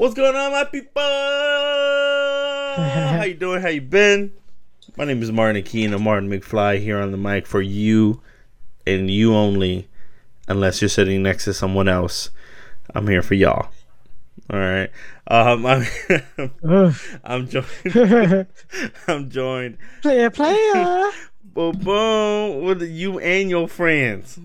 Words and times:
What's 0.00 0.14
going 0.14 0.34
on, 0.34 0.52
my 0.52 0.64
people? 0.64 1.02
How 2.72 3.22
you 3.22 3.34
doing? 3.34 3.60
How 3.60 3.68
you 3.68 3.82
been? 3.82 4.32
My 4.96 5.04
name 5.04 5.22
is 5.22 5.30
Martin 5.30 5.62
Keene. 5.62 5.92
I'm 5.92 6.04
Martin 6.04 6.30
McFly 6.30 6.80
here 6.80 6.98
on 6.98 7.10
the 7.10 7.18
mic 7.18 7.46
for 7.46 7.60
you 7.60 8.22
and 8.86 9.10
you 9.10 9.34
only, 9.34 9.90
unless 10.48 10.80
you're 10.80 10.88
sitting 10.88 11.22
next 11.22 11.44
to 11.44 11.52
someone 11.52 11.86
else. 11.86 12.30
I'm 12.94 13.08
here 13.08 13.20
for 13.20 13.34
y'all. 13.34 13.68
All 14.48 14.58
right. 14.58 14.90
Um, 15.26 15.66
I'm 15.66 15.84
I'm 17.22 17.46
joined. 17.46 17.66
I'm 19.06 19.28
joined. 19.28 19.76
Player, 20.00 20.30
player. 20.30 21.10
Boom, 21.42 21.78
boom, 21.78 22.62
with 22.62 22.82
you 22.82 23.18
and 23.18 23.50
your 23.50 23.68
friends. 23.68 24.38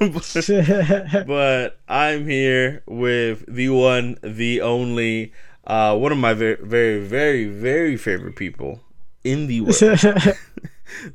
but, 0.00 1.24
but 1.26 1.78
I'm 1.88 2.26
here 2.26 2.82
with 2.86 3.44
the 3.52 3.68
one, 3.70 4.18
the 4.22 4.60
only, 4.60 5.32
uh, 5.66 5.96
one 5.96 6.12
of 6.12 6.18
my 6.18 6.34
very, 6.34 6.56
very, 6.60 7.00
very, 7.00 7.46
very 7.46 7.96
favorite 7.96 8.36
people 8.36 8.80
in 9.24 9.46
the 9.46 9.60
world. 9.62 9.76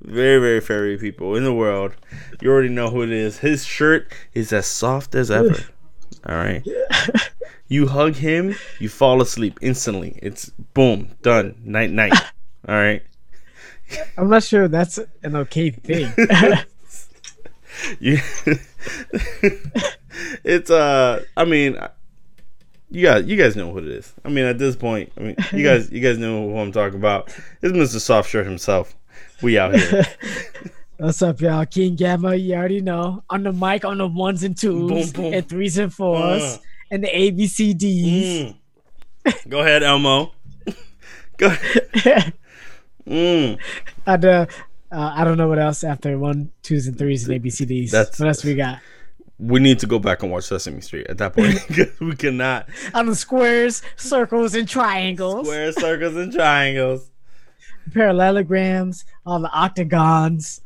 very, 0.02 0.40
very 0.40 0.62
favorite 0.62 1.00
people 1.00 1.36
in 1.36 1.44
the 1.44 1.54
world. 1.54 1.94
You 2.42 2.52
already 2.52 2.70
know 2.70 2.90
who 2.90 3.04
it 3.04 3.12
is. 3.12 3.40
His 3.40 3.66
shirt 3.66 4.12
is 4.34 4.54
as 4.54 4.66
soft 4.66 5.16
as 5.16 5.32
ever. 5.32 5.56
All 6.28 6.36
right. 6.36 6.66
You 7.68 7.88
hug 7.88 8.16
him, 8.16 8.56
you 8.80 8.90
fall 8.90 9.24
asleep 9.24 9.58
instantly. 9.60 10.20
It's 10.22 10.52
boom, 10.76 11.16
done. 11.24 11.56
Night, 11.64 11.90
night. 11.90 12.14
All 12.68 12.76
right. 12.76 13.02
I'm 14.18 14.30
not 14.30 14.44
sure 14.44 14.68
that's 14.68 15.00
an 15.24 15.36
okay 15.36 15.70
thing. 15.70 16.12
you, 18.00 18.20
it's 20.44 20.70
uh, 20.70 21.24
I 21.36 21.46
mean, 21.46 21.78
you 22.90 23.06
guys, 23.06 23.26
you 23.26 23.36
guys 23.38 23.56
know 23.56 23.70
what 23.70 23.84
it 23.84 23.90
is. 23.90 24.14
I 24.24 24.30
mean, 24.30 24.46
at 24.46 24.58
this 24.58 24.76
point, 24.76 25.12
I 25.18 25.22
mean, 25.22 25.36
you 25.54 25.64
guys, 25.64 25.92
you 25.92 26.02
guys 26.02 26.18
know 26.18 26.50
who 26.50 26.58
I'm 26.58 26.72
talking 26.72 26.98
about. 26.98 27.28
It's 27.62 27.74
Mr. 27.74 28.00
Soft 28.00 28.30
Shirt 28.30 28.46
himself. 28.46 28.96
We 29.42 29.58
out 29.58 29.76
here. 29.76 30.06
What's 30.98 31.22
up, 31.22 31.42
y'all? 31.42 31.66
King 31.66 31.96
Gamma, 31.96 32.36
you 32.36 32.56
already 32.56 32.80
know. 32.80 33.22
On 33.30 33.44
the 33.44 33.52
mic, 33.52 33.84
on 33.84 33.98
the 33.98 34.08
ones 34.08 34.44
and 34.44 34.58
twos, 34.58 35.12
boom, 35.12 35.24
boom. 35.24 35.34
and 35.34 35.50
threes 35.50 35.78
and 35.78 35.94
fours, 35.94 36.42
uh, 36.42 36.58
and 36.90 37.04
the 37.04 37.08
ABCDs. 37.08 38.56
Mm. 39.26 39.50
Go 39.50 39.60
ahead, 39.60 39.84
Elmo. 39.84 40.32
Go 41.38 41.48
ahead. 41.48 42.34
Mm. 43.08 43.60
And, 44.06 44.26
uh, 44.26 44.46
uh, 44.92 45.14
I 45.16 45.24
don't 45.24 45.38
know 45.38 45.48
what 45.48 45.60
else 45.60 45.84
after 45.84 46.18
one, 46.18 46.52
twos, 46.62 46.88
and 46.88 46.98
threes 46.98 47.28
and 47.28 47.44
ABCDs. 47.44 47.92
That's 47.92 48.20
what 48.20 48.28
else 48.28 48.44
we 48.44 48.56
got. 48.56 48.80
We 49.38 49.60
need 49.60 49.80
to 49.80 49.88
go 49.88 50.00
back 50.00 50.24
and 50.24 50.32
watch 50.32 50.46
Sesame 50.46 50.80
Street 50.80 51.08
at 51.08 51.18
that 51.18 51.34
point 51.34 51.60
we 52.00 52.16
cannot. 52.16 52.70
On 52.94 53.06
the 53.06 53.16
squares, 53.16 53.82
circles, 53.98 54.56
and 54.56 54.68
triangles. 54.68 55.48
Squares, 55.48 55.76
circles, 55.76 56.16
and 56.16 56.32
triangles. 56.32 57.10
Parallelograms, 57.94 59.04
all 59.26 59.40
the 59.40 59.50
octagons. 59.50 60.62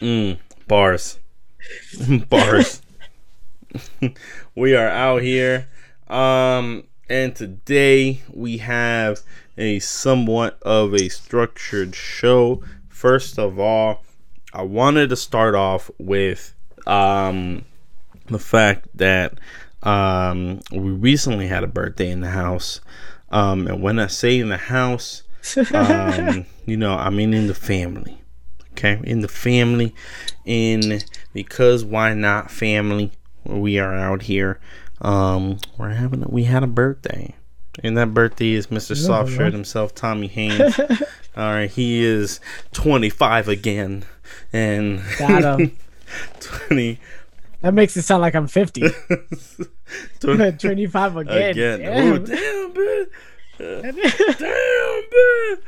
mm, 0.00 0.38
bars, 0.66 1.18
bars. 2.30 2.80
we 4.54 4.74
are 4.74 4.88
out 4.88 5.20
here, 5.20 5.68
um, 6.08 6.84
and 7.10 7.36
today 7.36 8.22
we 8.32 8.56
have 8.58 9.20
a 9.58 9.78
somewhat 9.78 10.58
of 10.62 10.94
a 10.94 11.08
structured 11.08 11.94
show. 11.94 12.62
First 12.88 13.38
of 13.38 13.58
all, 13.58 14.04
I 14.52 14.62
wanted 14.62 15.10
to 15.10 15.16
start 15.16 15.54
off 15.54 15.90
with 15.98 16.54
um, 16.86 17.64
the 18.26 18.38
fact 18.38 18.88
that 18.94 19.38
um, 19.82 20.60
we 20.72 20.90
recently 20.90 21.46
had 21.46 21.64
a 21.64 21.68
birthday 21.68 22.10
in 22.10 22.20
the 22.20 22.30
house. 22.30 22.80
Um, 23.30 23.66
and 23.66 23.82
when 23.82 23.98
I 23.98 24.06
say 24.06 24.38
in 24.38 24.48
the 24.48 24.56
house, 24.56 25.22
um, 25.74 26.46
you 26.66 26.76
know, 26.76 26.94
I 26.94 27.10
mean 27.10 27.34
in 27.34 27.46
the 27.46 27.54
family. 27.54 28.20
Okay, 28.72 29.00
in 29.04 29.20
the 29.20 29.28
family, 29.28 29.94
in 30.44 31.00
because 31.32 31.82
why 31.82 32.12
not 32.12 32.50
family? 32.50 33.10
We 33.44 33.78
are 33.78 33.94
out 33.94 34.22
here. 34.22 34.60
Um, 35.00 35.58
we're 35.78 35.90
having 35.90 36.24
we 36.28 36.44
had 36.44 36.62
a 36.62 36.66
birthday. 36.66 37.34
And 37.82 37.96
that 37.98 38.14
birthday 38.14 38.52
is 38.52 38.68
Mr. 38.68 38.96
Soft 38.96 39.32
Shirt 39.32 39.52
himself, 39.52 39.94
Tommy 39.94 40.28
Haynes. 40.28 40.78
All 41.36 41.52
right, 41.52 41.70
he 41.70 42.02
is 42.02 42.40
25 42.72 43.48
again, 43.48 44.04
and 44.52 45.02
got 45.18 45.60
him. 45.60 45.76
20. 46.40 46.98
That 47.60 47.74
makes 47.74 47.96
it 47.96 48.02
sound 48.02 48.22
like 48.22 48.34
I'm 48.34 48.46
50. 48.46 48.82
20, 50.20 50.52
25 50.52 51.16
again. 51.16 51.50
Again. 51.50 51.80
Damn, 51.80 52.12
Ooh, 52.14 52.18
damn 52.18 52.72
man. 52.74 53.06
damn, 53.58 53.94
man. 53.96 55.58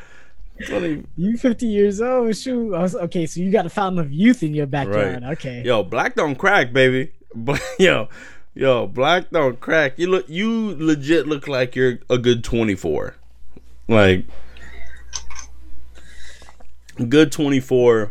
20. 0.66 1.04
You 1.16 1.36
50 1.36 1.66
years 1.66 2.00
old. 2.00 2.36
Shoot. 2.36 2.70
Was, 2.70 2.94
okay, 2.94 3.26
so 3.26 3.40
you 3.40 3.50
got 3.50 3.66
a 3.66 3.70
fountain 3.70 3.98
of 3.98 4.12
youth 4.12 4.42
in 4.42 4.54
your 4.54 4.66
backyard. 4.66 5.22
Right. 5.22 5.32
Okay. 5.32 5.62
Yo, 5.62 5.82
black 5.82 6.14
don't 6.14 6.36
crack, 6.36 6.72
baby. 6.72 7.12
But 7.34 7.60
yo, 7.78 8.08
Yo, 8.58 8.88
black 8.88 9.30
don't 9.30 9.60
crack. 9.60 9.96
You 10.00 10.08
look, 10.08 10.28
you 10.28 10.74
legit 10.76 11.28
look 11.28 11.46
like 11.46 11.76
you're 11.76 12.00
a 12.10 12.18
good 12.18 12.42
24. 12.42 13.14
Like, 13.86 14.24
good 17.08 17.30
24. 17.30 18.10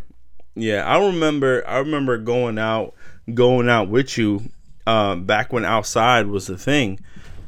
Yeah, 0.55 0.85
I 0.85 1.05
remember. 1.05 1.67
I 1.67 1.79
remember 1.79 2.17
going 2.17 2.57
out, 2.57 2.93
going 3.33 3.67
out 3.67 3.89
with 3.89 4.17
you, 4.17 4.43
um, 4.85 5.25
back 5.25 5.51
when 5.51 5.65
outside 5.65 6.27
was 6.27 6.47
the 6.47 6.57
thing. 6.57 7.01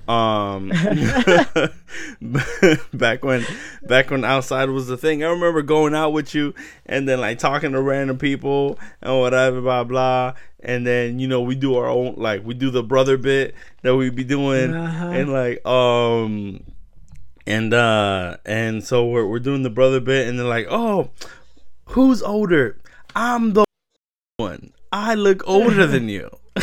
Um, 0.10 0.70
back 2.94 3.24
when, 3.24 3.46
back 3.84 4.10
when 4.10 4.26
outside 4.26 4.72
was 4.72 4.88
the 4.88 4.98
thing. 4.98 5.24
I 5.24 5.28
remember 5.28 5.62
going 5.62 5.94
out 5.94 6.14
with 6.14 6.34
you 6.34 6.56
and 6.88 7.08
then 7.08 7.22
like 7.22 7.38
talking 7.38 7.74
to 7.74 7.82
random 7.82 8.18
people 8.18 8.80
and 9.04 9.20
whatever, 9.20 9.62
blah 9.62 9.84
blah. 9.84 10.34
And 10.62 10.86
then 10.86 11.20
you 11.20 11.28
know 11.28 11.42
we 11.42 11.54
do 11.54 11.76
our 11.76 11.88
own 11.88 12.16
like 12.18 12.44
we 12.44 12.56
do 12.56 12.72
the 12.72 12.82
brother 12.82 13.18
bit 13.18 13.54
that 13.84 13.96
we 13.96 14.10
be 14.10 14.24
doing 14.24 14.74
uh-huh. 14.74 15.10
and 15.10 15.32
like 15.32 15.66
um 15.66 16.64
and 17.46 17.74
uh 17.74 18.38
and 18.46 18.84
so 18.84 19.06
we're 19.06 19.26
we're 19.26 19.40
doing 19.40 19.64
the 19.64 19.70
brother 19.70 20.02
bit 20.02 20.28
and 20.28 20.38
they're 20.38 20.46
like 20.46 20.68
oh 20.70 21.12
who's 21.86 22.22
older 22.22 22.78
I'm 23.16 23.54
the 23.54 23.64
one 24.38 24.74
I 24.92 25.16
look 25.16 25.48
older 25.48 25.88
than 25.88 26.10
you 26.10 26.30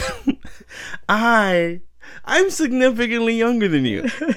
I 1.08 1.80
I'm 2.26 2.50
significantly 2.50 3.34
younger 3.34 3.68
than 3.68 3.84
you. 3.84 4.08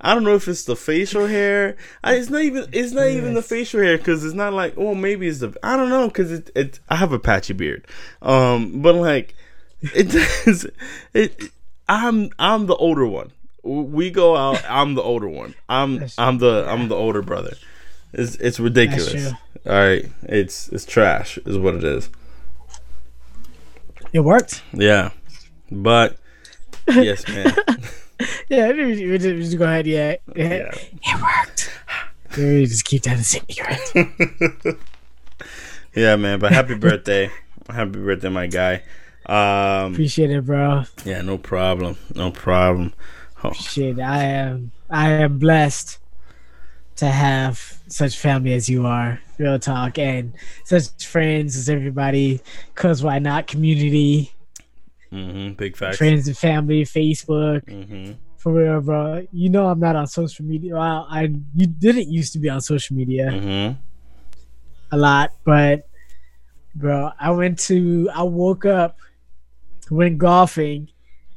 I 0.00 0.14
don't 0.14 0.22
know 0.22 0.36
if 0.36 0.46
it's 0.46 0.64
the 0.64 0.76
facial 0.76 1.26
hair. 1.26 1.76
I, 2.04 2.14
it's 2.14 2.30
not 2.30 2.42
even. 2.42 2.68
It's 2.72 2.92
not 2.92 3.06
yes. 3.06 3.16
even 3.16 3.34
the 3.34 3.42
facial 3.42 3.80
hair 3.80 3.98
because 3.98 4.24
it's 4.24 4.34
not 4.34 4.52
like. 4.52 4.74
Oh, 4.76 4.94
maybe 4.94 5.26
it's 5.26 5.40
the. 5.40 5.56
I 5.62 5.76
don't 5.76 5.88
know 5.88 6.06
because 6.06 6.30
it, 6.30 6.50
it. 6.54 6.80
I 6.88 6.96
have 6.96 7.12
a 7.12 7.18
patchy 7.18 7.52
beard. 7.52 7.86
Um, 8.22 8.80
but 8.80 8.94
like, 8.94 9.34
it 9.80 10.04
does. 10.44 10.66
It. 11.14 11.50
I'm. 11.88 12.30
I'm 12.38 12.66
the 12.66 12.76
older 12.76 13.06
one. 13.06 13.32
We 13.64 14.10
go 14.10 14.36
out. 14.36 14.62
I'm 14.68 14.94
the 14.94 15.02
older 15.02 15.28
one. 15.28 15.54
I'm. 15.68 16.04
I'm 16.16 16.38
the. 16.38 16.64
I'm 16.68 16.88
the 16.88 16.94
older 16.94 17.22
brother. 17.22 17.54
It's. 18.12 18.36
It's 18.36 18.60
ridiculous. 18.60 19.32
All 19.66 19.72
right. 19.72 20.06
It's. 20.22 20.68
It's 20.68 20.84
trash. 20.84 21.38
Is 21.38 21.58
what 21.58 21.74
it 21.74 21.82
is. 21.82 22.08
It 24.12 24.20
worked. 24.20 24.62
Yeah, 24.72 25.10
but 25.72 26.18
yes, 26.88 27.26
man. 27.28 27.54
yeah, 28.48 28.72
we 28.72 29.18
just, 29.18 29.22
just, 29.22 29.58
go 29.58 29.64
ahead. 29.64 29.86
Yeah, 29.86 30.16
yeah. 30.34 30.70
it 30.72 31.20
worked. 31.20 31.70
We 32.36 32.66
just 32.66 32.84
keep 32.84 33.02
that 33.02 33.18
a 33.18 33.24
secret. 33.24 33.80
yeah, 35.94 36.16
man. 36.16 36.38
But 36.38 36.52
happy 36.52 36.74
birthday, 36.74 37.30
happy 37.68 37.98
birthday, 37.98 38.28
my 38.28 38.46
guy. 38.46 38.82
Um, 39.26 39.92
Appreciate 39.92 40.30
it, 40.30 40.44
bro. 40.46 40.84
Yeah, 41.04 41.22
no 41.22 41.38
problem, 41.38 41.96
no 42.14 42.30
problem. 42.30 42.94
Oh. 43.44 43.52
Shit, 43.52 44.00
I 44.00 44.24
am, 44.24 44.72
I 44.90 45.10
am 45.10 45.38
blessed 45.38 45.98
to 46.96 47.06
have 47.06 47.78
such 47.86 48.16
family 48.16 48.54
as 48.54 48.68
you 48.68 48.86
are. 48.86 49.20
Real 49.38 49.58
talk, 49.58 49.98
and 49.98 50.32
such 50.64 51.06
friends 51.06 51.56
as 51.56 51.68
everybody. 51.68 52.40
Cause 52.74 53.04
why 53.04 53.20
not? 53.20 53.46
Community 53.46 54.32
Mm-hmm. 55.12 55.54
Big 55.54 55.76
facts. 55.76 55.98
Friends 55.98 56.28
and 56.28 56.36
family, 56.36 56.84
Facebook. 56.84 57.64
Mm-hmm. 57.64 58.12
For 58.36 58.52
real, 58.52 58.80
bro. 58.80 59.26
You 59.32 59.50
know 59.50 59.66
I'm 59.66 59.80
not 59.80 59.96
on 59.96 60.06
social 60.06 60.44
media. 60.44 60.74
Well, 60.74 61.06
I 61.10 61.22
you 61.54 61.66
didn't 61.66 62.08
used 62.08 62.32
to 62.34 62.38
be 62.38 62.48
on 62.48 62.60
social 62.60 62.96
media 62.96 63.30
mm-hmm. 63.30 63.80
a 64.92 64.96
lot, 64.96 65.32
but 65.44 65.88
bro, 66.74 67.10
I 67.18 67.30
went 67.30 67.58
to 67.60 68.08
I 68.14 68.22
woke 68.22 68.64
up, 68.64 68.98
went 69.90 70.18
golfing, 70.18 70.88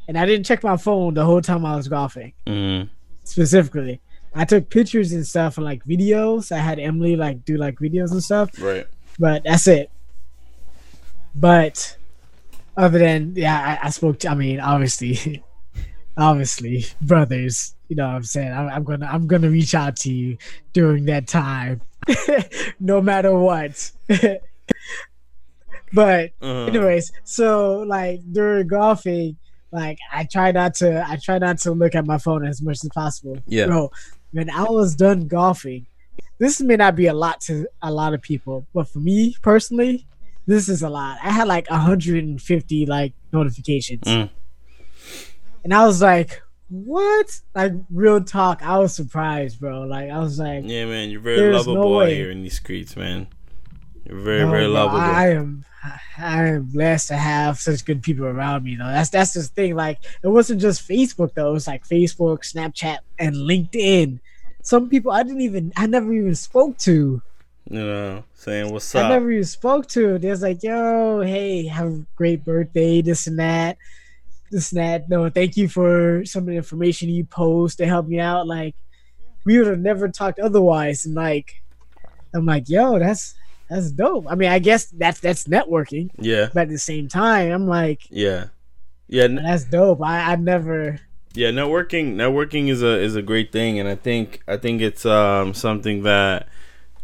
and 0.07 0.17
I 0.17 0.25
didn't 0.25 0.45
check 0.45 0.63
my 0.63 0.77
phone 0.77 1.13
the 1.13 1.25
whole 1.25 1.41
time 1.41 1.65
I 1.65 1.75
was 1.75 1.87
golfing. 1.87 2.33
Mm-hmm. 2.45 2.87
Specifically, 3.23 3.99
I 4.35 4.45
took 4.45 4.69
pictures 4.69 5.11
and 5.11 5.25
stuff 5.25 5.57
and 5.57 5.65
like 5.65 5.83
videos. 5.85 6.51
I 6.51 6.59
had 6.59 6.79
Emily 6.79 7.15
like 7.15 7.45
do 7.45 7.57
like 7.57 7.79
videos 7.79 8.11
and 8.11 8.23
stuff. 8.23 8.51
Right. 8.59 8.87
But 9.17 9.43
that's 9.43 9.67
it. 9.67 9.89
But 11.33 11.97
other 12.81 12.97
than 12.97 13.33
yeah, 13.35 13.79
I, 13.81 13.87
I 13.87 13.89
spoke 13.91 14.19
to. 14.19 14.29
I 14.29 14.33
mean, 14.33 14.59
obviously, 14.59 15.43
obviously, 16.17 16.85
brothers. 17.01 17.75
you 17.87 17.95
know 17.95 18.07
what 18.07 18.15
I'm 18.15 18.23
saying 18.23 18.51
I'm, 18.51 18.69
I'm, 18.69 18.83
gonna 18.83 19.05
I'm 19.05 19.27
gonna 19.27 19.49
reach 19.49 19.75
out 19.75 19.95
to 19.97 20.11
you 20.11 20.37
during 20.73 21.05
that 21.05 21.27
time, 21.27 21.81
no 22.79 22.99
matter 22.99 23.37
what. 23.37 23.91
but 25.93 26.31
uh-huh. 26.41 26.65
anyways, 26.65 27.11
so 27.23 27.83
like 27.87 28.21
during 28.31 28.67
golfing, 28.67 29.37
like 29.71 29.99
I 30.11 30.23
try 30.23 30.51
not 30.51 30.73
to 30.75 31.05
I 31.07 31.17
try 31.17 31.37
not 31.37 31.59
to 31.59 31.71
look 31.71 31.93
at 31.93 32.07
my 32.07 32.17
phone 32.17 32.45
as 32.45 32.63
much 32.63 32.83
as 32.83 32.89
possible. 32.93 33.37
Yeah, 33.45 33.67
bro. 33.67 33.91
When 34.31 34.49
I 34.49 34.63
was 34.63 34.95
done 34.95 35.27
golfing, 35.27 35.85
this 36.39 36.59
may 36.61 36.77
not 36.77 36.95
be 36.95 37.05
a 37.05 37.13
lot 37.13 37.41
to 37.41 37.67
a 37.83 37.91
lot 37.91 38.15
of 38.15 38.23
people, 38.23 38.65
but 38.73 38.87
for 38.87 38.99
me 38.99 39.35
personally, 39.43 40.07
this 40.47 40.69
is 40.69 40.81
a 40.81 40.89
lot. 40.89 41.17
I 41.23 41.31
had 41.31 41.47
like 41.47 41.69
150 41.69 42.85
like 42.85 43.13
notifications. 43.31 44.03
Mm. 44.03 44.29
And 45.63 45.73
I 45.73 45.85
was 45.85 46.01
like, 46.01 46.41
what? 46.69 47.41
Like 47.53 47.73
real 47.91 48.23
talk, 48.23 48.63
I 48.63 48.79
was 48.79 48.95
surprised, 48.95 49.59
bro. 49.59 49.81
Like 49.81 50.09
I 50.09 50.19
was 50.19 50.39
like, 50.39 50.63
yeah, 50.65 50.85
man, 50.85 51.09
you're 51.09 51.21
very 51.21 51.53
lovable 51.53 51.75
no 51.75 51.81
boy 51.83 52.13
here 52.13 52.31
in 52.31 52.43
these 52.43 52.55
streets, 52.55 52.95
man. 52.95 53.27
You're 54.05 54.19
very, 54.19 54.45
no, 54.45 54.51
very 54.51 54.65
bro, 54.65 54.73
lovable. 54.73 54.99
I 54.99 55.29
am, 55.29 55.65
I 56.17 56.47
am 56.47 56.63
blessed 56.63 57.09
to 57.09 57.17
have 57.17 57.59
such 57.59 57.85
good 57.85 58.01
people 58.01 58.25
around 58.25 58.63
me. 58.63 58.75
Though 58.75 58.85
that's 58.85 59.09
that's 59.09 59.33
the 59.33 59.43
thing. 59.43 59.75
Like 59.75 59.99
it 60.23 60.27
wasn't 60.27 60.61
just 60.61 60.87
Facebook 60.87 61.33
though. 61.33 61.49
It 61.49 61.53
was 61.53 61.67
like 61.67 61.87
Facebook, 61.87 62.39
Snapchat, 62.39 62.99
and 63.19 63.35
LinkedIn. 63.35 64.19
Some 64.63 64.89
people 64.89 65.11
I 65.11 65.23
didn't 65.23 65.41
even, 65.41 65.73
I 65.75 65.87
never 65.87 66.13
even 66.13 66.35
spoke 66.35 66.77
to. 66.79 67.21
You 67.71 67.85
know, 67.85 68.23
saying 68.33 68.71
what's 68.71 68.93
up. 68.95 69.05
I 69.05 69.09
never 69.09 69.31
even 69.31 69.43
spoke 69.45 69.87
to. 69.89 70.17
There's 70.17 70.41
like, 70.41 70.61
yo, 70.61 71.21
hey, 71.21 71.67
have 71.67 71.87
a 71.87 72.05
great 72.15 72.43
birthday, 72.43 73.01
this 73.01 73.27
and 73.27 73.39
that 73.39 73.77
this 74.51 74.71
and 74.71 74.81
that. 74.81 75.09
No, 75.09 75.29
thank 75.29 75.57
you 75.57 75.67
for 75.67 76.23
some 76.25 76.43
of 76.43 76.47
the 76.47 76.55
information 76.55 77.09
you 77.09 77.23
post 77.23 77.79
to 77.79 77.87
help 77.87 78.07
me 78.07 78.19
out. 78.19 78.45
Like, 78.45 78.75
we 79.45 79.57
would 79.57 79.67
have 79.67 79.79
never 79.79 80.09
talked 80.09 80.39
otherwise. 80.39 81.05
And 81.05 81.15
like, 81.15 81.63
I'm 82.35 82.45
like, 82.45 82.69
yo, 82.69 82.99
that's 82.99 83.33
that's 83.69 83.91
dope. 83.91 84.25
I 84.29 84.35
mean, 84.35 84.49
I 84.49 84.59
guess 84.59 84.85
that's 84.85 85.19
that's 85.19 85.45
networking. 85.45 86.11
Yeah. 86.19 86.49
But 86.53 86.63
at 86.63 86.69
the 86.69 86.77
same 86.77 87.07
time, 87.07 87.51
I'm 87.51 87.67
like, 87.67 88.01
yeah, 88.11 88.47
yeah, 89.07 89.27
that's 89.27 89.63
dope. 89.63 90.03
I 90.03 90.33
I 90.33 90.35
never. 90.35 90.99
Yeah, 91.33 91.49
networking 91.49 92.15
networking 92.15 92.67
is 92.67 92.83
a 92.83 92.99
is 92.99 93.15
a 93.15 93.21
great 93.21 93.53
thing, 93.53 93.79
and 93.79 93.87
I 93.87 93.95
think 93.95 94.43
I 94.47 94.57
think 94.57 94.81
it's 94.81 95.05
um 95.05 95.53
something 95.53 96.03
that 96.03 96.49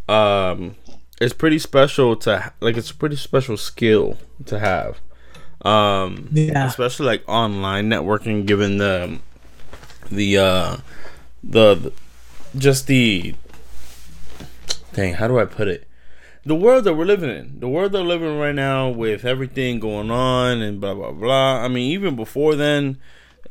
um 0.07 0.75
it's 1.19 1.33
pretty 1.33 1.59
special 1.59 2.15
to 2.15 2.53
like 2.59 2.77
it's 2.77 2.91
a 2.91 2.95
pretty 2.95 3.15
special 3.15 3.57
skill 3.57 4.17
to 4.45 4.59
have 4.59 4.99
um, 5.61 6.29
yeah. 6.31 6.67
Especially 6.67 7.05
like 7.05 7.23
online 7.27 7.89
networking, 7.89 8.45
given 8.45 8.77
the 8.77 9.19
the 10.11 10.37
uh 10.37 10.77
the, 11.43 11.75
the 11.75 11.93
just 12.57 12.87
the 12.87 13.35
thing. 14.93 15.15
How 15.15 15.27
do 15.27 15.39
I 15.39 15.45
put 15.45 15.67
it? 15.67 15.87
The 16.45 16.55
world 16.55 16.85
that 16.85 16.93
we're 16.93 17.05
living 17.05 17.29
in, 17.29 17.59
the 17.59 17.67
world 17.67 17.91
that 17.91 18.01
we're 18.01 18.07
living 18.07 18.29
in 18.29 18.37
right 18.37 18.55
now, 18.55 18.89
with 18.89 19.25
everything 19.25 19.79
going 19.79 20.11
on 20.11 20.61
and 20.61 20.79
blah 20.79 20.93
blah 20.93 21.11
blah. 21.11 21.63
I 21.63 21.67
mean, 21.67 21.91
even 21.91 22.15
before 22.15 22.55
then, 22.55 22.97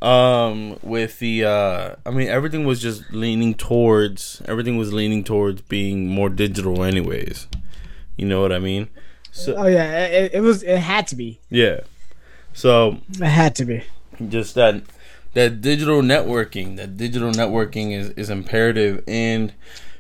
um, 0.03 0.79
with 0.83 1.19
the 1.19 1.45
uh, 1.45 1.95
I 2.05 2.11
mean, 2.11 2.29
everything 2.29 2.65
was 2.65 2.81
just 2.81 3.11
leaning 3.13 3.55
towards 3.55 4.43
everything 4.47 4.77
was 4.77 4.93
leaning 4.93 5.25
towards 5.25 5.63
being 5.63 6.09
more 6.09 6.29
digital, 6.29 6.85
anyways. 6.85 7.47
You 8.17 8.27
know 8.27 8.41
what 8.41 8.53
I 8.53 8.59
mean? 8.59 8.89
So, 9.31 9.55
oh 9.57 9.67
yeah, 9.67 10.07
it, 10.07 10.35
it 10.35 10.41
was. 10.41 10.63
It 10.63 10.79
had 10.79 11.07
to 11.09 11.17
be. 11.17 11.41
Yeah. 11.51 11.81
So 12.53 12.99
it 13.11 13.25
had 13.25 13.55
to 13.57 13.65
be 13.65 13.85
just 14.29 14.55
that 14.55 14.83
that 15.35 15.61
digital 15.61 16.01
networking. 16.01 16.77
That 16.77 16.97
digital 16.97 17.31
networking 17.31 17.93
is 17.93 18.11
is 18.11 18.31
imperative 18.31 19.03
and. 19.07 19.53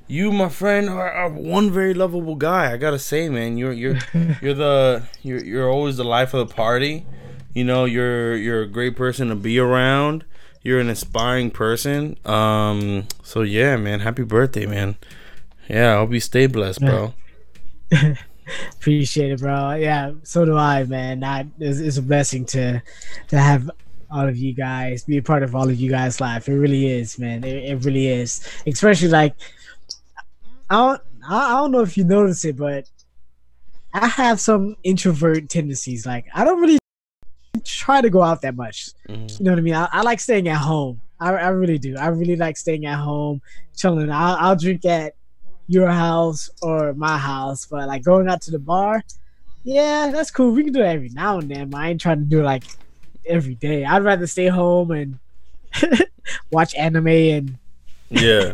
You, 0.08 0.30
my 0.30 0.48
friend, 0.48 0.88
are, 0.88 1.10
are 1.10 1.28
one 1.28 1.72
very 1.72 1.92
lovable 1.92 2.36
guy. 2.36 2.72
I 2.72 2.76
gotta 2.76 2.96
say, 3.00 3.28
man, 3.28 3.56
you're 3.56 3.72
you're 3.72 3.98
you're 4.40 4.54
the 4.54 5.02
you're 5.22 5.42
you're 5.42 5.68
always 5.68 5.96
the 5.96 6.04
life 6.04 6.32
of 6.32 6.48
the 6.48 6.54
party. 6.54 7.04
You 7.56 7.64
know, 7.64 7.86
you're 7.86 8.36
you're 8.36 8.60
a 8.60 8.66
great 8.66 8.96
person 8.96 9.28
to 9.28 9.34
be 9.34 9.58
around. 9.58 10.26
You're 10.62 10.78
an 10.78 10.90
inspiring 10.90 11.50
person. 11.50 12.18
Um, 12.26 13.08
so 13.22 13.40
yeah, 13.40 13.78
man, 13.78 14.00
happy 14.00 14.24
birthday, 14.24 14.66
man. 14.66 14.96
Yeah, 15.66 15.94
I 15.94 15.96
hope 15.96 16.12
you 16.12 16.20
stay 16.20 16.48
blessed, 16.48 16.80
bro. 16.80 17.14
Appreciate 18.72 19.32
it, 19.32 19.40
bro. 19.40 19.72
Yeah, 19.72 20.12
so 20.22 20.44
do 20.44 20.54
I, 20.54 20.84
man. 20.84 21.20
That 21.20 21.46
is 21.58 21.80
it's 21.80 21.96
a 21.96 22.02
blessing 22.02 22.44
to 22.44 22.82
to 23.28 23.38
have 23.38 23.70
all 24.10 24.28
of 24.28 24.36
you 24.36 24.52
guys 24.52 25.04
be 25.04 25.16
a 25.16 25.22
part 25.22 25.42
of 25.42 25.54
all 25.54 25.70
of 25.70 25.80
you 25.80 25.88
guys' 25.88 26.20
life. 26.20 26.50
It 26.50 26.58
really 26.58 26.92
is, 26.92 27.18
man. 27.18 27.42
It, 27.42 27.70
it 27.70 27.84
really 27.86 28.08
is. 28.08 28.46
Especially 28.66 29.08
like 29.08 29.34
I 30.68 30.74
don't 30.74 31.00
I 31.26 31.52
don't 31.52 31.72
know 31.72 31.80
if 31.80 31.96
you 31.96 32.04
notice 32.04 32.44
it, 32.44 32.58
but 32.58 32.86
I 33.94 34.08
have 34.08 34.40
some 34.40 34.76
introvert 34.84 35.48
tendencies. 35.48 36.04
Like 36.04 36.26
I 36.34 36.44
don't 36.44 36.60
really 36.60 36.78
try 37.64 38.00
to 38.00 38.10
go 38.10 38.22
out 38.22 38.42
that 38.42 38.56
much. 38.56 38.90
Mm-hmm. 39.08 39.26
You 39.38 39.44
know 39.44 39.52
what 39.52 39.58
I 39.58 39.62
mean? 39.62 39.74
I, 39.74 39.88
I 39.92 40.02
like 40.02 40.20
staying 40.20 40.48
at 40.48 40.58
home. 40.58 41.00
I, 41.18 41.30
I 41.30 41.48
really 41.48 41.78
do. 41.78 41.96
I 41.96 42.08
really 42.08 42.36
like 42.36 42.56
staying 42.56 42.86
at 42.86 42.98
home, 42.98 43.40
chilling. 43.76 44.10
I'll, 44.10 44.36
I'll 44.36 44.56
drink 44.56 44.84
at 44.84 45.14
your 45.66 45.88
house 45.88 46.50
or 46.62 46.92
my 46.94 47.16
house, 47.16 47.66
but 47.66 47.88
like 47.88 48.04
going 48.04 48.28
out 48.28 48.42
to 48.42 48.50
the 48.50 48.58
bar, 48.58 49.02
yeah, 49.64 50.10
that's 50.12 50.30
cool. 50.30 50.52
We 50.52 50.64
can 50.64 50.72
do 50.72 50.82
it 50.82 50.86
every 50.86 51.08
now 51.08 51.38
and 51.38 51.50
then. 51.50 51.70
But 51.70 51.80
I 51.80 51.88
ain't 51.90 52.00
trying 52.00 52.18
to 52.18 52.24
do 52.24 52.40
it 52.40 52.44
like 52.44 52.64
every 53.26 53.54
day. 53.54 53.84
I'd 53.84 54.04
rather 54.04 54.26
stay 54.26 54.46
home 54.46 54.90
and 54.90 55.18
watch 56.50 56.74
anime 56.74 57.08
and 57.08 57.58
yeah, 58.10 58.52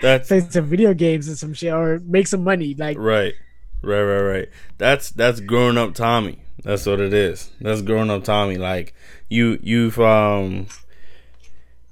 that's 0.00 0.28
play 0.28 0.40
some 0.40 0.66
video 0.66 0.92
games 0.94 1.28
and 1.28 1.38
some 1.38 1.54
shit 1.54 1.72
or 1.72 2.00
make 2.04 2.26
some 2.26 2.44
money. 2.44 2.74
Like 2.74 2.98
right, 2.98 3.34
right, 3.82 4.02
right, 4.02 4.20
right. 4.20 4.48
That's 4.76 5.10
that's 5.10 5.40
growing 5.40 5.78
up 5.78 5.94
Tommy. 5.94 6.42
That's 6.62 6.86
what 6.86 7.00
it 7.00 7.12
is. 7.12 7.50
That's 7.60 7.82
growing 7.82 8.10
up 8.10 8.24
Tommy. 8.24 8.56
Like 8.56 8.94
you, 9.28 9.58
you've 9.62 9.98
um 10.00 10.66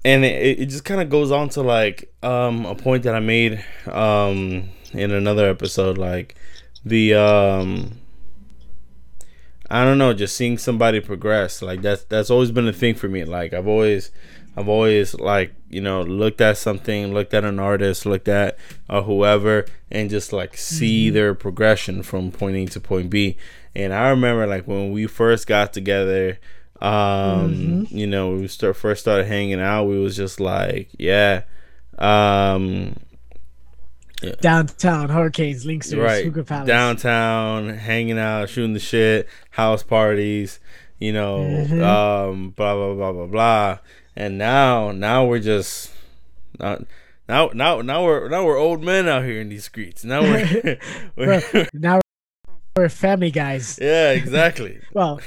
and 0.06 0.24
it, 0.24 0.60
it 0.60 0.66
just 0.66 0.84
kind 0.84 1.00
of 1.00 1.10
goes 1.10 1.32
on 1.32 1.48
to 1.50 1.62
like 1.62 2.14
um, 2.22 2.64
a 2.64 2.76
point 2.76 3.02
that 3.02 3.16
I 3.16 3.20
made 3.20 3.64
um, 3.90 4.68
in 4.92 5.10
another 5.10 5.50
episode, 5.50 5.98
like 5.98 6.36
the 6.84 7.14
um, 7.14 7.98
I 9.68 9.82
don't 9.82 9.98
know, 9.98 10.14
just 10.14 10.36
seeing 10.36 10.58
somebody 10.58 11.00
progress, 11.00 11.60
like 11.60 11.82
that's 11.82 12.04
that's 12.04 12.30
always 12.30 12.52
been 12.52 12.68
a 12.68 12.72
thing 12.72 12.94
for 12.94 13.08
me. 13.08 13.24
Like 13.24 13.52
I've 13.52 13.66
always 13.66 14.12
I've 14.56 14.68
always 14.68 15.14
like 15.14 15.52
you 15.70 15.80
know 15.80 16.02
looked 16.02 16.40
at 16.40 16.56
something, 16.56 17.12
looked 17.12 17.34
at 17.34 17.44
an 17.44 17.58
artist, 17.58 18.06
looked 18.06 18.28
at 18.28 18.56
uh, 18.88 19.02
whoever, 19.02 19.66
and 19.90 20.08
just 20.08 20.32
like 20.32 20.56
see 20.56 21.08
mm-hmm. 21.08 21.14
their 21.14 21.35
progression 21.35 22.04
from 22.04 22.30
point 22.30 22.54
A 22.56 22.66
to 22.66 22.80
point 22.80 23.11
B. 23.11 23.37
And 23.76 23.92
I 23.92 24.09
remember 24.09 24.47
like 24.47 24.66
when 24.66 24.90
we 24.90 25.06
first 25.06 25.47
got 25.47 25.75
together 25.75 26.38
um 26.80 27.87
mm-hmm. 27.87 27.97
you 27.97 28.06
know 28.06 28.33
we 28.33 28.49
start 28.49 28.76
first 28.76 29.00
started 29.00 29.26
hanging 29.26 29.61
out 29.61 29.85
we 29.85 29.99
was 29.99 30.14
just 30.14 30.40
like 30.40 30.90
yeah 30.99 31.42
um 31.99 32.95
yeah. 34.23 34.35
downtown 34.42 35.09
hurricanes 35.09 35.64
links 35.64 35.95
right 35.95 36.30
downtown 36.66 37.71
hanging 37.71 38.18
out 38.18 38.50
shooting 38.50 38.75
the 38.75 38.78
shit 38.78 39.26
house 39.52 39.83
parties 39.83 40.61
you 40.99 41.14
know 41.14 41.38
mm-hmm. 41.38 41.83
um 41.83 42.50
blah 42.50 42.75
blah 42.75 42.95
blah 42.95 43.12
blah 43.12 43.26
blah 43.26 43.78
and 44.14 44.37
now 44.37 44.90
now 44.90 45.25
we're 45.25 45.38
just 45.38 45.90
not 46.59 46.83
now 47.26 47.50
now 47.54 47.80
now 47.80 48.04
we're 48.04 48.28
now 48.28 48.45
we're 48.45 48.59
old 48.59 48.83
men 48.83 49.09
out 49.09 49.25
here 49.25 49.40
in 49.40 49.49
these 49.49 49.64
streets 49.64 50.04
now 50.04 50.21
we're, 50.21 50.78
we're 51.16 51.68
now 51.73 52.00
we're 52.76 52.88
family 52.88 53.30
guys 53.30 53.78
yeah 53.80 54.12
exactly 54.12 54.80
well 54.92 55.21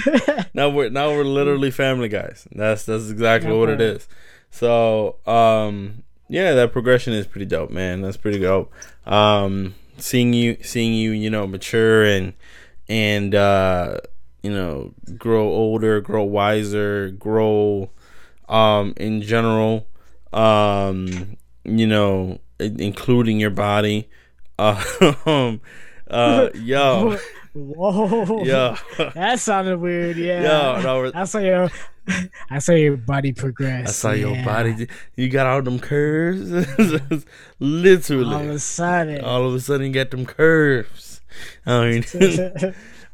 now 0.54 0.68
we're 0.68 0.88
now 0.88 1.10
we're 1.10 1.24
literally 1.24 1.70
family 1.70 2.08
guys. 2.08 2.46
That's 2.52 2.84
that's 2.84 3.10
exactly 3.10 3.50
okay. 3.50 3.58
what 3.58 3.68
it 3.68 3.80
is. 3.80 4.08
So 4.50 5.16
um 5.26 6.02
yeah, 6.28 6.54
that 6.54 6.72
progression 6.72 7.12
is 7.12 7.26
pretty 7.26 7.46
dope, 7.46 7.70
man. 7.70 8.00
That's 8.00 8.16
pretty 8.16 8.38
dope. 8.40 8.72
Um 9.06 9.74
seeing 9.98 10.32
you 10.32 10.56
seeing 10.62 10.94
you, 10.94 11.10
you 11.10 11.30
know, 11.30 11.46
mature 11.46 12.04
and 12.04 12.32
and 12.88 13.34
uh 13.34 13.98
you 14.42 14.50
know, 14.50 14.92
grow 15.16 15.48
older, 15.48 16.00
grow 16.00 16.24
wiser, 16.24 17.10
grow 17.10 17.90
um 18.48 18.94
in 18.96 19.22
general 19.22 19.86
um 20.32 21.36
you 21.64 21.86
know, 21.86 22.40
including 22.58 23.40
your 23.40 23.50
body. 23.50 24.08
Um 25.26 25.60
uh 26.12 26.50
yo 26.54 27.18
Whoa. 27.54 28.44
Yeah. 28.44 28.78
that 29.14 29.38
sounded 29.38 29.76
weird. 29.76 30.16
Yeah. 30.16 30.40
Yeah. 30.40 30.82
No, 30.82 31.12
I 31.14 31.24
saw 31.24 31.38
your 31.38 31.70
I 32.48 32.60
saw 32.60 32.72
your 32.72 32.96
body 32.96 33.32
progress. 33.32 33.90
I 33.90 33.92
saw 33.92 34.10
yeah. 34.12 34.28
your 34.28 34.42
body. 34.42 34.88
You 35.16 35.28
got 35.28 35.46
all 35.46 35.60
them 35.60 35.78
curves. 35.78 36.50
Literally. 37.58 38.34
All 38.34 38.40
of 38.40 38.48
a 38.48 38.58
sudden. 38.58 39.22
All 39.22 39.46
of 39.46 39.54
a 39.54 39.60
sudden 39.60 39.88
you 39.88 39.92
got 39.92 40.10
them 40.10 40.24
curves. 40.24 41.20
I 41.66 41.90
mean 41.90 42.04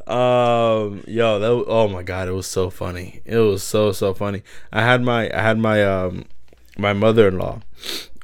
um 0.07 1.05
yo 1.07 1.38
that 1.38 1.64
oh 1.69 1.87
my 1.87 2.02
god 2.02 2.28
it 2.28 2.33
was 2.33 2.47
so 2.47 2.71
funny 2.71 3.21
it 3.26 3.37
was 3.37 3.62
so 3.62 3.93
so 3.93 4.14
funny 4.14 4.43
i 4.73 4.81
had 4.81 5.02
my 5.02 5.31
i 5.37 5.43
had 5.43 5.59
my 5.59 5.85
um 5.85 6.25
my 6.78 6.93
mother 6.93 7.28
in 7.28 7.37
law. 7.37 7.61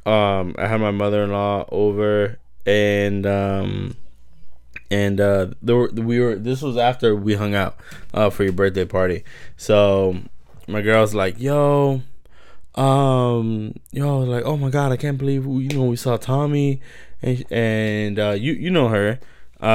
Um, 0.06 0.54
I 0.56 0.68
had 0.68 0.80
my 0.80 0.92
mother 0.92 1.24
in 1.24 1.32
law 1.32 1.66
over, 1.70 2.38
and 2.64 3.26
um, 3.26 3.96
and 4.90 5.20
uh, 5.20 5.48
there 5.62 5.76
were, 5.76 5.90
we 5.92 6.20
were. 6.20 6.36
This 6.36 6.62
was 6.62 6.76
after 6.76 7.16
we 7.16 7.34
hung 7.34 7.54
out 7.54 7.76
uh, 8.12 8.30
for 8.30 8.44
your 8.44 8.52
birthday 8.52 8.84
party. 8.84 9.24
So 9.56 10.18
my 10.68 10.82
girl's 10.82 11.14
like, 11.14 11.40
"Yo, 11.40 12.02
um, 12.74 13.74
yo, 13.92 14.20
like, 14.20 14.44
oh 14.44 14.56
my 14.56 14.70
god, 14.70 14.92
I 14.92 14.96
can't 14.96 15.18
believe 15.18 15.46
we, 15.46 15.64
you 15.64 15.78
know 15.78 15.84
we 15.84 15.96
saw 15.96 16.16
Tommy, 16.16 16.80
and 17.22 17.44
and 17.50 18.18
uh, 18.18 18.30
you 18.32 18.52
you 18.52 18.70
know 18.70 18.88
her." 18.88 19.18
Um, 19.60 19.68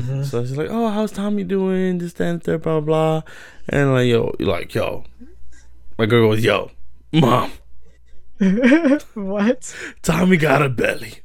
mm-hmm. 0.00 0.22
so 0.22 0.44
she's 0.44 0.56
like, 0.56 0.70
"Oh, 0.70 0.88
how's 0.88 1.12
Tommy 1.12 1.44
doing?" 1.44 1.98
This, 1.98 2.14
that, 2.14 2.24
and 2.24 2.40
there, 2.42 2.58
blah 2.58 2.80
blah, 2.80 3.22
and 3.68 3.92
like, 3.92 4.06
yo, 4.06 4.34
like, 4.38 4.74
yo, 4.74 5.04
my 5.98 6.06
girl 6.06 6.30
goes, 6.30 6.44
"Yo, 6.44 6.70
mom." 7.12 7.52
what? 9.14 9.74
Tommy 10.02 10.36
got 10.36 10.60
a 10.62 10.68
belly. 10.68 11.20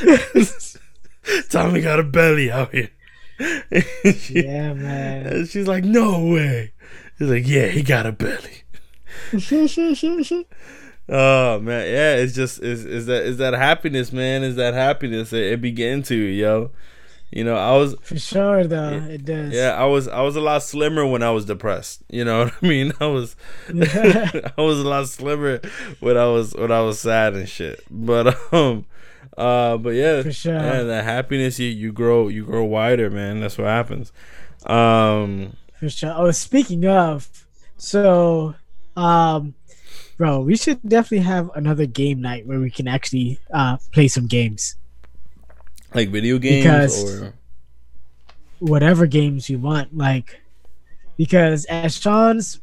Tommy 1.50 1.80
got 1.80 2.00
a 2.00 2.04
belly 2.04 2.50
out 2.50 2.72
here. 2.72 2.90
she, 4.14 4.42
yeah, 4.44 4.72
man. 4.72 5.46
She's 5.46 5.66
like, 5.66 5.84
no 5.84 6.24
way. 6.26 6.72
He's 7.18 7.28
like, 7.28 7.46
yeah, 7.46 7.66
he 7.66 7.82
got 7.82 8.06
a 8.06 8.12
belly. 8.12 8.62
oh 11.08 11.58
man, 11.60 11.86
yeah, 11.90 12.14
it's 12.16 12.34
just 12.34 12.62
is 12.62 12.84
is 12.84 13.06
that 13.06 13.22
is 13.24 13.38
that 13.38 13.54
happiness, 13.54 14.12
man? 14.12 14.42
Is 14.42 14.56
that 14.56 14.74
happiness? 14.74 15.32
It, 15.32 15.64
it 15.64 16.04
to 16.06 16.14
yo. 16.14 16.70
You 17.30 17.44
know, 17.44 17.56
I 17.56 17.76
was 17.78 17.96
for 18.02 18.18
sure 18.18 18.64
though. 18.64 18.90
Yeah, 18.90 19.06
it 19.06 19.24
does. 19.24 19.54
Yeah, 19.54 19.74
I 19.74 19.86
was 19.86 20.06
I 20.06 20.20
was 20.20 20.36
a 20.36 20.40
lot 20.40 20.62
slimmer 20.62 21.06
when 21.06 21.22
I 21.22 21.30
was 21.30 21.46
depressed. 21.46 22.02
You 22.10 22.26
know 22.26 22.44
what 22.44 22.54
I 22.62 22.66
mean? 22.66 22.92
I 23.00 23.06
was 23.06 23.36
I 23.68 24.52
was 24.58 24.78
a 24.80 24.86
lot 24.86 25.08
slimmer 25.08 25.60
when 26.00 26.18
I 26.18 26.26
was 26.26 26.54
when 26.54 26.70
I 26.70 26.82
was 26.82 27.00
sad 27.00 27.34
and 27.34 27.48
shit. 27.48 27.82
But 27.90 28.36
um 28.52 28.84
uh 29.36 29.76
but 29.78 29.90
yeah, 29.90 30.22
for 30.22 30.32
sure. 30.32 30.54
Yeah, 30.54 30.82
the 30.82 31.02
happiness 31.02 31.58
you 31.58 31.68
you 31.68 31.92
grow 31.92 32.28
you 32.28 32.44
grow 32.44 32.64
wider, 32.64 33.10
man. 33.10 33.40
That's 33.40 33.58
what 33.58 33.66
happens. 33.68 34.12
Um 34.66 35.56
for 35.78 35.88
sure. 35.88 36.12
Oh, 36.14 36.30
speaking 36.30 36.86
of, 36.86 37.28
so 37.76 38.54
um 38.96 39.54
bro, 40.18 40.40
we 40.40 40.56
should 40.56 40.80
definitely 40.86 41.24
have 41.24 41.50
another 41.54 41.86
game 41.86 42.20
night 42.20 42.46
where 42.46 42.60
we 42.60 42.70
can 42.70 42.86
actually 42.88 43.38
uh 43.52 43.78
play 43.92 44.08
some 44.08 44.26
games. 44.26 44.76
Like 45.94 46.10
video 46.10 46.38
games 46.38 46.64
because 46.64 47.22
or 47.22 47.34
whatever 48.58 49.06
games 49.06 49.50
you 49.50 49.58
want. 49.58 49.96
Like 49.96 50.40
because 51.16 51.64
as 51.66 51.96
Sean's 51.96 52.60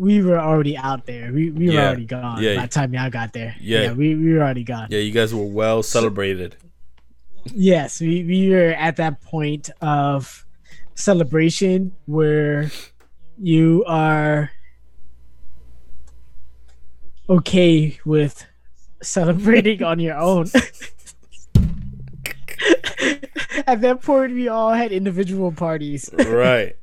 we 0.00 0.22
were 0.22 0.40
already 0.40 0.78
out 0.78 1.04
there. 1.04 1.30
We 1.30 1.50
we 1.50 1.68
were 1.68 1.78
already 1.78 2.06
gone 2.06 2.42
yeah. 2.42 2.56
by 2.56 2.62
the 2.62 2.68
time 2.68 2.94
y'all 2.94 3.10
got 3.10 3.34
there. 3.34 3.54
Yeah. 3.60 3.82
yeah, 3.82 3.92
we, 3.92 4.14
we 4.14 4.32
were 4.32 4.40
already 4.40 4.64
gone. 4.64 4.86
Yeah, 4.88 5.00
you 5.00 5.12
guys 5.12 5.34
were 5.34 5.44
well 5.44 5.82
celebrated. 5.82 6.56
Yes, 7.44 8.00
we, 8.00 8.24
we 8.24 8.48
were 8.48 8.70
at 8.70 8.96
that 8.96 9.20
point 9.20 9.68
of 9.82 10.46
celebration 10.94 11.92
where 12.06 12.70
you 13.38 13.84
are 13.86 14.50
okay 17.28 17.98
with 18.06 18.46
celebrating 19.02 19.82
on 19.82 20.00
your 20.00 20.16
own. 20.16 20.46
At 23.66 23.80
that 23.82 24.02
point, 24.02 24.32
we 24.32 24.48
all 24.48 24.72
had 24.72 24.92
individual 24.92 25.52
parties. 25.52 26.10
right, 26.18 26.76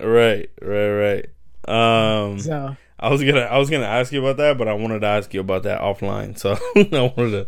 right, 0.00 0.50
right, 0.60 0.90
right. 0.90 1.26
Um, 1.68 2.38
so 2.40 2.76
I 2.98 3.10
was 3.10 3.22
gonna, 3.22 3.40
I 3.40 3.58
was 3.58 3.70
gonna 3.70 3.84
ask 3.86 4.12
you 4.12 4.20
about 4.20 4.36
that, 4.38 4.58
but 4.58 4.68
I 4.68 4.74
wanted 4.74 5.00
to 5.00 5.06
ask 5.06 5.32
you 5.34 5.40
about 5.40 5.62
that 5.64 5.80
offline. 5.80 6.38
So 6.38 6.52
I 6.76 7.12
wanted 7.16 7.46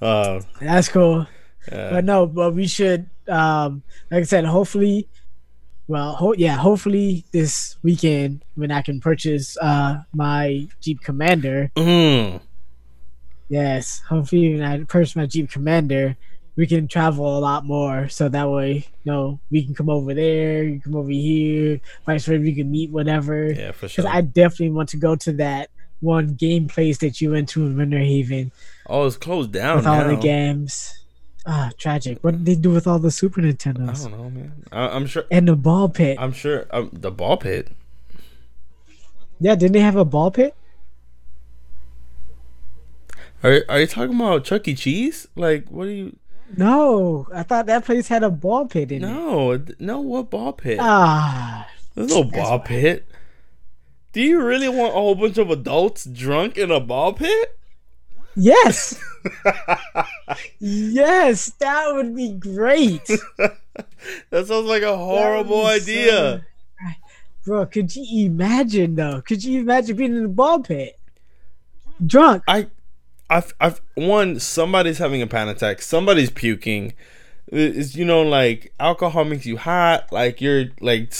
to. 0.00 0.04
Uh, 0.04 0.40
That's 0.60 0.88
cool. 0.88 1.26
but 1.70 2.04
no, 2.04 2.26
but 2.26 2.54
we 2.54 2.66
should, 2.66 3.08
um, 3.28 3.82
like 4.10 4.20
I 4.20 4.24
said, 4.24 4.44
hopefully, 4.44 5.08
well, 5.88 6.14
ho- 6.14 6.34
yeah, 6.34 6.56
hopefully 6.56 7.24
this 7.32 7.76
weekend 7.82 8.44
when 8.56 8.70
I 8.70 8.82
can 8.82 9.00
purchase 9.00 9.56
uh 9.60 10.02
my 10.12 10.68
Jeep 10.80 11.00
Commander. 11.00 11.70
Mm. 11.76 12.40
Yes, 13.48 14.02
hopefully 14.08 14.54
when 14.54 14.62
I 14.62 14.82
purchase 14.84 15.14
my 15.16 15.26
Jeep 15.26 15.50
Commander, 15.50 16.16
we 16.56 16.66
can 16.66 16.88
travel 16.88 17.38
a 17.38 17.40
lot 17.40 17.64
more. 17.64 18.08
So 18.08 18.28
that 18.28 18.48
way, 18.48 18.86
you 19.04 19.12
know, 19.12 19.38
we 19.50 19.64
can 19.64 19.74
come 19.74 19.90
over 19.90 20.14
there, 20.14 20.64
you 20.64 20.80
come 20.80 20.96
over 20.96 21.10
here, 21.10 21.80
vice 22.06 22.24
versa. 22.24 22.40
We 22.40 22.54
can 22.54 22.70
meet 22.70 22.90
whatever. 22.90 23.52
Yeah, 23.52 23.72
for 23.72 23.88
sure. 23.88 24.02
Because 24.02 24.14
I 24.14 24.22
definitely 24.22 24.70
want 24.70 24.88
to 24.90 24.96
go 24.96 25.14
to 25.16 25.32
that 25.34 25.70
one 26.00 26.34
game 26.34 26.68
place 26.68 26.98
that 26.98 27.20
you 27.20 27.32
went 27.32 27.48
to 27.50 27.66
in 27.66 27.76
Winter 27.76 27.98
Haven. 27.98 28.52
Oh, 28.86 29.06
it's 29.06 29.16
closed 29.16 29.52
down 29.52 29.76
with 29.76 29.84
now. 29.84 30.02
all 30.02 30.08
the 30.08 30.16
games. 30.16 30.98
Ah, 31.46 31.70
tragic. 31.78 32.18
What 32.22 32.32
did 32.32 32.44
they 32.44 32.54
do 32.56 32.70
with 32.70 32.86
all 32.86 32.98
the 32.98 33.10
Super 33.10 33.40
Nintendos? 33.40 34.06
I 34.06 34.10
don't 34.10 34.18
know, 34.18 34.30
man. 34.30 34.64
I, 34.72 34.96
am 34.96 35.06
sure. 35.06 35.24
And 35.30 35.46
the 35.46 35.54
ball 35.54 35.88
pit. 35.88 36.16
I'm 36.20 36.32
sure. 36.32 36.66
Um, 36.70 36.90
the 36.92 37.12
ball 37.12 37.36
pit. 37.36 37.68
Yeah, 39.38 39.54
didn't 39.54 39.74
they 39.74 39.80
have 39.80 39.96
a 39.96 40.04
ball 40.04 40.30
pit? 40.30 40.56
Are 43.44 43.62
Are 43.68 43.80
you 43.80 43.86
talking 43.86 44.16
about 44.16 44.44
Chuck 44.44 44.66
E. 44.66 44.74
Cheese? 44.74 45.28
Like, 45.36 45.68
what 45.68 45.86
are 45.86 45.92
you? 45.92 46.16
No, 46.56 47.26
I 47.32 47.42
thought 47.42 47.66
that 47.66 47.84
place 47.84 48.08
had 48.08 48.22
a 48.22 48.30
ball 48.30 48.66
pit 48.66 48.92
in 48.92 49.02
no, 49.02 49.52
it. 49.52 49.80
No, 49.80 49.94
no, 49.94 50.00
what 50.00 50.30
ball 50.30 50.52
pit? 50.52 50.78
Ah, 50.80 51.68
there's 51.94 52.08
no 52.08 52.24
ball 52.24 52.60
pit. 52.60 53.06
Do 54.12 54.22
you 54.22 54.42
really 54.42 54.68
want 54.68 54.90
a 54.90 54.96
whole 54.96 55.14
bunch 55.14 55.38
of 55.38 55.50
adults 55.50 56.04
drunk 56.04 56.56
in 56.56 56.70
a 56.70 56.80
ball 56.80 57.12
pit? 57.12 57.58
Yes. 58.36 59.02
yes, 60.60 61.50
that 61.58 61.94
would 61.94 62.14
be 62.14 62.32
great. 62.32 63.04
that 63.36 64.46
sounds 64.46 64.66
like 64.66 64.82
a 64.82 64.96
horrible 64.96 65.66
idea. 65.66 66.10
So... 66.10 66.40
Bro, 67.44 67.66
could 67.66 67.94
you 67.94 68.26
imagine 68.26 68.96
though? 68.96 69.22
Could 69.22 69.44
you 69.44 69.60
imagine 69.60 69.96
being 69.96 70.16
in 70.16 70.24
a 70.24 70.28
ball 70.28 70.60
pit? 70.60 70.98
Drunk. 72.04 72.42
I 72.48 72.66
I've, 73.28 73.54
I've 73.60 73.80
one 73.94 74.38
somebody's 74.38 74.98
having 74.98 75.22
a 75.22 75.26
panic 75.26 75.56
attack. 75.56 75.82
Somebody's 75.82 76.30
puking. 76.30 76.92
It's 77.48 77.94
you 77.94 78.04
know 78.04 78.22
like 78.22 78.72
alcohol 78.80 79.24
makes 79.24 79.46
you 79.46 79.56
hot. 79.56 80.12
Like 80.12 80.40
you're 80.40 80.66
like 80.80 81.12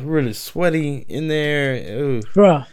really 0.00 0.32
sweaty 0.32 1.04
in 1.08 1.28
there. 1.28 1.74
Ooh. 1.98 2.22
Bruh, 2.22 2.66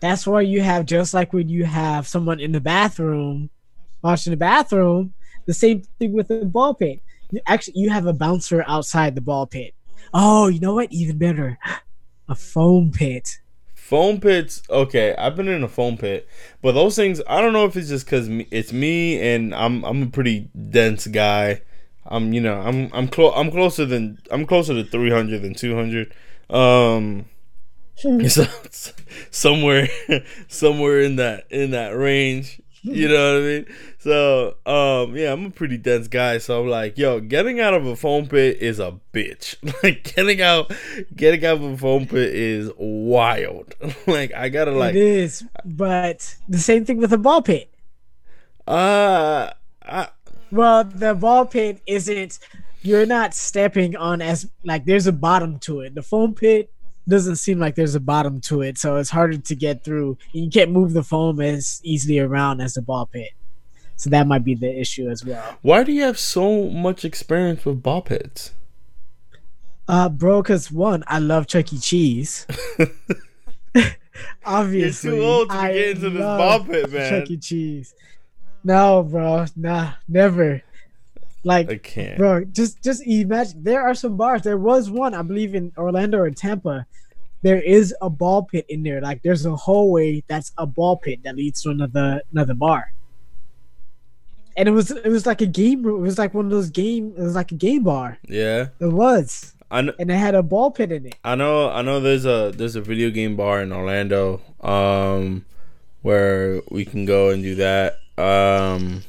that's 0.00 0.26
why 0.26 0.42
you 0.42 0.62
have 0.62 0.86
just 0.86 1.14
like 1.14 1.32
when 1.32 1.48
you 1.48 1.64
have 1.64 2.06
someone 2.06 2.40
in 2.40 2.52
the 2.52 2.60
bathroom 2.60 3.50
washing 4.02 4.30
the 4.30 4.36
bathroom 4.36 5.12
the 5.46 5.52
same 5.52 5.82
thing 5.98 6.12
with 6.12 6.28
the 6.28 6.44
ball 6.44 6.74
pit. 6.74 7.00
Actually 7.46 7.74
you 7.76 7.90
have 7.90 8.06
a 8.06 8.12
bouncer 8.12 8.64
outside 8.66 9.14
the 9.14 9.20
ball 9.20 9.46
pit. 9.46 9.74
Oh 10.12 10.48
you 10.48 10.60
know 10.60 10.74
what? 10.74 10.92
Even 10.92 11.18
better. 11.18 11.58
A 12.28 12.34
foam 12.36 12.92
pit 12.92 13.39
Foam 13.90 14.20
pits, 14.20 14.62
okay. 14.70 15.16
I've 15.16 15.34
been 15.34 15.48
in 15.48 15.64
a 15.64 15.68
foam 15.68 15.96
pit, 15.96 16.28
but 16.62 16.74
those 16.74 16.94
things, 16.94 17.20
I 17.26 17.40
don't 17.40 17.52
know 17.52 17.64
if 17.64 17.76
it's 17.76 17.88
just 17.88 18.06
because 18.06 18.28
it's 18.52 18.72
me 18.72 19.20
and 19.20 19.52
I'm 19.52 19.84
I'm 19.84 20.04
a 20.04 20.06
pretty 20.06 20.48
dense 20.70 21.08
guy. 21.08 21.62
I'm 22.06 22.32
you 22.32 22.40
know 22.40 22.54
I'm 22.60 22.88
I'm 22.92 23.08
close 23.08 23.32
I'm 23.34 23.50
closer 23.50 23.84
than 23.84 24.22
I'm 24.30 24.46
closer 24.46 24.74
to 24.74 24.84
300 24.84 25.42
than 25.42 25.54
200. 25.54 26.14
Um, 26.50 27.24
so 28.28 28.44
somewhere 29.32 29.88
somewhere 30.46 31.00
in 31.00 31.16
that 31.16 31.50
in 31.50 31.72
that 31.72 31.88
range. 31.88 32.62
You 32.82 33.08
know 33.08 33.34
what 33.34 33.42
I 33.42 33.44
mean? 33.44 33.66
So, 34.00 34.56
um, 34.64 35.14
yeah, 35.14 35.30
I'm 35.30 35.44
a 35.44 35.50
pretty 35.50 35.76
dense 35.76 36.08
guy, 36.08 36.38
so 36.38 36.62
I'm 36.62 36.68
like, 36.68 36.96
yo, 36.96 37.20
getting 37.20 37.60
out 37.60 37.74
of 37.74 37.84
a 37.84 37.94
foam 37.94 38.28
pit 38.28 38.56
is 38.58 38.78
a 38.78 38.98
bitch. 39.12 39.56
Like 39.82 40.14
getting 40.14 40.40
out 40.40 40.72
getting 41.14 41.44
out 41.44 41.56
of 41.56 41.62
a 41.62 41.76
foam 41.76 42.06
pit 42.06 42.34
is 42.34 42.70
wild. 42.78 43.74
like 44.06 44.32
I 44.34 44.48
gotta 44.48 44.72
like 44.72 44.94
It 44.94 45.02
is, 45.02 45.44
but 45.64 46.34
the 46.48 46.58
same 46.58 46.84
thing 46.84 46.96
with 46.96 47.12
a 47.12 47.18
ball 47.18 47.42
pit. 47.42 47.72
Uh 48.66 49.50
I, 49.84 50.08
well, 50.50 50.84
the 50.84 51.14
ball 51.14 51.46
pit 51.46 51.80
isn't 51.86 52.38
you're 52.82 53.06
not 53.06 53.34
stepping 53.34 53.96
on 53.96 54.22
as 54.22 54.50
like 54.64 54.86
there's 54.86 55.06
a 55.06 55.12
bottom 55.12 55.58
to 55.60 55.80
it. 55.80 55.94
The 55.94 56.02
foam 56.02 56.34
pit 56.34 56.72
doesn't 57.08 57.36
seem 57.36 57.58
like 57.58 57.74
there's 57.74 57.94
a 57.94 58.00
bottom 58.00 58.40
to 58.42 58.62
it, 58.62 58.78
so 58.78 58.96
it's 58.96 59.10
harder 59.10 59.38
to 59.38 59.54
get 59.54 59.84
through. 59.84 60.16
You 60.32 60.50
can't 60.50 60.70
move 60.70 60.92
the 60.94 61.02
foam 61.02 61.40
as 61.40 61.80
easily 61.84 62.18
around 62.18 62.60
as 62.60 62.74
the 62.74 62.82
ball 62.82 63.06
pit. 63.06 63.30
So 64.00 64.08
that 64.08 64.26
might 64.26 64.44
be 64.44 64.54
the 64.54 64.80
issue 64.80 65.10
as 65.10 65.26
well. 65.26 65.58
Why 65.60 65.84
do 65.84 65.92
you 65.92 66.04
have 66.04 66.18
so 66.18 66.70
much 66.70 67.04
experience 67.04 67.66
with 67.66 67.82
ball 67.82 68.00
pits? 68.00 68.54
Uh, 69.86 70.08
bro, 70.08 70.42
cause 70.42 70.72
one, 70.72 71.04
I 71.06 71.18
love 71.18 71.46
Chuck 71.46 71.70
E. 71.70 71.78
Cheese. 71.78 72.46
Obviously, 74.46 75.10
you're 75.10 75.18
too 75.18 75.22
old 75.22 75.50
to 75.50 75.54
I 75.54 75.72
get 75.74 75.88
into 75.90 76.08
this 76.08 76.22
ball 76.22 76.64
pit, 76.64 76.90
man. 76.90 77.10
Chuck 77.10 77.30
E. 77.30 77.36
Cheese. 77.36 77.94
No, 78.64 79.02
bro, 79.02 79.44
nah, 79.54 79.92
never. 80.08 80.62
Like, 81.44 81.68
I 81.68 81.76
can't, 81.76 82.16
bro. 82.16 82.46
Just, 82.46 82.82
just 82.82 83.06
imagine. 83.06 83.62
There 83.62 83.82
are 83.82 83.94
some 83.94 84.16
bars. 84.16 84.40
There 84.40 84.56
was 84.56 84.88
one, 84.88 85.12
I 85.12 85.20
believe, 85.20 85.54
in 85.54 85.72
Orlando 85.76 86.16
or 86.20 86.30
Tampa, 86.30 86.86
there 87.42 87.60
is 87.60 87.94
a 88.00 88.08
ball 88.08 88.44
pit 88.44 88.64
in 88.70 88.82
there. 88.82 89.02
Like 89.02 89.22
there's 89.22 89.44
a 89.44 89.54
hallway 89.54 90.24
that's 90.26 90.52
a 90.56 90.64
ball 90.64 90.96
pit 90.96 91.20
that 91.24 91.36
leads 91.36 91.60
to 91.64 91.68
another 91.68 92.22
another 92.32 92.54
bar. 92.54 92.94
And 94.56 94.68
it 94.68 94.72
was 94.72 94.90
it 94.90 95.08
was 95.08 95.26
like 95.26 95.40
a 95.40 95.46
game 95.46 95.82
room. 95.82 96.00
It 96.00 96.06
was 96.06 96.18
like 96.18 96.34
one 96.34 96.46
of 96.46 96.50
those 96.50 96.70
game. 96.70 97.14
It 97.16 97.22
was 97.22 97.34
like 97.34 97.52
a 97.52 97.56
game 97.56 97.84
bar. 97.84 98.18
Yeah, 98.28 98.68
it 98.78 98.92
was. 98.92 99.54
I 99.70 99.82
know, 99.82 99.92
and 99.98 100.10
it 100.10 100.16
had 100.16 100.34
a 100.34 100.42
ball 100.42 100.70
pit 100.70 100.90
in 100.90 101.06
it. 101.06 101.14
I 101.24 101.36
know. 101.36 101.70
I 101.70 101.82
know. 101.82 102.00
There's 102.00 102.26
a 102.26 102.52
there's 102.54 102.76
a 102.76 102.80
video 102.80 103.10
game 103.10 103.36
bar 103.36 103.62
in 103.62 103.72
Orlando, 103.72 104.40
um, 104.60 105.44
where 106.02 106.60
we 106.70 106.84
can 106.84 107.04
go 107.04 107.30
and 107.30 107.42
do 107.42 107.54
that. 107.56 108.00
Um, 108.18 109.02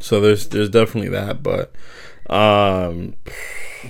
so 0.00 0.20
there's 0.20 0.48
there's 0.48 0.68
definitely 0.68 1.10
that, 1.10 1.42
but 1.42 1.72
um, 2.28 3.14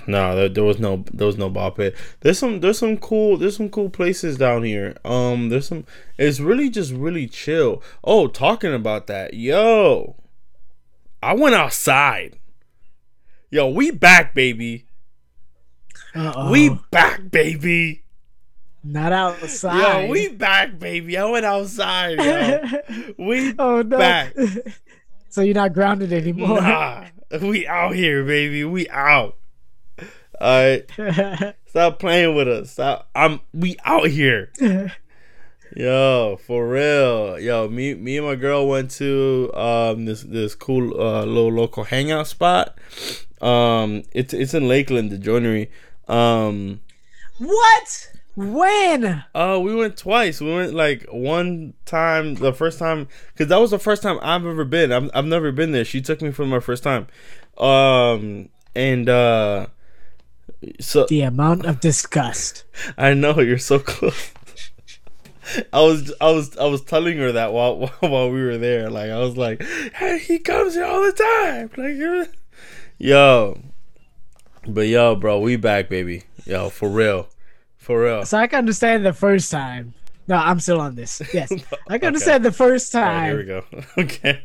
no, 0.06 0.36
there, 0.36 0.48
there 0.48 0.64
was 0.64 0.78
no 0.78 1.04
there 1.12 1.26
was 1.26 1.36
no 1.36 1.50
ball 1.50 1.70
pit. 1.70 1.96
There's 2.20 2.38
some 2.38 2.60
there's 2.60 2.78
some 2.78 2.96
cool 2.96 3.36
there's 3.36 3.56
some 3.56 3.68
cool 3.68 3.90
places 3.90 4.38
down 4.38 4.62
here. 4.62 4.96
Um, 5.04 5.48
there's 5.48 5.68
some. 5.68 5.84
It's 6.16 6.40
really 6.40 6.70
just 6.70 6.92
really 6.92 7.26
chill. 7.26 7.82
Oh, 8.04 8.28
talking 8.28 8.72
about 8.72 9.06
that, 9.08 9.34
yo, 9.34 10.16
I 11.22 11.34
went 11.34 11.54
outside. 11.54 12.38
Yo, 13.50 13.68
we 13.68 13.90
back, 13.90 14.34
baby. 14.34 14.86
Uh-oh. 16.14 16.50
We 16.50 16.78
back, 16.90 17.30
baby. 17.30 18.04
Not 18.84 19.12
outside. 19.12 20.04
Yo, 20.04 20.10
we 20.10 20.28
back, 20.28 20.78
baby. 20.78 21.18
I 21.18 21.24
went 21.24 21.44
outside. 21.44 22.18
Yo. 22.18 23.12
we 23.18 23.54
oh, 23.58 23.82
no. 23.82 23.98
back. 23.98 24.34
So 25.30 25.42
you're 25.42 25.54
not 25.54 25.74
grounded 25.74 26.10
anymore. 26.10 26.62
Nah, 26.62 27.04
we 27.42 27.66
out 27.66 27.94
here, 27.94 28.24
baby. 28.24 28.64
We 28.64 28.88
out. 28.88 29.36
All 30.40 30.78
right. 30.88 31.54
Stop 31.66 31.98
playing 31.98 32.34
with 32.34 32.48
us. 32.48 32.70
Stop. 32.70 33.10
I'm. 33.14 33.40
We 33.52 33.76
out 33.84 34.08
here. 34.08 34.50
Yo, 35.76 36.38
for 36.46 36.68
real. 36.68 37.38
Yo, 37.38 37.68
me 37.68 37.94
me 37.94 38.16
and 38.16 38.26
my 38.26 38.34
girl 38.34 38.66
went 38.68 38.90
to 38.92 39.50
um 39.54 40.06
this 40.06 40.22
this 40.22 40.54
cool 40.54 40.98
uh 41.00 41.24
little 41.24 41.52
local 41.52 41.84
hangout 41.84 42.26
spot. 42.26 42.78
Um 43.40 44.02
it's 44.12 44.32
it's 44.32 44.54
in 44.54 44.66
Lakeland, 44.66 45.10
the 45.10 45.18
joinery. 45.18 45.70
Um 46.08 46.80
What? 47.38 48.12
When? 48.34 49.24
Uh 49.34 49.60
we 49.62 49.74
went 49.74 49.96
twice. 49.96 50.40
We 50.40 50.54
went 50.54 50.72
like 50.74 51.06
one 51.10 51.74
time 51.84 52.36
the 52.36 52.52
first 52.54 52.78
time 52.78 53.08
cuz 53.36 53.48
that 53.48 53.60
was 53.60 53.70
the 53.70 53.78
first 53.78 54.02
time 54.02 54.18
I've 54.22 54.46
ever 54.46 54.64
been. 54.64 54.90
I've 54.90 55.10
I've 55.12 55.26
never 55.26 55.52
been 55.52 55.72
there. 55.72 55.84
She 55.84 56.00
took 56.00 56.22
me 56.22 56.30
for 56.30 56.46
my 56.46 56.60
first 56.60 56.82
time. 56.82 57.08
Um 57.58 58.48
and 58.74 59.08
uh 59.08 59.66
so 60.80 61.06
the 61.06 61.20
amount 61.22 61.66
of 61.66 61.80
disgust. 61.80 62.64
I 62.98 63.12
know 63.12 63.38
you're 63.40 63.58
so 63.58 63.78
close. 63.78 64.32
I 65.72 65.80
was 65.80 66.12
I 66.20 66.30
was 66.30 66.56
I 66.56 66.66
was 66.66 66.82
telling 66.82 67.18
her 67.18 67.32
that 67.32 67.52
while 67.52 67.86
while 68.00 68.30
we 68.30 68.42
were 68.42 68.58
there. 68.58 68.90
Like 68.90 69.10
I 69.10 69.18
was 69.18 69.36
like, 69.36 69.62
"Hey, 69.94 70.18
he 70.18 70.38
comes 70.38 70.74
here 70.74 70.84
all 70.84 71.02
the 71.02 71.12
time." 71.12 71.70
Like, 71.76 72.30
yo, 72.98 73.58
but 74.66 74.88
yo, 74.88 75.16
bro, 75.16 75.40
we 75.40 75.56
back, 75.56 75.88
baby. 75.88 76.24
Yo, 76.44 76.70
for 76.70 76.88
real, 76.88 77.28
for 77.76 78.02
real. 78.02 78.24
So 78.24 78.38
I 78.38 78.46
can 78.46 78.60
understand 78.60 79.04
the 79.04 79.12
first 79.12 79.50
time. 79.50 79.94
No, 80.26 80.36
I'm 80.36 80.60
still 80.60 80.80
on 80.80 80.94
this. 80.94 81.22
Yes, 81.32 81.50
I 81.52 81.56
can 81.56 81.68
okay. 81.96 82.06
understand 82.06 82.44
the 82.44 82.52
first 82.52 82.92
time. 82.92 83.36
Right, 83.36 83.44
here 83.46 83.64
we 83.64 83.80
go. 83.80 83.84
okay. 84.02 84.42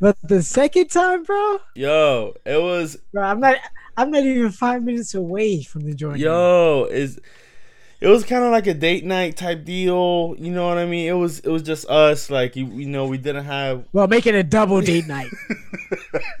But 0.00 0.16
the 0.22 0.42
second 0.42 0.88
time, 0.88 1.24
bro. 1.24 1.60
Yo, 1.74 2.34
it 2.44 2.60
was. 2.60 2.96
Bro, 3.12 3.22
I'm 3.22 3.40
not. 3.40 3.56
I'm 3.96 4.10
not 4.10 4.22
even 4.22 4.50
five 4.52 4.82
minutes 4.82 5.14
away 5.14 5.62
from 5.62 5.82
the 5.82 5.94
joint. 5.94 6.18
Yo, 6.18 6.86
is 6.90 7.20
it 8.00 8.08
was 8.08 8.24
kind 8.24 8.44
of 8.44 8.52
like 8.52 8.66
a 8.66 8.74
date 8.74 9.04
night 9.04 9.36
type 9.36 9.64
deal. 9.64 10.36
You 10.38 10.52
know 10.52 10.68
what 10.68 10.78
I 10.78 10.86
mean? 10.86 11.08
It 11.08 11.14
was 11.14 11.40
it 11.40 11.50
was 11.50 11.62
just 11.62 11.88
us. 11.88 12.30
Like 12.30 12.54
you, 12.56 12.66
you 12.66 12.86
know, 12.86 13.06
we 13.06 13.18
didn't 13.18 13.44
have. 13.44 13.86
Well, 13.92 14.06
make 14.06 14.26
it 14.26 14.34
a 14.34 14.42
double 14.42 14.80
date 14.80 15.06
night. 15.06 15.30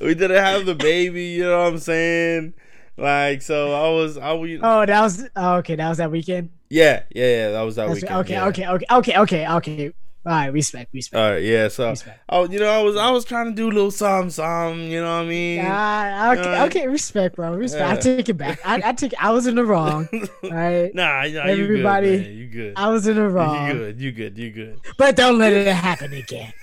we 0.00 0.14
didn't 0.14 0.36
have 0.36 0.66
the 0.66 0.74
baby. 0.74 1.24
You 1.24 1.44
know 1.44 1.58
what 1.58 1.72
I'm 1.72 1.78
saying? 1.78 2.54
Like 2.96 3.42
so, 3.42 3.72
I 3.72 3.90
was 3.90 4.16
I 4.16 4.32
was. 4.32 4.60
Oh, 4.62 4.86
that 4.86 5.00
was 5.00 5.28
oh, 5.36 5.54
okay. 5.56 5.74
That 5.76 5.88
was 5.88 5.98
that 5.98 6.10
weekend. 6.10 6.50
Yeah, 6.70 7.02
yeah, 7.10 7.24
yeah. 7.24 7.50
That 7.52 7.62
was 7.62 7.76
that 7.76 7.88
That's, 7.88 8.02
weekend. 8.02 8.20
Okay, 8.20 8.32
yeah. 8.32 8.46
okay, 8.46 8.66
okay, 8.66 8.86
okay, 8.90 9.18
okay, 9.18 9.48
okay. 9.48 9.92
All 10.26 10.32
right, 10.32 10.46
respect, 10.46 10.94
respect. 10.94 11.20
All 11.20 11.32
right, 11.32 11.42
yeah. 11.42 11.68
So, 11.68 11.90
respect. 11.90 12.18
oh, 12.30 12.48
you 12.48 12.58
know, 12.58 12.70
I 12.70 12.80
was, 12.80 12.96
I 12.96 13.10
was 13.10 13.26
trying 13.26 13.50
to 13.50 13.52
do 13.52 13.66
a 13.66 13.74
little 13.74 13.90
something, 13.90 14.30
something. 14.30 14.90
You 14.90 15.02
know 15.02 15.18
what 15.18 15.24
I 15.24 15.26
mean? 15.26 15.60
Uh, 15.60 16.34
okay, 16.38 16.56
uh, 16.56 16.66
okay, 16.66 16.88
respect, 16.88 17.36
bro. 17.36 17.54
Respect. 17.54 17.82
Yeah. 17.82 17.92
I 17.92 18.16
take 18.16 18.30
it 18.30 18.38
back. 18.38 18.58
I, 18.64 18.80
I 18.82 18.94
take. 18.94 19.12
I 19.22 19.32
was 19.32 19.46
in 19.46 19.54
the 19.54 19.66
wrong. 19.66 20.08
All 20.42 20.50
right. 20.50 20.94
nah, 20.94 21.24
nah, 21.24 21.42
everybody, 21.42 22.08
you 22.08 22.16
good, 22.16 22.30
you 22.30 22.46
good. 22.46 22.72
I 22.76 22.88
was 22.88 23.06
in 23.06 23.16
the 23.16 23.28
wrong. 23.28 23.68
You 23.68 23.74
good. 23.74 24.00
You 24.00 24.12
good. 24.12 24.38
You 24.38 24.50
good. 24.50 24.80
But 24.96 25.14
don't 25.14 25.36
let 25.36 25.52
it 25.52 25.66
happen 25.66 26.14
again. 26.14 26.54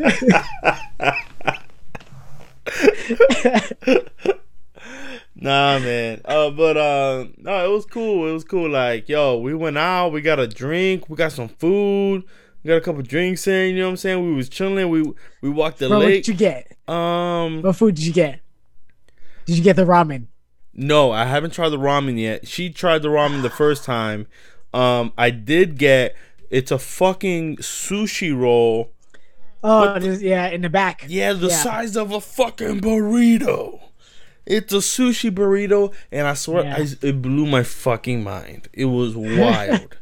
nah, 5.35 5.77
man. 5.77 6.21
Uh, 6.25 6.49
but 6.49 6.77
uh, 6.77 7.25
no, 7.37 7.63
it 7.63 7.71
was 7.71 7.85
cool. 7.85 8.27
It 8.27 8.33
was 8.33 8.43
cool. 8.43 8.71
Like, 8.71 9.07
yo, 9.07 9.37
we 9.37 9.53
went 9.53 9.77
out. 9.77 10.13
We 10.13 10.21
got 10.21 10.39
a 10.39 10.47
drink. 10.47 11.11
We 11.11 11.15
got 11.15 11.31
some 11.31 11.47
food 11.47 12.23
got 12.69 12.78
a 12.78 12.82
couple 12.82 13.02
drinks 13.02 13.47
in. 13.47 13.76
You 13.76 13.82
know 13.82 13.88
what 13.88 13.91
I'm 13.91 13.97
saying? 13.97 14.24
We 14.24 14.36
was 14.36 14.50
chilling. 14.50 14.89
We 14.89 15.04
we 15.41 15.50
walked 15.50 15.80
the 15.80 15.89
Bro, 15.89 16.00
lake. 16.00 16.08
What 16.08 16.13
did 16.13 16.28
you 16.28 16.34
get? 16.34 16.78
Um, 16.88 17.62
what 17.62 17.76
food 17.76 17.95
did 17.95 18.06
you 18.06 18.13
get? 18.13 18.41
Did 19.45 19.58
you 19.58 19.63
get 19.63 19.76
the 19.76 19.86
ramen? 19.86 20.28
No, 20.74 21.12
I 21.12 21.26
haven't 21.26 21.52
tried 21.52 21.69
the 21.69 21.78
ramen 21.78 22.19
yet. 22.19 22.47
She 22.47 22.69
tried 22.69 23.02
the 23.02 23.10
ramen 23.10 23.41
the 23.41 23.50
first 23.50 23.84
time. 23.84 24.28
Um, 24.74 25.13
I 25.17 25.30
did 25.30 25.78
get. 25.78 26.15
It's 26.50 26.71
a 26.71 26.80
fucking 26.80 27.58
sushi 27.58 28.38
roll. 28.38 28.91
Oh, 29.63 30.00
the, 30.00 30.17
yeah, 30.17 30.47
in 30.47 30.62
the 30.62 30.69
back. 30.69 31.06
Yeah, 31.08 31.34
the 31.34 31.47
yeah. 31.47 31.56
size 31.56 31.95
of 31.95 32.12
a 32.12 32.19
fucking 32.19 32.82
burrito. 32.82 33.80
It's 34.45 34.74
a 34.74 34.78
sushi 34.78 35.30
burrito, 35.30 35.93
and 36.12 36.28
I 36.28 36.34
swear, 36.34 36.63
yeah. 36.63 36.78
I, 36.78 37.08
it 37.08 37.21
blew 37.21 37.45
my 37.45 37.63
fucking 37.63 38.24
mind. 38.24 38.69
It 38.74 38.86
was 38.86 39.15
wild. 39.15 39.97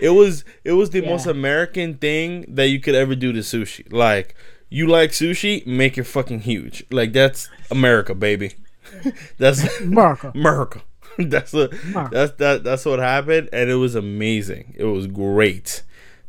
It 0.00 0.10
was 0.10 0.44
it 0.64 0.72
was 0.72 0.90
the 0.90 1.02
yeah. 1.02 1.10
most 1.10 1.26
American 1.26 1.94
thing 1.94 2.44
that 2.48 2.68
you 2.68 2.80
could 2.80 2.94
ever 2.94 3.14
do 3.14 3.32
to 3.32 3.40
sushi. 3.40 3.90
Like 3.92 4.34
you 4.68 4.86
like 4.86 5.10
sushi, 5.10 5.66
make 5.66 5.98
it 5.98 6.04
fucking 6.04 6.40
huge. 6.40 6.84
Like 6.90 7.12
that's 7.12 7.48
America, 7.70 8.14
baby. 8.14 8.54
that's 9.38 9.80
America. 9.80 10.32
America. 10.34 10.82
that's 11.18 11.52
what 11.52 11.72
that's 12.10 12.32
that 12.38 12.64
that's 12.64 12.84
what 12.84 12.98
happened, 12.98 13.48
and 13.52 13.70
it 13.70 13.76
was 13.76 13.94
amazing. 13.94 14.74
It 14.76 14.84
was 14.84 15.06
great. 15.06 15.82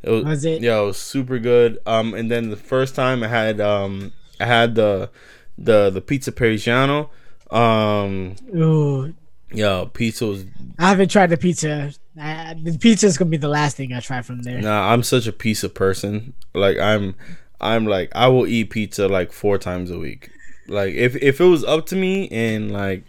It 0.03 0.11
was, 0.11 0.23
was 0.23 0.45
it? 0.45 0.61
Yeah, 0.61 0.79
it 0.79 0.85
was 0.85 0.97
super 0.97 1.39
good. 1.39 1.79
Um, 1.87 2.13
and 2.13 2.29
then 2.29 2.49
the 2.49 2.55
first 2.55 2.93
time 2.93 3.23
I 3.23 3.27
had 3.27 3.59
um 3.59 4.13
I 4.39 4.45
had 4.45 4.75
the 4.75 5.09
the 5.57 5.89
the 5.89 6.01
pizza 6.01 6.31
parmigiano. 6.31 7.09
Um, 7.51 8.35
Ooh. 8.55 9.13
Yo, 9.51 9.87
pizza 9.87 10.25
was. 10.25 10.45
I 10.77 10.89
haven't 10.89 11.09
tried 11.09 11.31
the 11.31 11.37
pizza 11.37 11.93
uh, 12.19 12.53
the 12.61 12.77
pizza 12.77 13.07
is 13.07 13.17
gonna 13.17 13.29
be 13.29 13.37
the 13.37 13.47
last 13.47 13.77
thing 13.77 13.93
I 13.93 13.99
try 13.99 14.21
from 14.21 14.41
there. 14.41 14.61
Nah, 14.61 14.91
I'm 14.91 15.03
such 15.03 15.27
a 15.27 15.33
pizza 15.33 15.69
person. 15.69 16.33
Like 16.53 16.77
I'm, 16.77 17.15
I'm 17.59 17.85
like 17.85 18.11
I 18.15 18.27
will 18.27 18.47
eat 18.47 18.69
pizza 18.69 19.07
like 19.07 19.31
four 19.31 19.57
times 19.57 19.91
a 19.91 19.99
week. 19.99 20.29
Like 20.67 20.93
if 20.93 21.15
if 21.17 21.41
it 21.41 21.45
was 21.45 21.63
up 21.63 21.85
to 21.87 21.95
me 21.95 22.29
and 22.29 22.71
like 22.71 23.03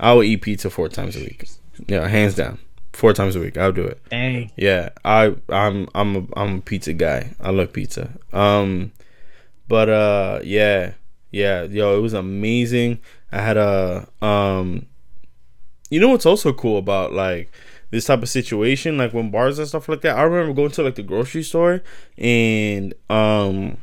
I 0.00 0.12
will 0.12 0.22
eat 0.22 0.42
pizza 0.42 0.70
four 0.70 0.88
times 0.88 1.16
a 1.16 1.20
week. 1.20 1.48
Yeah, 1.86 2.06
hands 2.06 2.34
down, 2.34 2.58
four 2.92 3.12
times 3.12 3.36
a 3.36 3.40
week. 3.40 3.56
I'll 3.56 3.72
do 3.72 3.84
it. 3.84 4.00
Dang. 4.10 4.50
Yeah, 4.56 4.90
I 5.04 5.34
I'm 5.48 5.88
I'm 5.94 6.16
a 6.16 6.26
I'm 6.36 6.58
a 6.58 6.60
pizza 6.60 6.92
guy. 6.92 7.34
I 7.40 7.50
love 7.50 7.72
pizza. 7.72 8.10
Um, 8.32 8.92
but 9.68 9.88
uh, 9.88 10.40
yeah, 10.44 10.92
yeah, 11.30 11.62
yo, 11.64 11.96
it 11.96 12.00
was 12.00 12.12
amazing. 12.12 13.00
I 13.32 13.40
had 13.40 13.56
a 13.56 14.08
um, 14.20 14.86
you 15.90 15.98
know 16.00 16.08
what's 16.08 16.26
also 16.26 16.52
cool 16.52 16.78
about 16.78 17.12
like 17.12 17.52
this 17.92 18.06
type 18.06 18.22
of 18.22 18.28
situation, 18.28 18.96
like 18.96 19.12
when 19.12 19.30
bars 19.30 19.58
and 19.58 19.68
stuff 19.68 19.88
like 19.88 20.00
that. 20.00 20.16
I 20.16 20.22
remember 20.22 20.54
going 20.54 20.72
to 20.72 20.82
like 20.82 20.96
the 20.96 21.02
grocery 21.02 21.42
store 21.42 21.82
and 22.18 22.94
um 23.08 23.76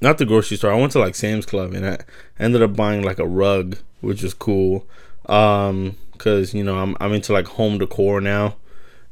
not 0.00 0.18
the 0.18 0.24
grocery 0.24 0.56
store. 0.56 0.72
I 0.72 0.80
went 0.80 0.92
to 0.92 1.00
like 1.00 1.14
Sam's 1.16 1.44
Club 1.44 1.74
and 1.74 1.84
I 1.86 1.98
ended 2.38 2.62
up 2.62 2.74
buying 2.74 3.02
like 3.02 3.18
a 3.18 3.26
rug, 3.26 3.76
which 4.00 4.22
is 4.22 4.32
cool. 4.32 4.86
Um 5.26 5.96
cuz 6.16 6.54
you 6.54 6.62
know, 6.62 6.78
I'm 6.78 6.96
I'm 7.00 7.12
into 7.12 7.32
like 7.32 7.46
home 7.46 7.78
decor 7.78 8.20
now. 8.20 8.56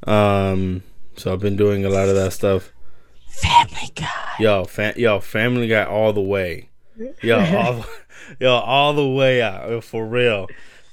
Um 0.07 0.85
so 1.16 1.33
I've 1.33 1.40
been 1.40 1.57
doing 1.57 1.85
a 1.85 1.90
lot 1.90 2.09
of 2.09 2.14
that 2.14 2.33
stuff. 2.33 2.72
Family 3.29 3.90
Guy. 3.94 4.07
Yo, 4.38 4.64
fam- 4.64 4.94
yo, 4.96 5.18
Family 5.18 5.66
Guy 5.66 5.85
all 5.85 6.12
the 6.12 6.20
way. 6.20 6.68
Yo, 7.22 7.38
all, 7.38 7.85
yo, 8.40 8.53
all 8.53 8.92
the 8.92 9.07
way 9.07 9.42
out 9.42 9.83
for 9.83 10.07
real. 10.07 10.46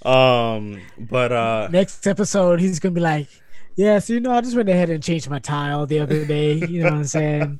Um, 0.05 0.81
but 0.97 1.31
uh, 1.31 1.67
next 1.71 2.05
episode, 2.07 2.60
he's 2.60 2.79
gonna 2.79 2.93
be 2.93 3.01
like, 3.01 3.27
"Yeah, 3.75 3.99
so 3.99 4.13
you 4.13 4.19
know, 4.19 4.31
I 4.31 4.41
just 4.41 4.55
went 4.55 4.69
ahead 4.69 4.89
and 4.89 5.03
changed 5.03 5.29
my 5.29 5.39
tile 5.39 5.86
the 5.86 5.99
other 5.99 6.25
day. 6.25 6.53
You 6.53 6.83
know 6.83 6.91
what 6.91 6.93
I'm 6.93 7.03
saying? 7.05 7.60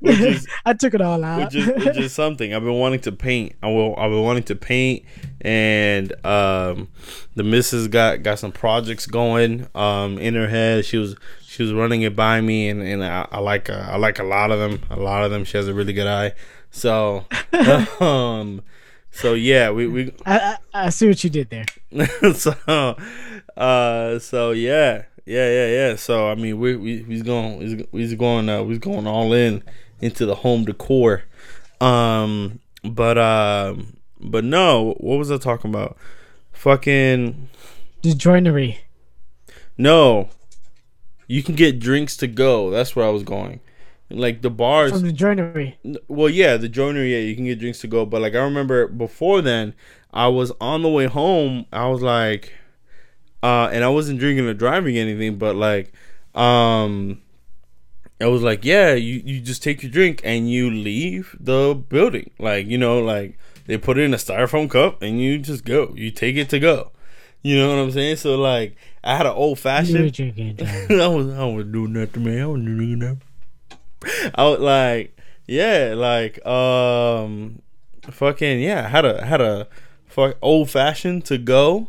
which 0.00 0.20
is, 0.20 0.46
I 0.64 0.74
took 0.74 0.94
it 0.94 1.00
all 1.00 1.22
out. 1.24 1.52
Which 1.52 1.56
is, 1.56 1.84
which 1.84 1.96
is 1.96 2.12
something 2.12 2.54
I've 2.54 2.64
been 2.64 2.78
wanting 2.78 3.00
to 3.00 3.12
paint. 3.12 3.54
I 3.62 3.68
will. 3.68 3.94
I've 3.96 4.10
been 4.10 4.22
wanting 4.22 4.44
to 4.44 4.56
paint, 4.56 5.04
and 5.40 6.12
um, 6.24 6.88
the 7.34 7.44
missus 7.44 7.88
got 7.88 8.22
got 8.22 8.38
some 8.38 8.52
projects 8.52 9.06
going 9.06 9.68
um 9.74 10.18
in 10.18 10.34
her 10.34 10.48
head. 10.48 10.84
She 10.84 10.98
was 10.98 11.16
she 11.42 11.62
was 11.62 11.72
running 11.72 12.02
it 12.02 12.16
by 12.16 12.40
me, 12.40 12.68
and 12.68 12.82
and 12.82 13.04
I, 13.04 13.26
I 13.30 13.38
like 13.38 13.70
uh, 13.70 13.88
I 13.90 13.96
like 13.96 14.18
a 14.18 14.24
lot 14.24 14.50
of 14.50 14.58
them. 14.58 14.82
A 14.90 14.96
lot 14.96 15.24
of 15.24 15.30
them. 15.30 15.44
She 15.44 15.56
has 15.56 15.68
a 15.68 15.74
really 15.74 15.92
good 15.92 16.06
eye. 16.06 16.32
So, 16.70 17.24
um, 18.00 18.62
so 19.10 19.34
yeah, 19.34 19.70
we 19.70 19.86
we. 19.86 20.12
I, 20.26 20.38
I, 20.38 20.86
I 20.86 20.88
see 20.90 21.08
what 21.08 21.22
you 21.22 21.30
did 21.30 21.50
there. 21.50 21.66
so, 22.34 22.54
uh, 23.56 24.18
so 24.18 24.50
yeah, 24.52 25.04
yeah, 25.26 25.50
yeah, 25.50 25.66
yeah. 25.66 25.96
So 25.96 26.28
I 26.28 26.34
mean, 26.34 26.58
we 26.58 26.76
we 26.76 27.02
he's 27.02 27.22
going 27.22 27.60
he's, 27.60 27.84
he's 27.92 28.14
going 28.14 28.48
uh, 28.48 28.64
he's 28.64 28.78
going 28.78 29.06
all 29.06 29.32
in 29.32 29.62
into 30.00 30.26
the 30.26 30.36
home 30.36 30.64
decor. 30.64 31.24
Um, 31.80 32.60
but 32.82 33.18
uh, 33.18 33.74
but 34.20 34.44
no, 34.44 34.94
what 34.98 35.18
was 35.18 35.30
I 35.30 35.38
talking 35.38 35.70
about? 35.70 35.96
Fucking 36.52 37.48
the 38.02 38.14
joinery. 38.14 38.80
No, 39.76 40.28
you 41.26 41.42
can 41.42 41.54
get 41.54 41.78
drinks 41.78 42.16
to 42.18 42.26
go. 42.26 42.70
That's 42.70 42.96
where 42.96 43.06
I 43.06 43.10
was 43.10 43.22
going. 43.22 43.60
Like 44.10 44.40
the 44.40 44.50
bars 44.50 44.92
from 44.92 45.02
the 45.02 45.12
joinery. 45.12 45.78
Well, 46.08 46.30
yeah, 46.30 46.56
the 46.56 46.68
joinery. 46.68 47.12
Yeah, 47.12 47.20
you 47.20 47.34
can 47.34 47.44
get 47.44 47.58
drinks 47.58 47.80
to 47.80 47.86
go. 47.86 48.06
But 48.06 48.22
like 48.22 48.34
I 48.34 48.38
remember 48.38 48.88
before 48.88 49.42
then, 49.42 49.74
I 50.12 50.28
was 50.28 50.50
on 50.60 50.82
the 50.82 50.88
way 50.88 51.06
home. 51.06 51.66
I 51.72 51.88
was 51.88 52.00
like, 52.00 52.54
uh, 53.42 53.68
and 53.72 53.84
I 53.84 53.88
wasn't 53.88 54.18
drinking 54.18 54.46
or 54.46 54.54
driving 54.54 54.96
anything, 54.96 55.36
but 55.36 55.56
like, 55.56 55.92
um, 56.34 57.20
I 58.20 58.26
was 58.26 58.42
like, 58.42 58.64
yeah, 58.64 58.94
you, 58.94 59.22
you 59.24 59.40
just 59.40 59.62
take 59.62 59.82
your 59.82 59.92
drink 59.92 60.20
and 60.24 60.50
you 60.50 60.70
leave 60.70 61.36
the 61.38 61.80
building. 61.88 62.30
Like, 62.38 62.66
you 62.66 62.78
know, 62.78 63.00
like 63.00 63.38
they 63.66 63.78
put 63.78 63.98
it 63.98 64.02
in 64.02 64.14
a 64.14 64.16
styrofoam 64.16 64.70
cup 64.70 65.02
and 65.02 65.20
you 65.20 65.38
just 65.38 65.64
go. 65.64 65.92
You 65.94 66.10
take 66.10 66.36
it 66.36 66.48
to 66.50 66.58
go. 66.58 66.92
You 67.42 67.56
know 67.56 67.68
what 67.68 67.80
I'm 67.80 67.92
saying? 67.92 68.16
So 68.16 68.36
like, 68.36 68.74
I 69.04 69.16
had 69.16 69.26
an 69.26 69.32
old 69.32 69.58
fashioned. 69.60 69.98
I 69.98 71.06
was 71.06 71.28
I 71.28 71.44
was 71.44 71.66
doing 71.66 71.92
nothing, 71.92 72.24
man. 72.24 72.42
I 72.42 72.46
was 72.46 72.62
doing 72.62 72.98
nothing. 72.98 73.22
I 74.34 74.44
was 74.44 74.60
like, 74.60 75.18
yeah, 75.46 75.94
like, 75.96 76.44
um, 76.46 77.62
fucking 78.02 78.60
yeah. 78.60 78.88
Had 78.88 79.04
a 79.04 79.24
had 79.24 79.40
a 79.40 79.68
fuck 80.06 80.36
old 80.42 80.70
fashioned 80.70 81.24
to 81.26 81.38
go 81.38 81.88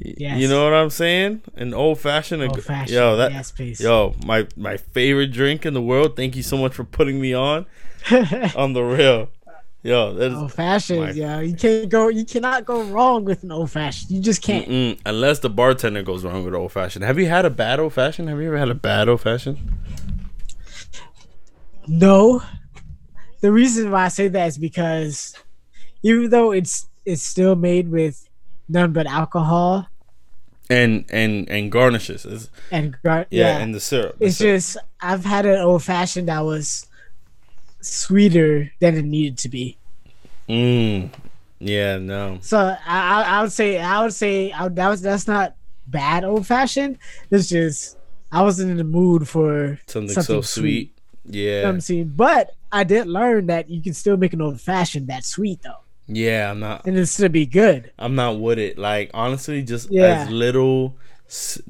Yes. 0.00 0.38
You 0.38 0.48
know 0.48 0.64
what 0.64 0.74
I'm 0.74 0.90
saying? 0.90 1.42
An 1.56 1.74
old 1.74 1.98
fashioned. 1.98 2.42
Old 2.42 2.62
fashioned. 2.62 2.90
Yo, 2.90 3.16
that. 3.16 3.32
Yes, 3.32 3.50
please. 3.50 3.80
Yo, 3.80 4.14
my 4.24 4.46
my 4.56 4.76
favorite 4.76 5.32
drink 5.32 5.66
in 5.66 5.74
the 5.74 5.82
world. 5.82 6.16
Thank 6.16 6.36
you 6.36 6.42
so 6.42 6.56
much 6.56 6.74
for 6.74 6.84
putting 6.84 7.20
me 7.20 7.34
on. 7.34 7.66
on 8.56 8.74
the 8.74 8.82
real. 8.82 9.30
Yo, 9.82 10.14
that's 10.14 10.34
old 10.34 10.52
fashioned. 10.52 11.16
Yeah, 11.16 11.40
you 11.40 11.54
can't 11.54 11.88
go. 11.88 12.08
You 12.08 12.24
cannot 12.24 12.64
go 12.64 12.82
wrong 12.82 13.24
with 13.24 13.42
an 13.42 13.50
old 13.50 13.70
fashioned. 13.70 14.10
You 14.10 14.20
just 14.20 14.42
can't. 14.42 14.68
Mm-mm, 14.68 15.00
unless 15.06 15.40
the 15.40 15.50
bartender 15.50 16.02
goes 16.02 16.24
wrong 16.24 16.44
with 16.44 16.54
old 16.54 16.72
fashioned. 16.72 17.04
Have 17.04 17.18
you 17.18 17.26
had 17.26 17.44
a 17.44 17.50
bad 17.50 17.80
old 17.80 17.94
fashioned? 17.94 18.28
Have 18.28 18.40
you 18.40 18.48
ever 18.48 18.58
had 18.58 18.68
a 18.68 18.74
bad 18.74 19.08
old 19.08 19.22
fashioned? 19.22 19.58
No. 21.88 22.42
The 23.40 23.52
reason 23.52 23.90
why 23.90 24.04
I 24.04 24.08
say 24.08 24.28
that 24.28 24.46
is 24.46 24.58
because 24.58 25.34
even 26.02 26.30
though 26.30 26.52
it's 26.52 26.88
it's 27.04 27.22
still 27.22 27.56
made 27.56 27.88
with 27.88 28.28
none 28.68 28.92
but 28.92 29.06
alcohol 29.06 29.88
and 30.70 31.04
and 31.10 31.48
and 31.48 31.72
garnishes 31.72 32.24
it's, 32.26 32.50
and 32.70 32.96
gar- 33.02 33.26
yeah, 33.30 33.56
yeah, 33.56 33.58
and 33.58 33.74
the 33.74 33.80
syrup. 33.80 34.18
The 34.18 34.26
it's 34.26 34.36
syrup. 34.36 34.56
just 34.56 34.76
I've 35.00 35.24
had 35.24 35.46
an 35.46 35.58
old 35.60 35.82
fashioned 35.82 36.28
that 36.28 36.40
was 36.40 36.86
sweeter 37.80 38.70
than 38.80 38.96
it 38.96 39.04
needed 39.04 39.38
to 39.38 39.48
be. 39.48 39.78
Mm. 40.48 41.10
Yeah. 41.58 41.98
No. 41.98 42.38
So 42.42 42.58
I 42.58 42.76
I, 42.86 43.22
I 43.22 43.42
would 43.42 43.52
say 43.52 43.78
I 43.78 44.02
would 44.02 44.12
say 44.12 44.52
I, 44.52 44.68
that 44.68 44.88
was 44.88 45.00
that's 45.00 45.26
not 45.26 45.54
bad 45.86 46.24
old 46.24 46.46
fashioned. 46.46 46.98
It's 47.30 47.48
just 47.48 47.96
I 48.30 48.42
wasn't 48.42 48.70
in 48.70 48.76
the 48.76 48.84
mood 48.84 49.26
for 49.26 49.78
something, 49.86 50.12
something 50.12 50.22
so 50.22 50.40
sweet. 50.42 50.60
sweet. 50.60 50.97
Yeah. 51.28 51.56
You 51.56 51.62
know 51.62 51.68
I'm 51.68 51.80
saying, 51.80 52.12
but 52.16 52.54
I 52.72 52.84
did 52.84 53.06
learn 53.06 53.46
that 53.46 53.68
you 53.68 53.82
can 53.82 53.94
still 53.94 54.16
make 54.16 54.32
an 54.32 54.40
old 54.40 54.60
fashioned 54.60 55.08
that 55.08 55.24
sweet 55.24 55.62
though. 55.62 55.80
Yeah, 56.06 56.50
I'm 56.50 56.60
not. 56.60 56.86
And 56.86 56.98
it's 56.98 57.16
to 57.18 57.28
be 57.28 57.44
good. 57.44 57.92
I'm 57.98 58.14
not 58.14 58.40
with 58.40 58.58
it. 58.58 58.78
Like 58.78 59.10
honestly, 59.12 59.62
just 59.62 59.90
yeah. 59.90 60.22
as 60.22 60.30
little 60.30 60.96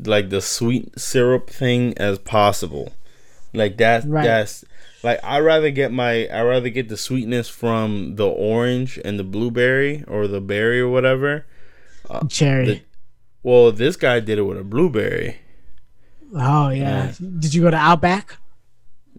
like 0.04 0.30
the 0.30 0.40
sweet 0.40 0.98
syrup 0.98 1.50
thing 1.50 1.96
as 1.98 2.18
possible. 2.18 2.92
Like 3.52 3.76
that's 3.76 4.06
right. 4.06 4.24
that's 4.24 4.64
like 5.02 5.20
I 5.24 5.40
rather 5.40 5.70
get 5.70 5.92
my 5.92 6.26
I 6.28 6.42
rather 6.42 6.68
get 6.68 6.88
the 6.88 6.96
sweetness 6.96 7.48
from 7.48 8.16
the 8.16 8.26
orange 8.26 8.98
and 9.04 9.18
the 9.18 9.24
blueberry 9.24 10.04
or 10.06 10.28
the 10.28 10.40
berry 10.40 10.80
or 10.80 10.88
whatever. 10.88 11.46
Uh, 12.08 12.26
Cherry. 12.26 12.64
The, 12.64 12.82
well, 13.42 13.72
this 13.72 13.96
guy 13.96 14.20
did 14.20 14.38
it 14.38 14.42
with 14.42 14.58
a 14.58 14.64
blueberry. 14.64 15.40
Oh 16.34 16.68
yeah. 16.68 17.12
Did 17.18 17.54
you 17.54 17.62
go 17.62 17.70
to 17.70 17.76
Outback? 17.76 18.36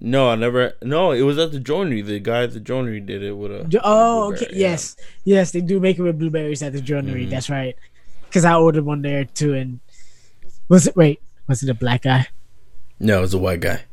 No, 0.02 0.30
I 0.30 0.36
never. 0.36 0.74
No, 0.82 1.12
it 1.12 1.22
was 1.22 1.38
at 1.38 1.52
the 1.52 1.60
joinery. 1.60 2.02
The 2.02 2.20
guy 2.20 2.44
at 2.44 2.54
the 2.54 2.60
joinery 2.60 3.02
did 3.02 3.22
it 3.22 3.34
with 3.34 3.52
a. 3.52 3.82
Oh, 3.84 4.34
okay. 4.34 4.48
Yeah. 4.52 4.70
Yes, 4.70 4.96
yes, 5.26 5.52
they 5.52 5.62
do 5.62 5.80
make 5.80 6.00
it 6.00 6.04
with 6.04 6.18
blueberries 6.18 6.64
at 6.64 6.72
the 6.72 6.82
joinery. 6.82 7.24
Mm-hmm. 7.24 7.32
That's 7.32 7.50
right. 7.50 7.76
Because 8.26 8.46
I 8.46 8.56
ordered 8.56 8.86
one 8.86 9.02
there 9.02 9.26
too, 9.26 9.54
and 9.54 9.80
was 10.70 10.88
it? 10.88 10.96
Wait, 10.96 11.22
was 11.48 11.64
it 11.64 11.70
a 11.70 11.74
black 11.74 12.04
guy? 12.04 12.28
No, 13.00 13.18
it 13.18 13.22
was 13.22 13.34
a 13.34 13.38
white 13.38 13.60
guy. 13.60 13.84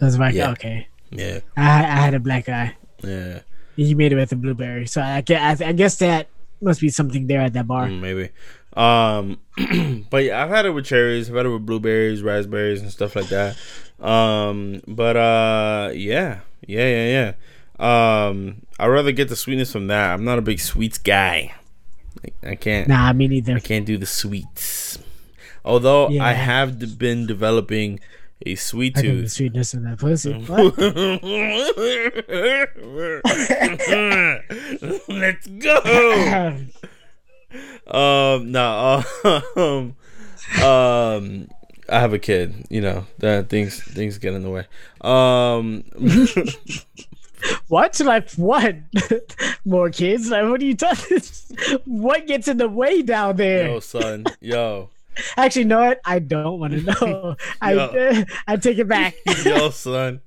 It 0.00 0.04
was 0.04 0.16
a 0.16 0.18
white 0.18 0.34
yeah. 0.34 0.46
guy. 0.46 0.52
Okay. 0.52 0.88
Yeah. 1.10 1.40
I 1.56 1.68
I 1.68 2.00
had 2.02 2.14
a 2.14 2.20
black 2.20 2.46
guy. 2.46 2.76
Yeah. 3.02 3.40
He 3.76 3.94
made 3.94 4.12
it 4.12 4.16
with 4.16 4.32
a 4.32 4.36
blueberry, 4.36 4.86
so 4.86 5.00
I 5.00 5.20
guess 5.20 5.60
I 5.60 5.72
guess 5.72 5.96
that 5.96 6.28
must 6.60 6.80
be 6.80 6.88
something 6.88 7.26
there 7.26 7.40
at 7.40 7.52
that 7.52 7.66
bar. 7.66 7.86
Mm, 7.86 8.00
maybe. 8.00 8.28
Um, 8.74 9.38
but 10.10 10.24
yeah, 10.24 10.42
I've 10.42 10.50
had 10.50 10.66
it 10.66 10.70
with 10.70 10.86
cherries. 10.86 11.28
I've 11.28 11.36
had 11.36 11.46
it 11.46 11.50
with 11.50 11.66
blueberries, 11.66 12.22
raspberries, 12.22 12.80
and 12.80 12.90
stuff 12.90 13.14
like 13.16 13.28
that. 13.28 13.56
Um, 14.02 14.82
but 14.86 15.16
uh, 15.16 15.90
yeah, 15.94 16.40
yeah, 16.66 16.88
yeah, 16.88 17.32
yeah. 17.78 18.26
Um, 18.28 18.62
I'd 18.78 18.88
rather 18.88 19.12
get 19.12 19.28
the 19.28 19.36
sweetness 19.36 19.72
from 19.72 19.86
that. 19.86 20.12
I'm 20.12 20.24
not 20.24 20.38
a 20.38 20.42
big 20.42 20.60
sweets 20.60 20.98
guy. 20.98 21.54
I 22.42 22.56
can't. 22.56 22.88
Nah, 22.88 23.12
me 23.12 23.28
neither. 23.28 23.56
I 23.56 23.60
can't 23.60 23.86
do 23.86 23.96
the 23.96 24.06
sweets. 24.06 24.98
Although 25.64 26.08
yeah. 26.08 26.24
I 26.24 26.32
have 26.32 26.98
been 26.98 27.26
developing 27.26 28.00
a 28.44 28.56
sweet 28.56 28.98
I 28.98 29.02
tooth. 29.02 29.24
the 29.24 29.28
sweetness 29.28 29.74
of 29.74 29.84
that 29.84 29.98
pussy. 29.98 30.32
Let's 35.08 35.46
go. 35.46 36.56
um, 37.86 38.50
no, 38.50 39.04
um, 39.56 39.94
um, 40.62 41.48
I 41.92 42.00
have 42.00 42.14
a 42.14 42.18
kid. 42.18 42.66
You 42.70 42.80
know 42.80 43.06
that 43.18 43.48
things 43.48 43.80
things 43.80 44.18
get 44.18 44.34
in 44.34 44.42
the 44.42 44.50
way. 44.50 44.66
Um, 45.02 45.84
what? 47.68 48.00
Like 48.00 48.30
what? 48.36 48.76
More 49.64 49.90
kids? 49.90 50.30
Like 50.30 50.48
what 50.48 50.60
are 50.60 50.64
you 50.64 50.76
talking? 50.76 51.20
what 51.84 52.26
gets 52.26 52.48
in 52.48 52.56
the 52.56 52.68
way 52.68 53.02
down 53.02 53.36
there? 53.36 53.68
Yo, 53.68 53.80
son. 53.80 54.24
Yo. 54.40 54.90
Actually, 55.36 55.64
know 55.64 55.80
what? 55.80 56.00
I 56.06 56.18
don't 56.20 56.58
want 56.58 56.72
to 56.72 56.80
know. 56.80 57.36
I 57.60 58.24
I 58.46 58.56
take 58.56 58.78
it 58.78 58.88
back. 58.88 59.14
Yo, 59.44 59.68
son. 59.70 60.22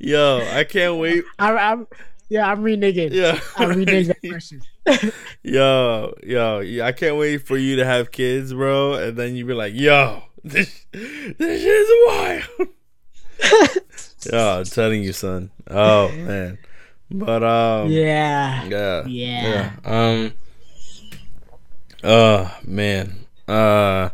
Yo, 0.00 0.44
I 0.52 0.64
can't 0.64 0.96
wait. 0.96 1.22
I'm, 1.38 1.56
I'm 1.56 1.86
yeah, 2.28 2.50
I'm 2.50 2.62
reneging. 2.62 3.12
Yeah, 3.12 3.38
I'm 3.56 3.70
reneging 3.70 4.08
that 4.08 4.28
question. 4.28 4.62
yo, 5.42 6.14
yo, 6.24 6.82
I 6.82 6.90
can't 6.92 7.16
wait 7.16 7.46
for 7.46 7.56
you 7.56 7.76
to 7.76 7.84
have 7.84 8.10
kids, 8.10 8.52
bro, 8.52 8.94
and 8.94 9.16
then 9.16 9.36
you 9.36 9.44
be 9.44 9.54
like, 9.54 9.74
yo, 9.74 10.22
this, 10.44 10.86
this 10.92 11.64
is 11.64 11.88
wild. 12.06 12.68
yeah, 14.32 14.58
I'm 14.58 14.64
telling 14.64 15.02
you, 15.02 15.12
son. 15.12 15.50
Oh 15.68 16.10
man, 16.12 16.58
but 17.10 17.42
um, 17.42 17.90
yeah, 17.90 18.64
yeah, 18.64 19.06
yeah, 19.06 19.48
yeah. 19.48 19.72
Um, 19.84 20.32
oh 22.04 22.58
man, 22.64 23.26
uh, 23.48 24.10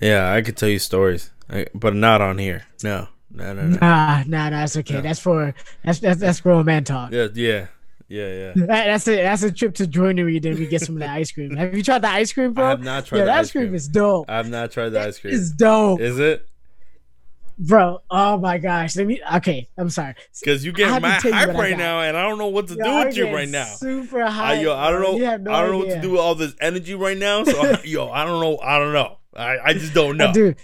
yeah, 0.00 0.32
I 0.32 0.42
could 0.42 0.56
tell 0.56 0.68
you 0.68 0.78
stories, 0.78 1.30
but 1.74 1.94
not 1.94 2.20
on 2.20 2.38
here. 2.38 2.64
No, 2.82 3.08
no, 3.30 3.52
no, 3.54 3.62
no. 3.62 3.78
Nah, 3.78 4.24
nah, 4.26 4.50
that's 4.50 4.76
okay. 4.78 4.94
No. 4.94 5.00
That's 5.02 5.20
for 5.20 5.54
that's 5.84 6.00
that's 6.00 6.20
that's 6.20 6.40
grown 6.40 6.64
man 6.64 6.84
talk. 6.84 7.12
Yeah, 7.12 7.28
yeah. 7.34 7.66
Yeah, 8.08 8.28
yeah. 8.28 8.52
That, 8.66 8.86
that's 8.86 9.08
a 9.08 9.16
that's 9.16 9.42
a 9.42 9.52
trip 9.52 9.74
to 9.76 9.86
joinery. 9.86 10.38
Then 10.38 10.56
we 10.56 10.66
get 10.66 10.82
some 10.82 10.96
of 10.96 11.00
the 11.00 11.10
ice 11.10 11.32
cream. 11.32 11.56
Have 11.56 11.74
you 11.74 11.82
tried 11.82 12.02
the 12.02 12.08
ice 12.08 12.32
cream, 12.32 12.52
bro? 12.52 12.66
I 12.66 12.70
have 12.70 12.82
not 12.82 13.06
tried. 13.06 13.18
Yeah, 13.18 13.24
the 13.24 13.32
ice 13.34 13.50
cream. 13.50 13.64
cream 13.64 13.74
is 13.74 13.88
dope. 13.88 14.30
I 14.30 14.36
have 14.36 14.48
not 14.48 14.70
tried 14.70 14.90
the 14.90 15.00
ice 15.00 15.18
cream. 15.18 15.34
It's 15.34 15.50
dope. 15.50 16.00
Is 16.00 16.18
it? 16.18 16.46
Bro, 17.58 18.02
oh 18.10 18.36
my 18.36 18.58
gosh. 18.58 18.96
Let 18.96 19.06
me 19.06 19.20
okay, 19.36 19.68
I'm 19.78 19.88
sorry. 19.88 20.14
Because 20.38 20.64
you 20.64 20.72
get 20.72 21.00
my 21.00 21.12
hype 21.12 21.54
right 21.54 21.76
now 21.76 22.00
and 22.02 22.16
I 22.16 22.22
don't 22.22 22.38
know 22.38 22.48
what 22.48 22.68
to 22.68 22.74
yo, 22.74 22.84
do 22.84 23.06
with 23.06 23.16
you 23.16 23.34
right 23.34 23.48
now. 23.48 23.64
Super 23.64 24.26
high. 24.26 24.60
yo, 24.60 24.74
I 24.74 24.90
don't 24.90 25.02
know. 25.02 25.16
No 25.16 25.24
I 25.24 25.36
don't 25.38 25.50
idea. 25.50 25.70
know 25.70 25.78
what 25.78 25.88
to 25.88 26.00
do 26.00 26.10
with 26.10 26.20
all 26.20 26.34
this 26.34 26.54
energy 26.60 26.94
right 26.94 27.16
now. 27.16 27.44
So 27.44 27.78
yo, 27.84 28.10
I 28.10 28.24
don't 28.24 28.40
know. 28.40 28.58
I 28.58 28.78
don't 28.78 28.92
know. 28.92 29.18
I, 29.34 29.58
I 29.64 29.72
just 29.72 29.94
don't 29.94 30.20
oh, 30.20 30.26
know. 30.26 30.32
Dude, 30.32 30.56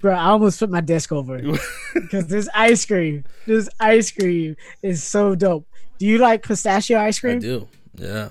bro, 0.00 0.14
I 0.14 0.28
almost 0.28 0.58
flipped 0.58 0.72
my 0.72 0.80
desk 0.80 1.12
over 1.12 1.38
because 1.94 2.26
this 2.26 2.48
ice 2.54 2.86
cream, 2.86 3.24
this 3.46 3.68
ice 3.78 4.10
cream 4.10 4.56
is 4.82 5.02
so 5.02 5.34
dope. 5.34 5.66
Do 6.00 6.06
you 6.06 6.16
like 6.16 6.42
pistachio 6.42 6.98
ice 6.98 7.20
cream? 7.20 7.36
I 7.36 7.40
do. 7.40 7.68
Yeah. 7.94 8.30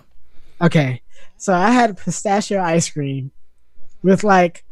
Okay, 0.60 1.03
so 1.38 1.53
I 1.53 1.69
had 1.69 1.95
pistachio 1.97 2.60
ice 2.60 2.89
cream 2.89 3.32
with 4.01 4.23
like 4.23 4.65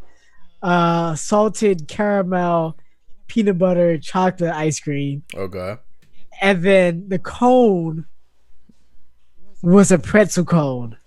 uh 0.63 1.13
salted 1.13 1.87
caramel 1.87 2.75
peanut 3.27 3.59
butter 3.59 3.99
chocolate 3.99 4.51
ice 4.51 4.79
cream. 4.79 5.21
Okay. 5.35 5.77
And 6.41 6.63
then 6.63 7.07
the 7.07 7.19
cone 7.19 8.07
was 9.61 9.91
a 9.91 9.99
pretzel 9.99 10.45
cone. 10.45 10.97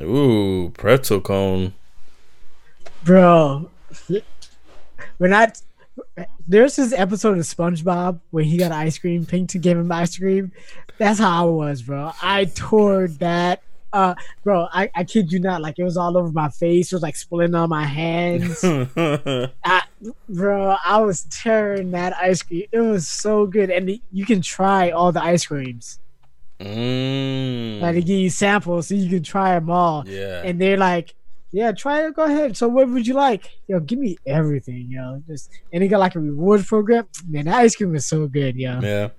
Ooh, 0.00 0.70
pretzel 0.74 1.20
cone. 1.20 1.74
Bro, 3.02 3.68
when 5.18 5.34
I 5.34 5.50
there's 6.46 6.76
this 6.76 6.92
episode 6.92 7.38
of 7.38 7.44
SpongeBob 7.44 8.20
where 8.30 8.44
he 8.44 8.56
got 8.56 8.72
ice 8.72 8.98
cream, 8.98 9.24
Plankton 9.24 9.60
gave 9.60 9.78
him 9.78 9.90
ice 9.90 10.18
cream. 10.18 10.52
That's 10.98 11.18
how 11.18 11.46
I 11.46 11.50
was, 11.50 11.82
bro. 11.82 12.12
I 12.22 12.46
tore 12.46 13.08
that 13.18 13.62
uh, 13.94 14.14
bro, 14.42 14.66
I, 14.72 14.90
I 14.92 15.04
kid 15.04 15.32
you 15.32 15.38
not, 15.38 15.62
like 15.62 15.78
it 15.78 15.84
was 15.84 15.96
all 15.96 16.18
over 16.18 16.32
my 16.32 16.48
face. 16.48 16.92
It 16.92 16.96
was 16.96 17.02
like 17.02 17.14
splitting 17.14 17.54
on 17.54 17.68
my 17.68 17.84
hands. 17.84 18.62
I, 18.64 19.82
bro, 20.28 20.76
I 20.84 21.00
was 21.00 21.22
tearing 21.30 21.92
that 21.92 22.12
ice 22.16 22.42
cream. 22.42 22.64
It 22.72 22.80
was 22.80 23.06
so 23.06 23.46
good, 23.46 23.70
and 23.70 23.88
you 24.10 24.26
can 24.26 24.42
try 24.42 24.90
all 24.90 25.12
the 25.12 25.22
ice 25.22 25.46
creams. 25.46 26.00
Mm. 26.58 27.80
Like 27.80 27.94
they 27.94 28.00
give 28.00 28.18
you 28.18 28.30
samples 28.30 28.88
so 28.88 28.96
you 28.96 29.08
can 29.08 29.22
try 29.22 29.54
them 29.54 29.70
all. 29.70 30.02
Yeah, 30.08 30.42
and 30.44 30.60
they're 30.60 30.76
like, 30.76 31.14
yeah, 31.52 31.70
try 31.70 32.04
it. 32.04 32.14
Go 32.14 32.24
ahead. 32.24 32.56
So 32.56 32.66
what 32.66 32.88
would 32.88 33.06
you 33.06 33.14
like? 33.14 33.48
Yo, 33.68 33.78
give 33.78 34.00
me 34.00 34.18
everything, 34.26 34.86
yo. 34.88 35.22
Just 35.28 35.50
and 35.72 35.84
they 35.84 35.86
got 35.86 36.00
like 36.00 36.16
a 36.16 36.20
reward 36.20 36.66
program. 36.66 37.06
Man, 37.28 37.44
that 37.44 37.54
ice 37.54 37.76
cream 37.76 37.94
is 37.94 38.06
so 38.06 38.26
good, 38.26 38.56
yo. 38.56 38.80
Yeah. 38.80 39.10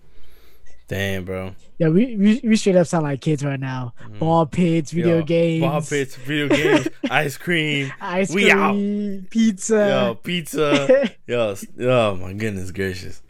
Damn, 0.87 1.25
bro. 1.25 1.55
Yeah, 1.79 1.89
we, 1.89 2.15
we, 2.15 2.41
we 2.43 2.55
straight 2.55 2.75
up 2.75 2.85
sound 2.85 3.03
like 3.03 3.19
kids 3.19 3.43
right 3.43 3.59
now. 3.59 3.93
Mm. 4.07 4.19
Ball 4.19 4.45
pits, 4.45 4.91
video 4.91 5.17
Yo, 5.17 5.23
games. 5.23 5.61
Ball 5.61 5.81
pits, 5.81 6.15
video 6.15 6.47
games, 6.47 6.87
ice 7.09 7.37
cream. 7.37 7.91
Ice 7.99 8.31
we 8.31 8.51
cream, 8.51 9.23
out. 9.23 9.29
pizza. 9.31 9.75
Yo, 9.75 10.15
pizza. 10.15 11.11
Yo, 11.27 11.55
oh 11.79 12.15
my 12.15 12.33
goodness 12.33 12.71
gracious. 12.71 13.23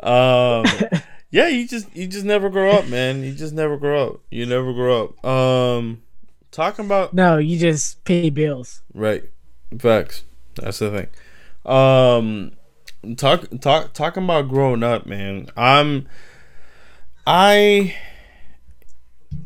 Um 0.00 0.64
yeah, 1.30 1.48
you 1.48 1.68
just 1.68 1.94
you 1.96 2.08
just 2.08 2.24
never 2.24 2.50
grow 2.50 2.72
up, 2.72 2.88
man. 2.88 3.22
You 3.22 3.32
just 3.32 3.54
never 3.54 3.76
grow 3.76 4.08
up. 4.08 4.20
You 4.30 4.44
never 4.44 4.72
grow 4.72 5.04
up. 5.04 5.24
Um 5.24 6.02
talking 6.50 6.86
about 6.86 7.14
No, 7.14 7.38
you 7.38 7.58
just 7.58 8.02
pay 8.04 8.30
bills. 8.30 8.82
Right. 8.92 9.24
Facts. 9.78 10.24
That's 10.56 10.80
the 10.80 10.90
thing. 10.90 11.72
Um 11.72 12.52
talk 13.16 13.44
talk 13.60 13.92
talking 13.92 14.24
about 14.24 14.48
growing 14.48 14.82
up, 14.82 15.06
man. 15.06 15.46
I'm 15.56 16.08
I 17.26 17.96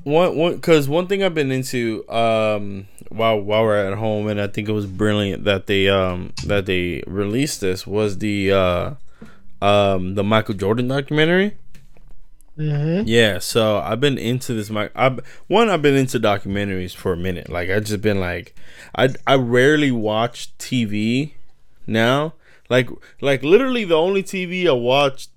one 0.04 0.36
one 0.36 0.54
because 0.56 0.88
one 0.88 1.06
thing 1.06 1.22
I've 1.22 1.34
been 1.34 1.50
into 1.50 2.08
um 2.10 2.88
while 3.08 3.40
while 3.40 3.62
we're 3.62 3.86
at 3.86 3.96
home 3.98 4.28
and 4.28 4.40
I 4.40 4.46
think 4.46 4.68
it 4.68 4.72
was 4.72 4.86
brilliant 4.86 5.44
that 5.44 5.66
they 5.66 5.88
um 5.88 6.32
that 6.46 6.66
they 6.66 7.02
released 7.06 7.60
this 7.60 7.86
was 7.86 8.18
the 8.18 8.52
uh 8.52 8.94
um 9.62 10.14
the 10.14 10.24
Michael 10.24 10.54
Jordan 10.54 10.88
documentary. 10.88 11.56
Mm-hmm. 12.58 13.08
Yeah, 13.08 13.38
so 13.38 13.78
I've 13.78 14.00
been 14.00 14.18
into 14.18 14.52
this. 14.52 14.68
My, 14.68 14.90
I 14.94 15.16
one 15.46 15.70
I've 15.70 15.80
been 15.80 15.96
into 15.96 16.20
documentaries 16.20 16.94
for 16.94 17.12
a 17.12 17.16
minute. 17.16 17.48
Like 17.48 17.70
I 17.70 17.80
just 17.80 18.02
been 18.02 18.20
like, 18.20 18.54
I 18.94 19.10
I 19.26 19.36
rarely 19.36 19.90
watch 19.90 20.56
TV 20.58 21.32
now. 21.86 22.34
Like 22.68 22.90
like 23.22 23.42
literally 23.42 23.84
the 23.84 23.96
only 23.96 24.22
TV 24.22 24.66
I 24.66 24.72
watch 24.72 25.28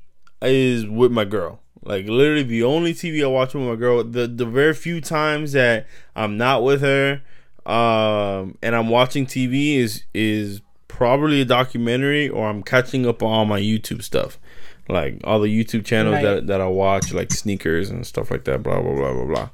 is 0.42 0.86
with 0.86 1.12
my 1.14 1.24
girl. 1.24 1.63
Like 1.86 2.08
literally 2.08 2.44
the 2.44 2.64
only 2.64 2.94
TV 2.94 3.24
I 3.24 3.28
watch 3.28 3.54
with 3.54 3.64
my 3.64 3.76
girl. 3.76 4.04
The 4.04 4.28
the 4.28 4.46
very 4.46 4.74
few 4.74 5.02
times 5.02 5.52
that 5.52 5.86
I'm 6.16 6.38
not 6.38 6.64
with 6.64 6.82
her, 6.82 7.22
um, 7.66 8.58
and 8.62 8.76
I'm 8.76 8.90
watching 8.90 9.26
TV 9.26 9.76
is 9.78 10.04
is 10.14 10.62
probably 10.88 11.42
a 11.42 11.46
documentary 11.46 12.30
or 12.30 12.48
I'm 12.48 12.64
catching 12.64 13.06
up 13.06 13.22
on 13.22 13.32
all 13.32 13.46
my 13.46 13.60
YouTube 13.60 14.04
stuff. 14.04 14.40
Like 14.88 15.20
all 15.24 15.40
the 15.40 15.48
YouTube 15.48 15.86
channels 15.86 16.16
right. 16.16 16.24
that, 16.24 16.48
that 16.48 16.62
I 16.62 16.68
watch, 16.68 17.14
like 17.14 17.32
sneakers 17.32 17.90
and 17.90 18.06
stuff 18.08 18.32
like 18.32 18.46
that, 18.46 18.64
blah 18.64 18.82
blah 18.82 18.96
blah 18.96 19.26
blah 19.26 19.50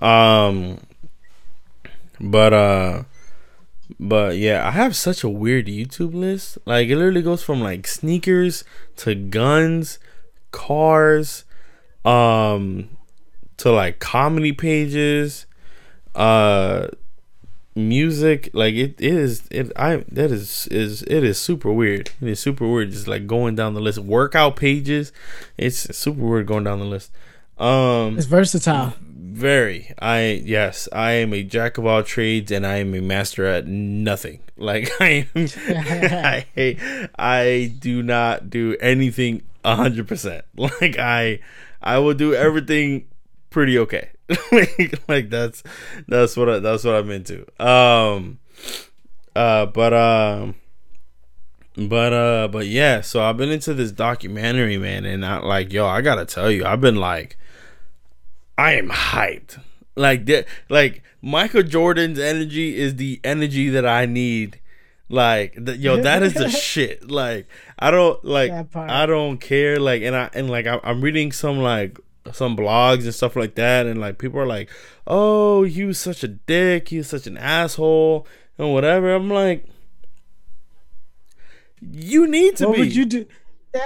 blah. 0.00 0.46
Um 0.46 0.80
but 2.20 2.52
uh 2.52 3.02
but 4.00 4.36
yeah, 4.38 4.66
I 4.66 4.70
have 4.70 4.96
such 4.96 5.22
a 5.22 5.28
weird 5.28 5.66
YouTube 5.66 6.14
list. 6.14 6.58
Like 6.64 6.88
it 6.88 6.96
literally 6.96 7.22
goes 7.22 7.42
from 7.42 7.60
like 7.60 7.86
sneakers 7.86 8.64
to 8.96 9.14
guns, 9.14 9.98
cars, 10.50 11.44
um 12.04 12.88
to 13.56 13.70
like 13.72 13.98
comedy 13.98 14.52
pages 14.52 15.46
uh 16.14 16.88
music 17.76 18.50
like 18.52 18.74
it, 18.74 18.94
it 19.00 19.14
is 19.14 19.48
it 19.50 19.72
i 19.74 19.96
that 20.08 20.30
is 20.30 20.68
is 20.68 21.02
it 21.02 21.24
is 21.24 21.38
super 21.38 21.72
weird. 21.72 22.10
It 22.20 22.28
is 22.28 22.40
super 22.40 22.68
weird 22.68 22.92
just 22.92 23.08
like 23.08 23.26
going 23.26 23.56
down 23.56 23.74
the 23.74 23.80
list. 23.80 23.98
Workout 23.98 24.56
pages 24.56 25.12
it's 25.58 25.96
super 25.96 26.20
weird 26.20 26.46
going 26.46 26.64
down 26.64 26.78
the 26.78 26.84
list. 26.84 27.10
Um 27.58 28.16
it's 28.16 28.26
versatile. 28.26 28.94
Very. 29.08 29.92
I 29.98 30.42
yes 30.44 30.88
i 30.92 31.12
am 31.12 31.32
a 31.34 31.42
jack 31.42 31.76
of 31.76 31.86
all 31.86 32.04
trades 32.04 32.52
and 32.52 32.64
i 32.64 32.76
am 32.76 32.94
a 32.94 33.00
master 33.00 33.44
at 33.46 33.66
nothing. 33.66 34.40
Like 34.56 34.88
i 35.00 35.26
am 35.34 35.48
i 36.56 37.08
i 37.18 37.74
do 37.76 38.04
not 38.04 38.50
do 38.50 38.76
anything 38.80 39.42
100% 39.64 40.42
like 40.56 40.96
i 40.96 41.40
I 41.84 41.98
will 41.98 42.14
do 42.14 42.34
everything 42.34 43.06
pretty 43.50 43.78
okay. 43.78 44.08
like, 44.52 45.08
like 45.08 45.30
that's 45.30 45.62
that's 46.08 46.36
what 46.36 46.48
I, 46.48 46.58
that's 46.58 46.82
what 46.82 46.94
I'm 46.94 47.10
into. 47.10 47.46
Um 47.62 48.38
uh 49.36 49.66
but 49.66 49.92
um 49.92 50.54
but 51.76 52.12
uh 52.12 52.48
but 52.48 52.66
yeah, 52.66 53.02
so 53.02 53.22
I've 53.22 53.36
been 53.36 53.50
into 53.50 53.74
this 53.74 53.92
documentary, 53.92 54.78
man, 54.78 55.04
and 55.04 55.24
I 55.24 55.38
like 55.38 55.72
yo, 55.72 55.86
I 55.86 56.00
got 56.00 56.16
to 56.16 56.24
tell 56.24 56.50
you, 56.50 56.64
I've 56.64 56.80
been 56.80 56.96
like 56.96 57.36
I 58.56 58.72
am 58.72 58.88
hyped. 58.88 59.60
Like 59.94 60.24
that 60.26 60.46
like 60.70 61.02
Michael 61.20 61.62
Jordan's 61.62 62.18
energy 62.18 62.76
is 62.78 62.96
the 62.96 63.20
energy 63.22 63.68
that 63.68 63.86
I 63.86 64.06
need 64.06 64.58
like 65.08 65.56
yo, 65.56 66.00
that 66.00 66.22
is 66.22 66.34
the 66.34 66.48
shit. 66.50 67.10
Like 67.10 67.46
I 67.78 67.90
don't 67.90 68.24
like 68.24 68.74
I 68.74 69.06
don't 69.06 69.38
care. 69.38 69.78
Like 69.78 70.02
and 70.02 70.16
I 70.16 70.30
and 70.34 70.48
like 70.50 70.66
I, 70.66 70.80
I'm 70.82 71.00
reading 71.00 71.32
some 71.32 71.58
like 71.58 71.98
some 72.32 72.56
blogs 72.56 73.04
and 73.04 73.14
stuff 73.14 73.36
like 73.36 73.54
that, 73.56 73.86
and 73.86 74.00
like 74.00 74.18
people 74.18 74.40
are 74.40 74.46
like, 74.46 74.70
"Oh, 75.06 75.62
you 75.62 75.92
such 75.92 76.24
a 76.24 76.28
dick. 76.28 76.90
You 76.90 77.02
such 77.02 77.26
an 77.26 77.36
asshole 77.36 78.26
and 78.56 78.72
whatever." 78.72 79.14
I'm 79.14 79.28
like, 79.28 79.66
you 81.80 82.26
need 82.26 82.56
to 82.56 82.68
what 82.68 82.76
be. 82.76 82.80
Would 82.80 82.96
you 82.96 83.04
do? 83.04 83.26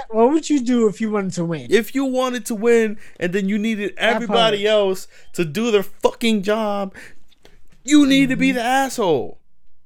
What 0.09 0.31
would 0.31 0.49
you 0.49 0.63
do 0.63 0.87
if 0.87 1.01
you 1.01 1.09
wanted 1.09 1.33
to 1.33 1.45
win? 1.45 1.67
If 1.69 1.95
you 1.95 2.05
wanted 2.05 2.45
to 2.45 2.55
win, 2.55 2.97
and 3.19 3.33
then 3.33 3.49
you 3.49 3.57
needed 3.57 3.93
everybody 3.97 4.67
else 4.67 5.07
to 5.33 5.43
do 5.43 5.71
their 5.71 5.83
fucking 5.83 6.43
job, 6.43 6.93
you 7.83 8.05
need 8.05 8.25
mm-hmm. 8.25 8.29
to 8.29 8.37
be 8.37 8.49
mm-hmm. 8.49 8.57
the 8.57 8.63
asshole. 8.63 9.39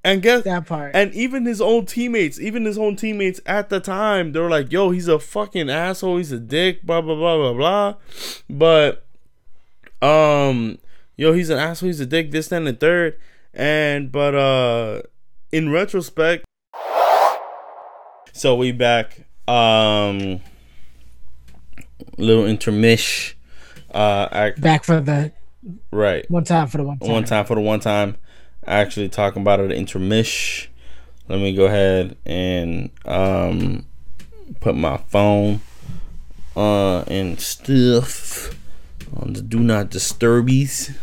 And 0.04 0.22
guess 0.22 0.44
that 0.44 0.66
part. 0.66 0.92
And 0.94 1.14
even 1.14 1.46
his 1.46 1.62
own 1.62 1.86
teammates, 1.86 2.40
even 2.40 2.66
his 2.66 2.78
own 2.78 2.98
teammates 2.98 3.40
at 3.46 3.70
the 3.70 3.80
time, 3.80 4.34
they 4.34 4.40
were 4.40 4.50
like, 4.50 4.72
"Yo, 4.72 4.90
he's 4.90 5.08
a 5.08 5.18
fucking 5.18 5.70
asshole. 5.70 6.18
He's 6.18 6.34
a 6.34 6.40
dick." 6.40 6.84
Blah 6.84 7.02
blah 7.02 7.16
blah 7.16 7.38
blah 7.38 7.54
blah. 7.54 7.96
But, 8.50 9.06
um, 10.06 10.78
yo, 11.16 11.32
he's 11.32 11.50
an 11.50 11.58
asshole. 11.58 11.88
He's 11.88 12.02
a 12.02 12.06
dick. 12.06 12.32
This, 12.32 12.52
and 12.52 12.68
the 12.68 12.74
third. 12.74 13.18
And 13.54 14.12
but 14.12 14.36
uh, 14.36 15.04
in 15.54 15.72
retrospect, 15.72 16.44
so 18.34 18.56
we 18.56 18.74
back. 18.74 19.26
Um, 19.48 20.42
little 22.18 22.44
intermish. 22.44 23.36
Uh, 23.94 24.28
act- 24.32 24.60
back 24.60 24.84
for 24.84 25.00
the 25.00 25.32
right 25.92 26.30
one 26.30 26.44
time 26.44 26.68
for 26.68 26.78
the 26.78 26.84
one 26.84 26.98
time. 26.98 27.10
One 27.10 27.24
time 27.24 27.46
for 27.46 27.56
the 27.56 27.62
one 27.62 27.80
time 27.80 28.18
actually 28.68 29.10
talking 29.10 29.42
about 29.42 29.60
it 29.60 29.72
intermish. 29.72 30.68
Let 31.28 31.40
me 31.40 31.56
go 31.56 31.66
ahead 31.66 32.18
and 32.26 32.90
um, 33.06 33.86
put 34.60 34.76
my 34.76 34.98
phone 34.98 35.62
uh, 36.56 37.02
and 37.08 37.40
stuff 37.40 38.54
on 39.16 39.34
the 39.34 39.42
do 39.42 39.60
not 39.60 39.90
disturbies. 39.90 40.98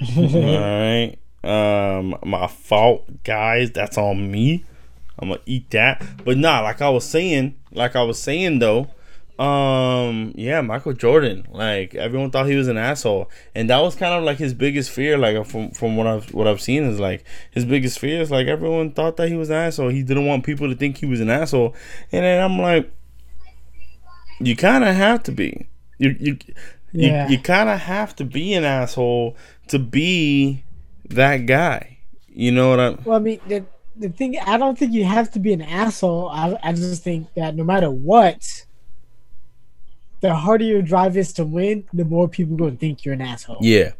All 0.16 0.24
right. 0.32 1.16
Um, 1.42 2.16
my 2.24 2.46
fault, 2.46 3.22
guys. 3.24 3.70
That's 3.70 3.98
on 3.98 4.30
me. 4.30 4.64
I'm 5.18 5.28
gonna 5.28 5.40
eat 5.46 5.70
that. 5.70 6.24
But 6.24 6.36
nah, 6.36 6.60
like 6.60 6.82
I 6.82 6.90
was 6.90 7.04
saying, 7.04 7.54
like 7.72 7.96
I 7.96 8.02
was 8.02 8.20
saying 8.20 8.58
though, 8.58 8.88
um, 9.38 10.32
yeah, 10.34 10.62
Michael 10.62 10.94
Jordan. 10.94 11.46
Like 11.50 11.94
everyone 11.94 12.30
thought 12.30 12.46
he 12.46 12.56
was 12.56 12.68
an 12.68 12.78
asshole, 12.78 13.30
and 13.54 13.68
that 13.68 13.80
was 13.80 13.94
kind 13.94 14.14
of 14.14 14.24
like 14.24 14.38
his 14.38 14.54
biggest 14.54 14.90
fear. 14.90 15.18
Like 15.18 15.44
from 15.46 15.70
from 15.72 15.96
what 15.96 16.06
I've 16.06 16.32
what 16.32 16.46
I've 16.46 16.60
seen 16.60 16.84
is 16.84 16.98
like 16.98 17.24
his 17.50 17.64
biggest 17.64 17.98
fear 17.98 18.22
is 18.22 18.30
like 18.30 18.46
everyone 18.46 18.92
thought 18.92 19.16
that 19.18 19.28
he 19.28 19.36
was 19.36 19.50
an 19.50 19.56
asshole. 19.56 19.90
He 19.90 20.02
didn't 20.02 20.26
want 20.26 20.44
people 20.44 20.68
to 20.68 20.74
think 20.74 20.98
he 20.98 21.06
was 21.06 21.20
an 21.20 21.28
asshole, 21.28 21.74
and 22.12 22.24
then 22.24 22.42
I'm 22.42 22.58
like, 22.58 22.90
you 24.40 24.56
kind 24.56 24.84
of 24.84 24.94
have 24.94 25.22
to 25.24 25.32
be. 25.32 25.68
You 25.98 26.16
you 26.18 26.38
yeah. 26.92 27.28
you, 27.28 27.36
you 27.36 27.42
kind 27.42 27.68
of 27.68 27.80
have 27.80 28.16
to 28.16 28.24
be 28.24 28.54
an 28.54 28.64
asshole 28.64 29.36
to 29.68 29.78
be 29.78 30.64
that 31.10 31.44
guy. 31.44 31.98
You 32.28 32.52
know 32.52 32.70
what 32.70 32.80
I'm? 32.80 33.00
Well, 33.04 33.16
I 33.16 33.20
mean, 33.20 33.40
the, 33.46 33.64
the 33.96 34.08
thing 34.08 34.38
I 34.38 34.56
don't 34.56 34.78
think 34.78 34.92
you 34.92 35.04
have 35.04 35.30
to 35.32 35.38
be 35.38 35.52
an 35.52 35.62
asshole. 35.62 36.30
I 36.30 36.58
I 36.62 36.72
just 36.72 37.02
think 37.02 37.34
that 37.34 37.54
no 37.54 37.64
matter 37.64 37.90
what 37.90 38.65
the 40.20 40.34
harder 40.34 40.64
your 40.64 40.82
drive 40.82 41.16
is 41.16 41.32
to 41.34 41.44
win, 41.44 41.84
the 41.92 42.04
more 42.04 42.28
people 42.28 42.56
going 42.56 42.72
to 42.72 42.76
think 42.76 43.04
you're 43.04 43.14
an 43.14 43.20
asshole. 43.20 43.58
Yeah, 43.60 43.92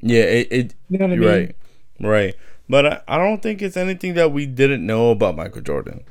yeah. 0.00 0.22
It, 0.22 0.48
it 0.50 0.74
you 0.88 0.98
know 0.98 1.06
what 1.06 1.12
I 1.12 1.16
mean? 1.16 1.28
Right, 1.28 1.56
right. 2.00 2.34
But 2.68 2.86
I, 2.86 3.00
I 3.08 3.18
don't 3.18 3.42
think 3.42 3.62
it's 3.62 3.76
anything 3.76 4.14
that 4.14 4.32
we 4.32 4.46
didn't 4.46 4.84
know 4.84 5.10
about 5.10 5.36
Michael 5.36 5.62
Jordan. 5.62 6.04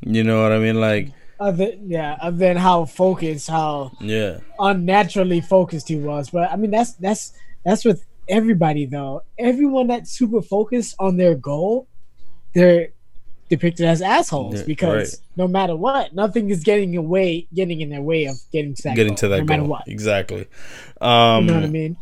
You 0.00 0.22
know 0.22 0.42
what 0.42 0.52
I 0.52 0.58
mean? 0.58 0.80
Like, 0.80 1.12
other 1.40 1.72
yeah, 1.82 2.16
other 2.20 2.36
than 2.36 2.56
how 2.56 2.84
focused, 2.84 3.48
how 3.48 3.92
yeah, 4.00 4.38
unnaturally 4.58 5.40
focused 5.40 5.88
he 5.88 5.96
was. 5.96 6.30
But 6.30 6.50
I 6.50 6.56
mean, 6.56 6.70
that's 6.70 6.92
that's 6.92 7.32
that's 7.64 7.84
with 7.84 8.04
everybody 8.28 8.86
though. 8.86 9.22
Everyone 9.38 9.88
that's 9.88 10.10
super 10.10 10.42
focused 10.42 10.94
on 10.98 11.16
their 11.16 11.34
goal, 11.34 11.88
they're 12.54 12.90
depicted 13.48 13.86
as 13.86 14.02
assholes 14.02 14.62
because 14.62 15.14
right. 15.14 15.26
no 15.36 15.48
matter 15.48 15.76
what, 15.76 16.14
nothing 16.14 16.50
is 16.50 16.64
getting 16.64 16.96
away, 16.96 17.46
getting 17.54 17.80
in 17.80 17.90
their 17.90 18.02
way 18.02 18.24
of 18.26 18.36
getting 18.52 18.74
to 18.74 18.82
that. 18.84 18.96
Getting 18.96 19.12
goal, 19.12 19.18
to 19.18 19.28
that 19.28 19.38
no 19.38 19.44
goal. 19.44 19.56
matter 19.56 19.68
what. 19.68 19.88
Exactly. 19.88 20.46
Um, 21.00 21.46
you 21.46 21.50
know 21.50 21.60
what 21.60 21.64
I 21.64 21.68
mean? 21.68 21.96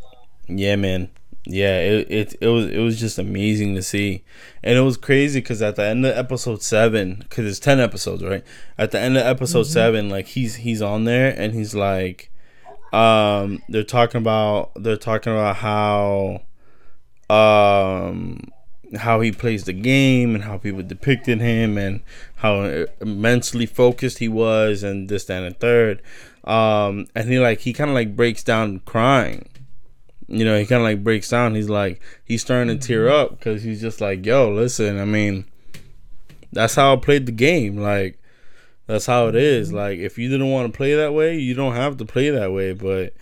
Yeah, 0.47 0.75
man. 0.75 1.09
Yeah, 1.45 1.79
it, 1.79 2.07
it 2.09 2.35
it 2.39 2.47
was 2.47 2.67
it 2.67 2.79
was 2.79 2.97
just 2.97 3.19
amazing 3.19 3.75
to 3.75 3.83
see, 3.83 4.23
and 4.63 4.77
it 4.77 4.81
was 4.81 4.95
crazy 4.95 5.41
because 5.41 5.61
at 5.61 5.75
the 5.75 5.83
end 5.83 6.05
of 6.05 6.17
episode 6.17 6.63
seven, 6.63 7.15
because 7.15 7.45
it's 7.45 7.59
ten 7.59 7.81
episodes, 7.81 8.23
right? 8.23 8.45
At 8.77 8.91
the 8.91 8.99
end 8.99 9.17
of 9.17 9.25
episode 9.25 9.63
mm-hmm. 9.63 9.73
seven, 9.73 10.09
like 10.09 10.27
he's 10.27 10.55
he's 10.55 10.81
on 10.81 11.03
there 11.03 11.37
and 11.37 11.53
he's 11.53 11.75
like, 11.75 12.31
um, 12.93 13.61
they're 13.67 13.83
talking 13.83 14.21
about 14.21 14.71
they're 14.75 14.95
talking 14.95 15.33
about 15.33 15.57
how, 15.57 16.43
um, 17.29 18.52
how 18.97 19.21
he 19.21 19.31
plays 19.31 19.63
the 19.63 19.73
game 19.73 20.35
and 20.35 20.43
how 20.43 20.57
people 20.57 20.83
depicted 20.83 21.39
him 21.39 21.77
and 21.77 22.01
how 22.35 22.61
uh, 22.61 22.85
immensely 23.01 23.65
focused 23.65 24.19
he 24.19 24.27
was 24.27 24.83
and 24.83 25.09
this 25.09 25.25
that, 25.25 25.43
and 25.43 25.59
third. 25.59 26.01
Um 26.43 27.07
and 27.15 27.29
he 27.29 27.39
like 27.39 27.59
he 27.59 27.73
kind 27.73 27.89
of 27.89 27.95
like 27.95 28.15
breaks 28.15 28.43
down 28.43 28.79
crying. 28.79 29.47
You 30.27 30.45
know 30.45 30.57
he 30.57 30.65
kind 30.65 30.81
of 30.81 30.85
like 30.85 31.03
breaks 31.03 31.29
down. 31.29 31.55
He's 31.55 31.69
like 31.69 32.01
he's 32.23 32.41
starting 32.41 32.77
to 32.77 32.87
tear 32.87 33.05
mm-hmm. 33.05 33.15
up 33.15 33.39
because 33.39 33.63
he's 33.63 33.81
just 33.81 34.01
like 34.01 34.25
yo 34.25 34.51
listen 34.51 34.99
i 34.99 35.05
mean 35.05 35.45
that's 36.51 36.75
how 36.75 36.93
i 36.93 36.95
played 36.97 37.25
the 37.25 37.31
game. 37.31 37.77
Like 37.77 38.19
that's 38.85 39.05
how 39.05 39.27
it 39.27 39.35
is. 39.35 39.69
Mm-hmm. 39.69 39.77
Like 39.77 39.99
if 39.99 40.17
you 40.17 40.29
didn't 40.29 40.51
want 40.51 40.71
to 40.71 40.77
play 40.77 40.95
that 40.95 41.13
way 41.13 41.37
you 41.37 41.53
don't 41.53 41.75
have 41.75 41.97
to 41.97 42.05
play 42.05 42.29
that 42.29 42.51
way. 42.51 42.73
But 42.73 43.13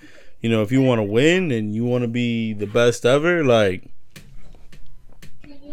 you 0.41 0.49
know 0.49 0.63
if 0.63 0.71
you 0.71 0.81
want 0.81 0.99
to 0.99 1.03
win 1.03 1.51
and 1.51 1.75
you 1.75 1.85
want 1.85 2.01
to 2.03 2.07
be 2.07 2.53
the 2.53 2.67
best 2.67 3.05
ever 3.05 3.43
like 3.43 3.90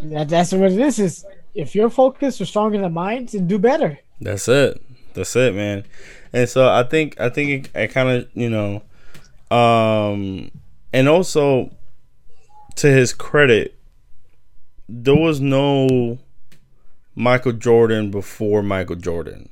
that, 0.04 0.28
that's 0.28 0.52
what 0.52 0.72
it 0.72 0.78
is. 0.78 0.98
Is 0.98 1.24
if 1.54 1.74
your 1.74 1.90
focus 1.90 2.40
is 2.40 2.48
stronger 2.48 2.78
than 2.78 2.92
mine, 2.92 3.26
then 3.26 3.46
do 3.46 3.58
better. 3.58 3.98
That's 4.20 4.48
it. 4.48 4.82
That's 5.14 5.34
it, 5.36 5.54
man. 5.54 5.84
And 6.32 6.48
so 6.48 6.68
I 6.68 6.82
think 6.82 7.20
I 7.20 7.28
think 7.28 7.66
it, 7.66 7.76
it 7.76 7.88
kind 7.88 8.08
of 8.08 8.28
you 8.34 8.50
know, 8.50 8.82
um, 9.56 10.50
and 10.92 11.08
also 11.08 11.70
to 12.76 12.86
his 12.88 13.12
credit, 13.12 13.78
there 14.88 15.16
was 15.16 15.40
no 15.40 16.18
Michael 17.14 17.52
Jordan 17.52 18.10
before 18.10 18.62
Michael 18.62 18.96
Jordan. 18.96 19.48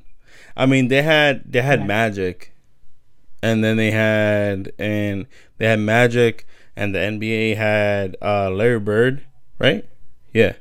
I 0.55 0.65
mean, 0.65 0.87
they 0.87 1.01
had 1.01 1.51
they 1.51 1.61
had. 1.61 1.85
Magic, 1.85 2.53
and 3.43 3.63
then 3.63 3.77
they 3.77 3.91
had 3.91 4.71
and 4.79 5.27
they 5.57 5.67
had 5.67 5.79
Magic, 5.79 6.47
and 6.75 6.95
the 6.95 6.99
NBA 6.99 7.57
had 7.57 8.15
uh, 8.21 8.49
Larry 8.49 8.79
Bird, 8.79 9.25
right? 9.59 9.85
Yeah. 10.37 10.53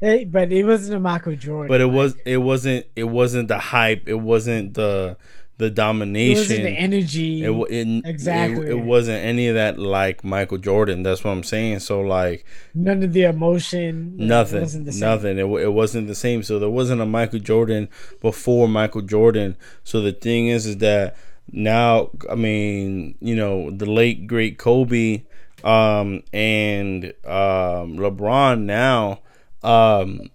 Hey, 0.00 0.24
but 0.24 0.52
it 0.52 0.64
wasn't 0.64 0.96
a 0.96 1.00
Michael 1.00 1.36
Jordan. 1.36 1.68
But 1.68 1.80
it 1.80 1.86
was 1.86 2.16
it 2.24 2.38
wasn't 2.38 2.86
it 2.96 3.04
wasn't 3.04 3.48
the 3.48 3.58
hype. 3.58 4.08
It 4.08 4.20
wasn't 4.20 4.74
the 4.74 5.16
the 5.58 5.70
domination. 5.70 6.36
It 6.36 6.40
wasn't 6.40 6.62
the 6.64 6.70
energy. 6.70 7.44
It, 7.44 7.50
it 7.70 8.04
exactly. 8.04 8.66
It, 8.66 8.72
it, 8.72 8.80
wasn't 8.80 9.24
any 9.24 9.48
of 9.48 9.54
that 9.54 9.78
like 9.78 10.22
Michael 10.22 10.58
Jordan. 10.58 11.02
That's 11.02 11.24
what 11.24 11.30
I'm 11.30 11.44
saying. 11.44 11.78
So 11.78 12.00
like 12.00 12.44
none 12.74 13.02
of 13.02 13.12
the 13.12 13.22
emotion. 13.22 14.16
Nothing. 14.16 14.84
nothing. 14.98 15.38
It, 15.38 15.46
it 15.46 15.72
wasn't 15.72 16.08
the 16.08 16.14
same. 16.14 16.42
So 16.42 16.58
there 16.58 16.68
wasn't 16.68 17.00
a 17.00 17.06
Michael 17.06 17.38
Jordan 17.38 17.88
before 18.20 18.68
Michael 18.68 19.02
Jordan. 19.02 19.56
So 19.84 20.02
the 20.02 20.12
thing 20.12 20.48
is, 20.48 20.66
is 20.66 20.78
that 20.78 21.16
now 21.52 22.10
I 22.28 22.34
mean 22.34 23.14
you 23.20 23.36
know 23.36 23.70
the 23.70 23.86
late 23.86 24.26
great 24.26 24.58
Kobe 24.58 25.22
um, 25.66 26.22
and 26.32 27.06
um, 27.24 27.98
LeBron 27.98 28.62
now, 28.62 29.18
um, 29.64 30.30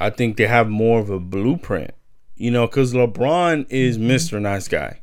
I 0.00 0.10
think 0.10 0.36
they 0.36 0.48
have 0.48 0.68
more 0.68 0.98
of 0.98 1.08
a 1.08 1.20
blueprint, 1.20 1.92
you 2.34 2.50
know, 2.50 2.66
because 2.66 2.92
LeBron 2.92 3.66
is 3.70 3.96
Mr. 3.96 4.32
Mm-hmm. 4.32 4.42
Nice 4.42 4.66
Guy. 4.66 5.00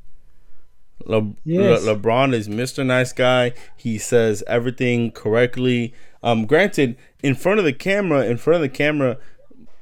Le- 1.06 1.34
yes. 1.46 1.86
Le- 1.86 1.96
LeBron 1.96 2.34
is 2.34 2.50
Mr. 2.50 2.86
Nice 2.86 3.14
Guy. 3.14 3.54
He 3.78 3.98
says 3.98 4.44
everything 4.48 5.12
correctly. 5.12 5.94
Um, 6.22 6.46
granted, 6.46 6.98
in 7.24 7.34
front 7.34 7.60
of 7.60 7.66
the 7.66 7.72
camera, 7.72 8.26
in 8.26 8.36
front 8.36 8.56
of 8.56 8.62
the 8.62 8.78
camera, 8.78 9.18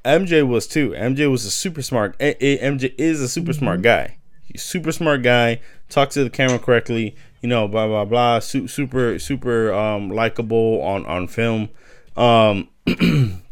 MJ 0.06 0.48
was 0.48 0.68
too. 0.68 0.92
MJ 0.92 1.30
was 1.30 1.44
a 1.44 1.52
super 1.52 1.82
smart. 1.82 2.16
A- 2.20 2.46
a- 2.46 2.60
MJ 2.60 2.94
is 3.00 3.20
a 3.20 3.28
super 3.28 3.52
mm-hmm. 3.52 3.60
smart 3.60 3.82
guy. 3.82 4.18
He's 4.44 4.62
super 4.62 4.92
smart 4.92 5.24
guy. 5.24 5.60
Talks 5.90 6.14
to 6.14 6.24
the 6.24 6.30
camera 6.30 6.60
correctly 6.60 7.16
you 7.42 7.50
know, 7.50 7.68
blah 7.68 7.88
blah 7.88 8.06
blah. 8.06 8.40
Su- 8.40 8.68
super 8.68 9.20
super 9.20 9.74
um 9.74 10.10
likable 10.10 10.82
on 10.82 11.06
on 11.06 11.28
film. 11.28 11.70
Um, 12.16 12.70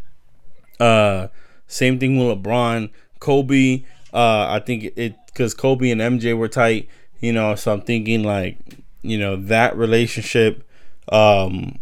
uh, 0.80 1.28
same 1.67 2.00
thing 2.00 2.17
with 2.17 2.43
LeBron, 2.43 2.89
Kobe. 3.19 3.84
Uh, 4.13 4.48
I 4.50 4.60
think 4.60 4.93
it 4.95 5.15
because 5.28 5.54
Kobe 5.54 5.91
and 5.91 6.02
MJ 6.02 6.38
were 6.38 6.48
tight. 6.48 6.88
You 7.19 7.34
know, 7.34 7.56
so 7.56 7.74
I'm 7.74 7.82
thinking 7.82 8.24
like, 8.24 8.58
you 9.02 9.17
know, 9.17 9.36
that 9.36 9.76
relationship, 9.78 10.63
um, 11.10 11.80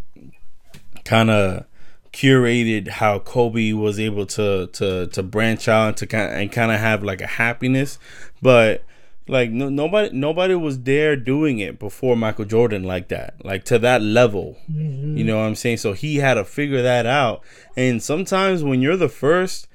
kind 1.04 1.30
of 1.30 1.66
curated 2.12 2.88
how 2.88 3.18
Kobe 3.18 3.72
was 3.72 3.98
able 3.98 4.24
to 4.26 4.68
to 4.68 5.06
to 5.08 5.22
branch 5.22 5.68
out 5.68 5.88
and 5.88 5.96
to 5.98 6.06
kind 6.06 6.32
and 6.32 6.52
kind 6.52 6.70
of 6.70 6.78
have 6.78 7.02
like 7.02 7.20
a 7.20 7.26
happiness, 7.26 7.98
but 8.40 8.84
like 9.26 9.50
no, 9.50 9.68
nobody 9.68 10.10
nobody 10.16 10.54
was 10.54 10.82
there 10.82 11.16
doing 11.16 11.58
it 11.58 11.78
before 11.78 12.16
Michael 12.16 12.44
Jordan 12.44 12.84
like 12.84 13.08
that. 13.08 13.44
Like 13.44 13.64
to 13.66 13.78
that 13.78 14.02
level. 14.02 14.56
Mm-hmm. 14.70 15.16
You 15.16 15.24
know 15.24 15.38
what 15.38 15.44
I'm 15.44 15.54
saying? 15.54 15.78
So 15.78 15.92
he 15.94 16.16
had 16.16 16.34
to 16.34 16.44
figure 16.44 16.82
that 16.82 17.06
out. 17.06 17.42
And 17.76 18.02
sometimes 18.02 18.62
when 18.62 18.82
you're 18.82 18.96
the 18.96 19.08
first 19.08 19.66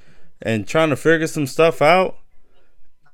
and 0.42 0.68
trying 0.68 0.90
to 0.90 0.96
figure 0.96 1.28
some 1.28 1.48
stuff 1.48 1.82
out, 1.82 2.18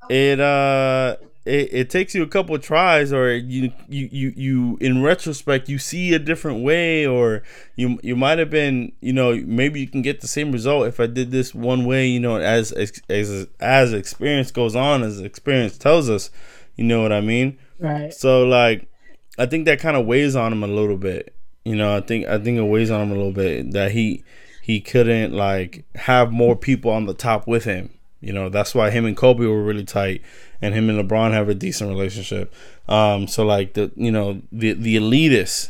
it 0.10 0.40
uh 0.40 1.18
it, 1.46 1.70
it 1.72 1.90
takes 1.90 2.16
you 2.16 2.24
a 2.24 2.28
couple 2.28 2.58
tries 2.58 3.14
or 3.14 3.32
you, 3.32 3.72
you 3.88 4.10
you 4.12 4.34
you 4.36 4.78
in 4.82 5.04
retrospect 5.04 5.70
you 5.70 5.78
see 5.78 6.14
a 6.14 6.20
different 6.20 6.64
way 6.64 7.06
or 7.06 7.44
you 7.76 8.00
you 8.02 8.16
might 8.16 8.40
have 8.40 8.50
been 8.50 8.92
you 9.00 9.14
know 9.14 9.36
maybe 9.46 9.80
you 9.80 9.88
can 9.88 10.02
get 10.02 10.22
the 10.22 10.28
same 10.28 10.52
result 10.52 10.88
if 10.88 11.00
I 11.00 11.06
did 11.06 11.32
this 11.32 11.54
one 11.54 11.86
way 11.86 12.08
you 12.08 12.20
know 12.20 12.38
as 12.38 12.72
as 12.72 13.48
as 13.60 13.94
experience 13.94 14.52
goes 14.52 14.76
on 14.76 15.04
as 15.04 15.22
experience 15.22 15.78
tells 15.78 16.10
us 16.10 16.32
you 16.76 16.84
know 16.84 17.02
what 17.02 17.14
I 17.14 17.22
mean? 17.22 17.58
Right. 17.80 18.14
So 18.14 18.46
like 18.46 18.90
I 19.38 19.46
think 19.46 19.66
that 19.66 19.80
kind 19.80 19.96
of 19.96 20.06
weighs 20.06 20.36
on 20.36 20.52
him 20.52 20.64
a 20.64 20.68
little 20.68 20.98
bit 20.98 21.36
you 21.64 21.76
know 21.76 21.96
I 21.96 22.02
think 22.02 22.26
I 22.26 22.40
think 22.40 22.58
it 22.58 22.64
weighs 22.64 22.90
on 22.90 23.02
him 23.02 23.12
a 23.12 23.16
little 23.16 23.32
bit 23.32 23.72
that 23.72 23.92
he 23.92 24.24
he 24.64 24.82
couldn't 24.82 25.32
like 25.32 25.86
have 25.94 26.32
more 26.32 26.56
people 26.56 26.90
on 26.90 27.06
the 27.06 27.14
top 27.14 27.48
with 27.48 27.66
him 27.66 27.92
you 28.26 28.34
know 28.34 28.50
that's 28.50 28.74
why 28.74 28.90
him 28.90 29.06
and 29.06 29.16
Kobe 29.16 29.46
were 29.46 29.64
really 29.64 29.84
tight 29.84 30.22
and 30.62 30.74
him 30.74 30.90
and 30.90 31.00
LeBron 31.00 31.32
have 31.32 31.48
a 31.48 31.54
decent 31.54 31.90
relationship. 31.90 32.54
Um, 32.88 33.28
so 33.28 33.46
like 33.46 33.74
the 33.74 33.92
you 33.96 34.12
know 34.12 34.42
the 34.52 34.74
the 34.74 34.96
elitists, 34.98 35.70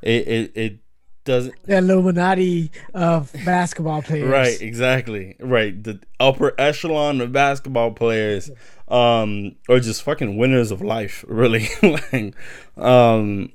it 0.00 0.26
it, 0.26 0.52
it 0.54 0.78
doesn't 1.24 1.54
the 1.66 1.78
Illuminati 1.78 2.70
of 2.94 3.32
basketball 3.44 4.02
players. 4.02 4.28
Right, 4.28 4.60
exactly. 4.60 5.36
Right, 5.38 5.82
the 5.82 6.00
upper 6.18 6.54
echelon 6.58 7.20
of 7.20 7.32
basketball 7.32 7.92
players, 7.92 8.50
um, 8.88 9.56
are 9.68 9.80
just 9.80 10.02
fucking 10.02 10.36
winners 10.36 10.70
of 10.70 10.80
life, 10.80 11.24
really. 11.28 11.68
like, 11.82 12.34
um, 12.76 13.52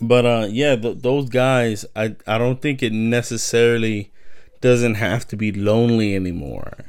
but 0.00 0.26
uh, 0.26 0.48
yeah, 0.50 0.76
th- 0.76 0.98
those 0.98 1.28
guys, 1.28 1.86
I 1.94 2.16
I 2.26 2.38
don't 2.38 2.60
think 2.60 2.82
it 2.82 2.92
necessarily 2.92 4.12
doesn't 4.60 4.94
have 4.94 5.26
to 5.28 5.36
be 5.36 5.52
lonely 5.52 6.14
anymore. 6.16 6.86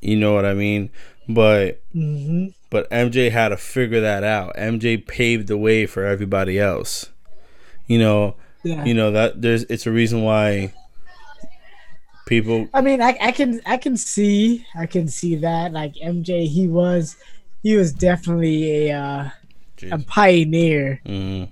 You 0.00 0.16
know 0.16 0.34
what 0.34 0.44
I 0.44 0.54
mean? 0.54 0.90
But 1.28 1.82
mm-hmm. 1.94 2.48
but 2.70 2.90
MJ 2.90 3.30
had 3.30 3.50
to 3.50 3.56
figure 3.56 4.00
that 4.00 4.24
out. 4.24 4.56
MJ 4.56 5.06
paved 5.06 5.48
the 5.48 5.58
way 5.58 5.86
for 5.86 6.04
everybody 6.04 6.58
else. 6.58 7.10
You 7.86 7.98
know, 7.98 8.36
yeah. 8.62 8.84
you 8.84 8.94
know 8.94 9.10
that 9.12 9.42
there's 9.42 9.64
it's 9.64 9.86
a 9.86 9.90
reason 9.90 10.22
why 10.22 10.72
people 12.26 12.68
I 12.72 12.80
mean, 12.80 13.02
I, 13.02 13.16
I 13.20 13.32
can 13.32 13.60
I 13.66 13.76
can 13.76 13.96
see 13.96 14.64
I 14.74 14.86
can 14.86 15.08
see 15.08 15.36
that 15.36 15.72
like 15.72 15.94
MJ 15.94 16.46
he 16.46 16.68
was 16.68 17.16
he 17.62 17.76
was 17.76 17.92
definitely 17.92 18.88
a 18.88 18.96
uh, 18.96 19.30
a 19.90 19.98
pioneer 19.98 21.00
mm-hmm. 21.04 21.50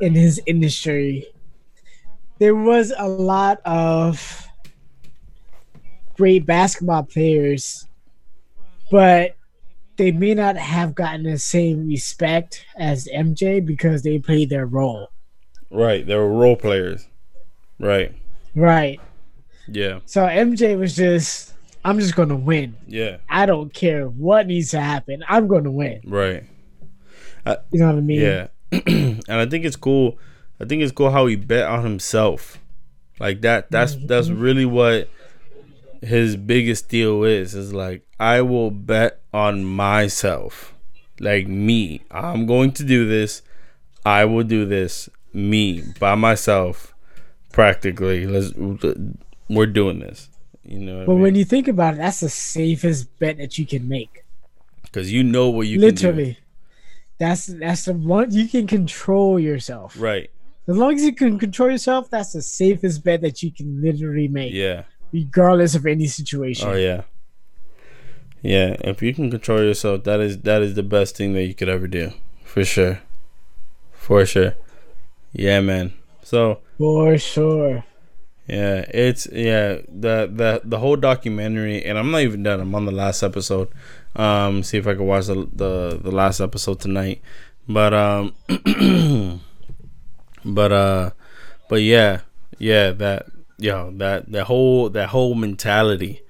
in 0.00 0.14
his 0.14 0.40
industry. 0.46 1.26
There 2.38 2.54
was 2.54 2.92
a 2.96 3.08
lot 3.08 3.60
of 3.64 4.48
great 6.16 6.46
basketball 6.46 7.02
players, 7.04 7.86
but 8.90 9.36
they 9.96 10.12
may 10.12 10.34
not 10.34 10.56
have 10.56 10.94
gotten 10.94 11.24
the 11.24 11.38
same 11.38 11.86
respect 11.88 12.64
as 12.76 13.08
MJ 13.14 13.64
because 13.64 14.02
they 14.02 14.18
played 14.18 14.50
their 14.50 14.66
role. 14.66 15.10
Right, 15.70 16.06
they 16.06 16.16
were 16.16 16.28
role 16.28 16.56
players. 16.56 17.06
Right. 17.78 18.14
Right. 18.54 19.00
Yeah. 19.66 20.00
So 20.06 20.22
MJ 20.26 20.78
was 20.78 20.94
just, 20.94 21.54
I'm 21.84 21.98
just 21.98 22.14
gonna 22.14 22.36
win. 22.36 22.76
Yeah. 22.86 23.18
I 23.28 23.46
don't 23.46 23.72
care 23.72 24.06
what 24.08 24.46
needs 24.46 24.70
to 24.70 24.80
happen. 24.80 25.24
I'm 25.28 25.48
gonna 25.48 25.70
win. 25.70 26.00
Right. 26.04 26.44
I, 27.44 27.58
you 27.72 27.80
know 27.80 27.86
what 27.86 27.96
I 27.96 28.00
mean? 28.00 28.20
Yeah. 28.20 28.46
and 28.72 29.22
I 29.28 29.46
think 29.46 29.64
it's 29.64 29.76
cool. 29.76 30.18
I 30.60 30.64
think 30.64 30.82
it's 30.82 30.92
cool 30.92 31.10
how 31.10 31.26
he 31.26 31.36
bet 31.36 31.66
on 31.66 31.84
himself. 31.84 32.58
Like 33.20 33.42
that. 33.42 33.70
That's 33.70 33.94
mm-hmm. 33.94 34.06
that's 34.06 34.28
really 34.28 34.64
what 34.64 35.08
his 36.06 36.36
biggest 36.36 36.88
deal 36.88 37.24
is. 37.24 37.54
Is 37.54 37.72
like 37.72 38.06
I 38.18 38.42
will 38.42 38.70
bet 38.70 39.20
on 39.32 39.64
myself. 39.64 40.74
Like 41.20 41.46
me. 41.46 42.02
I'm 42.10 42.46
going 42.46 42.72
to 42.72 42.84
do 42.84 43.06
this. 43.08 43.42
I 44.04 44.24
will 44.24 44.44
do 44.44 44.64
this. 44.64 45.08
Me 45.32 45.82
by 45.98 46.14
myself. 46.14 46.94
Practically. 47.52 48.26
Let's 48.26 48.52
we're 49.48 49.66
doing 49.66 50.00
this. 50.00 50.28
You 50.64 50.78
know. 50.78 51.06
but 51.06 51.12
I 51.12 51.14
mean? 51.14 51.22
when 51.22 51.34
you 51.34 51.44
think 51.44 51.68
about 51.68 51.94
it, 51.94 51.98
that's 51.98 52.20
the 52.20 52.28
safest 52.28 53.18
bet 53.18 53.36
that 53.38 53.58
you 53.58 53.66
can 53.66 53.88
make. 53.88 54.24
Because 54.82 55.12
you 55.12 55.22
know 55.22 55.50
what 55.50 55.66
you 55.66 55.78
literally. 55.80 56.38
That's 57.18 57.46
that's 57.46 57.84
the 57.84 57.92
one 57.92 58.32
you 58.32 58.48
can 58.48 58.66
control 58.66 59.38
yourself. 59.38 59.94
Right. 59.98 60.30
As 60.66 60.76
long 60.76 60.94
as 60.94 61.02
you 61.02 61.12
can 61.12 61.38
control 61.38 61.70
yourself, 61.70 62.08
that's 62.08 62.32
the 62.32 62.40
safest 62.40 63.04
bet 63.04 63.20
that 63.20 63.42
you 63.42 63.52
can 63.52 63.82
literally 63.82 64.28
make. 64.28 64.52
Yeah. 64.52 64.84
Regardless 65.14 65.76
of 65.76 65.86
any 65.86 66.08
situation. 66.08 66.68
Oh 66.68 66.74
yeah. 66.74 67.02
Yeah, 68.42 68.76
if 68.80 69.00
you 69.00 69.14
can 69.14 69.30
control 69.30 69.62
yourself, 69.62 70.04
that 70.04 70.20
is 70.20 70.40
that 70.40 70.60
is 70.60 70.74
the 70.74 70.82
best 70.82 71.16
thing 71.16 71.32
that 71.32 71.44
you 71.44 71.54
could 71.54 71.70
ever 71.70 71.86
do, 71.86 72.12
for 72.44 72.62
sure, 72.62 73.00
for 73.92 74.26
sure. 74.26 74.54
Yeah, 75.32 75.60
man. 75.60 75.94
So 76.22 76.60
for 76.76 77.16
sure. 77.16 77.84
Yeah, 78.46 78.84
it's 78.92 79.26
yeah 79.32 79.78
the 79.88 80.28
the 80.30 80.60
the 80.62 80.78
whole 80.78 80.96
documentary, 80.96 81.82
and 81.82 81.96
I'm 81.96 82.10
not 82.10 82.20
even 82.20 82.42
done. 82.42 82.60
I'm 82.60 82.74
on 82.74 82.84
the 82.84 82.92
last 82.92 83.22
episode. 83.22 83.70
Um, 84.14 84.62
see 84.62 84.76
if 84.76 84.86
I 84.86 84.94
can 84.94 85.06
watch 85.06 85.26
the 85.26 85.48
the, 85.50 86.00
the 86.02 86.10
last 86.10 86.40
episode 86.40 86.80
tonight. 86.80 87.22
But 87.66 87.94
um, 87.94 88.34
but 90.44 90.72
uh, 90.72 91.10
but 91.70 91.80
yeah, 91.80 92.20
yeah 92.58 92.90
that 92.90 93.26
yo 93.64 93.90
that 93.96 94.30
that 94.30 94.44
whole 94.44 94.90
that 94.90 95.08
whole 95.08 95.34
mentality 95.34 96.20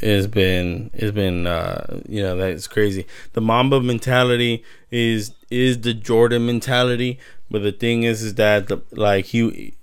has 0.00 0.26
been 0.26 0.90
has 0.98 1.12
been 1.12 1.46
uh 1.46 2.00
you 2.08 2.22
know 2.22 2.36
that's 2.36 2.66
crazy. 2.66 3.06
The 3.34 3.40
Mamba 3.40 3.80
mentality 3.80 4.64
is 4.90 5.34
is 5.50 5.82
the 5.82 5.92
Jordan 5.92 6.46
mentality, 6.46 7.18
but 7.50 7.62
the 7.62 7.70
thing 7.72 8.02
is 8.02 8.22
is 8.22 8.34
that 8.36 8.68
the 8.68 8.82
like 8.92 9.26
he 9.26 9.74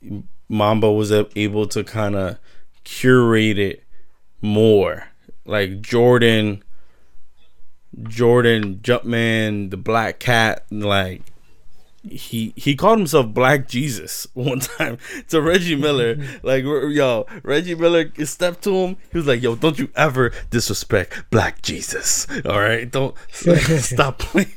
Mamba 0.49 0.91
was 0.91 1.11
able 1.11 1.67
to 1.67 1.83
kind 1.83 2.15
of 2.15 2.37
curate 2.83 3.59
it 3.59 3.83
more. 4.41 5.07
Like 5.45 5.81
Jordan, 5.81 6.63
Jordan, 8.03 8.79
Jumpman, 8.81 9.69
the 9.69 9.77
Black 9.77 10.19
Cat, 10.19 10.65
like 10.71 11.30
he 12.09 12.53
he 12.55 12.75
called 12.75 12.97
himself 12.97 13.27
Black 13.27 13.67
Jesus 13.67 14.27
one 14.33 14.59
time 14.59 14.97
to 15.29 15.41
Reggie 15.41 15.75
Miller. 15.75 16.17
like 16.43 16.63
yo, 16.63 17.25
Reggie 17.43 17.75
Miller 17.75 18.11
stepped 18.25 18.63
to 18.63 18.73
him. 18.73 18.97
He 19.11 19.17
was 19.17 19.27
like, 19.27 19.41
"Yo, 19.41 19.55
don't 19.55 19.77
you 19.77 19.89
ever 19.95 20.31
disrespect 20.49 21.25
Black 21.29 21.61
Jesus? 21.61 22.27
All 22.45 22.59
right, 22.59 22.89
don't 22.89 23.15
stop 23.31 24.19
playing." 24.19 24.49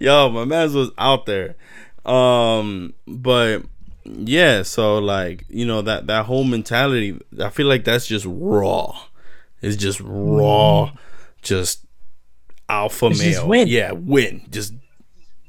yo, 0.00 0.28
my 0.28 0.44
man 0.44 0.72
was 0.72 0.90
out 0.98 1.26
there. 1.26 1.56
Um, 2.04 2.94
but 3.06 3.62
yeah, 4.04 4.62
so 4.62 4.98
like 4.98 5.44
you 5.48 5.66
know 5.66 5.82
that 5.82 6.06
that 6.08 6.26
whole 6.26 6.44
mentality, 6.44 7.20
I 7.40 7.50
feel 7.50 7.66
like 7.66 7.84
that's 7.84 8.06
just 8.06 8.26
raw. 8.28 8.98
It's 9.62 9.76
just 9.76 10.00
raw, 10.02 10.92
just 11.42 11.84
alpha 12.68 13.06
it's 13.06 13.20
male. 13.20 13.32
Just 13.32 13.46
win. 13.46 13.68
Yeah, 13.68 13.92
win. 13.92 14.46
Just 14.50 14.74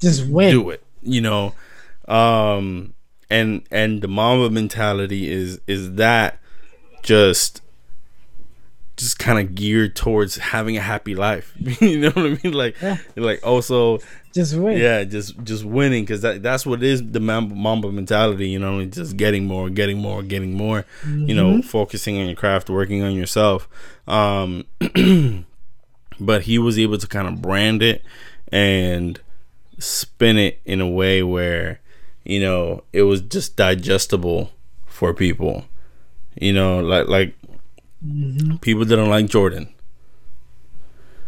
just 0.00 0.26
win. 0.26 0.50
Do 0.50 0.70
it. 0.70 0.84
You 1.02 1.20
know, 1.20 1.54
um, 2.08 2.94
and 3.30 3.62
and 3.70 4.02
the 4.02 4.08
Mamba 4.08 4.50
mentality 4.50 5.30
is 5.30 5.60
is 5.66 5.94
that 5.94 6.38
just 7.02 7.62
just 8.96 9.18
kind 9.18 9.38
of 9.38 9.54
geared 9.54 9.96
towards 9.96 10.36
having 10.36 10.76
a 10.76 10.80
happy 10.80 11.14
life. 11.14 11.52
you 11.80 11.98
know 11.98 12.10
what 12.10 12.26
I 12.26 12.38
mean? 12.42 12.52
Like, 12.52 12.80
yeah. 12.80 12.98
like 13.16 13.44
also 13.44 13.98
just 14.32 14.54
win. 14.54 14.78
Yeah, 14.78 15.04
just 15.04 15.42
just 15.44 15.64
winning 15.64 16.04
because 16.04 16.22
that 16.22 16.42
that's 16.42 16.64
what 16.64 16.82
is 16.82 17.10
the 17.10 17.20
Mamba, 17.20 17.54
Mamba 17.54 17.90
mentality. 17.90 18.48
You 18.48 18.58
know, 18.58 18.84
just 18.84 19.16
getting 19.16 19.46
more, 19.46 19.70
getting 19.70 19.98
more, 19.98 20.22
getting 20.22 20.54
more. 20.54 20.84
Mm-hmm. 21.02 21.28
You 21.28 21.34
know, 21.34 21.50
mm-hmm. 21.52 21.60
focusing 21.62 22.18
on 22.18 22.26
your 22.26 22.36
craft, 22.36 22.70
working 22.70 23.02
on 23.02 23.14
yourself. 23.14 23.68
Um, 24.06 24.64
but 26.20 26.42
he 26.42 26.58
was 26.58 26.78
able 26.78 26.98
to 26.98 27.06
kind 27.06 27.28
of 27.28 27.40
brand 27.42 27.82
it 27.82 28.04
and 28.50 29.18
spin 29.82 30.38
it 30.38 30.60
in 30.64 30.80
a 30.80 30.88
way 30.88 31.22
where 31.22 31.80
you 32.24 32.40
know 32.40 32.84
it 32.92 33.02
was 33.02 33.20
just 33.20 33.56
digestible 33.56 34.52
for 34.86 35.12
people. 35.12 35.64
You 36.40 36.52
know, 36.52 36.80
like 36.80 37.08
like 37.08 37.34
mm-hmm. 38.04 38.56
people 38.56 38.84
didn't 38.84 39.10
like 39.10 39.26
Jordan. 39.26 39.68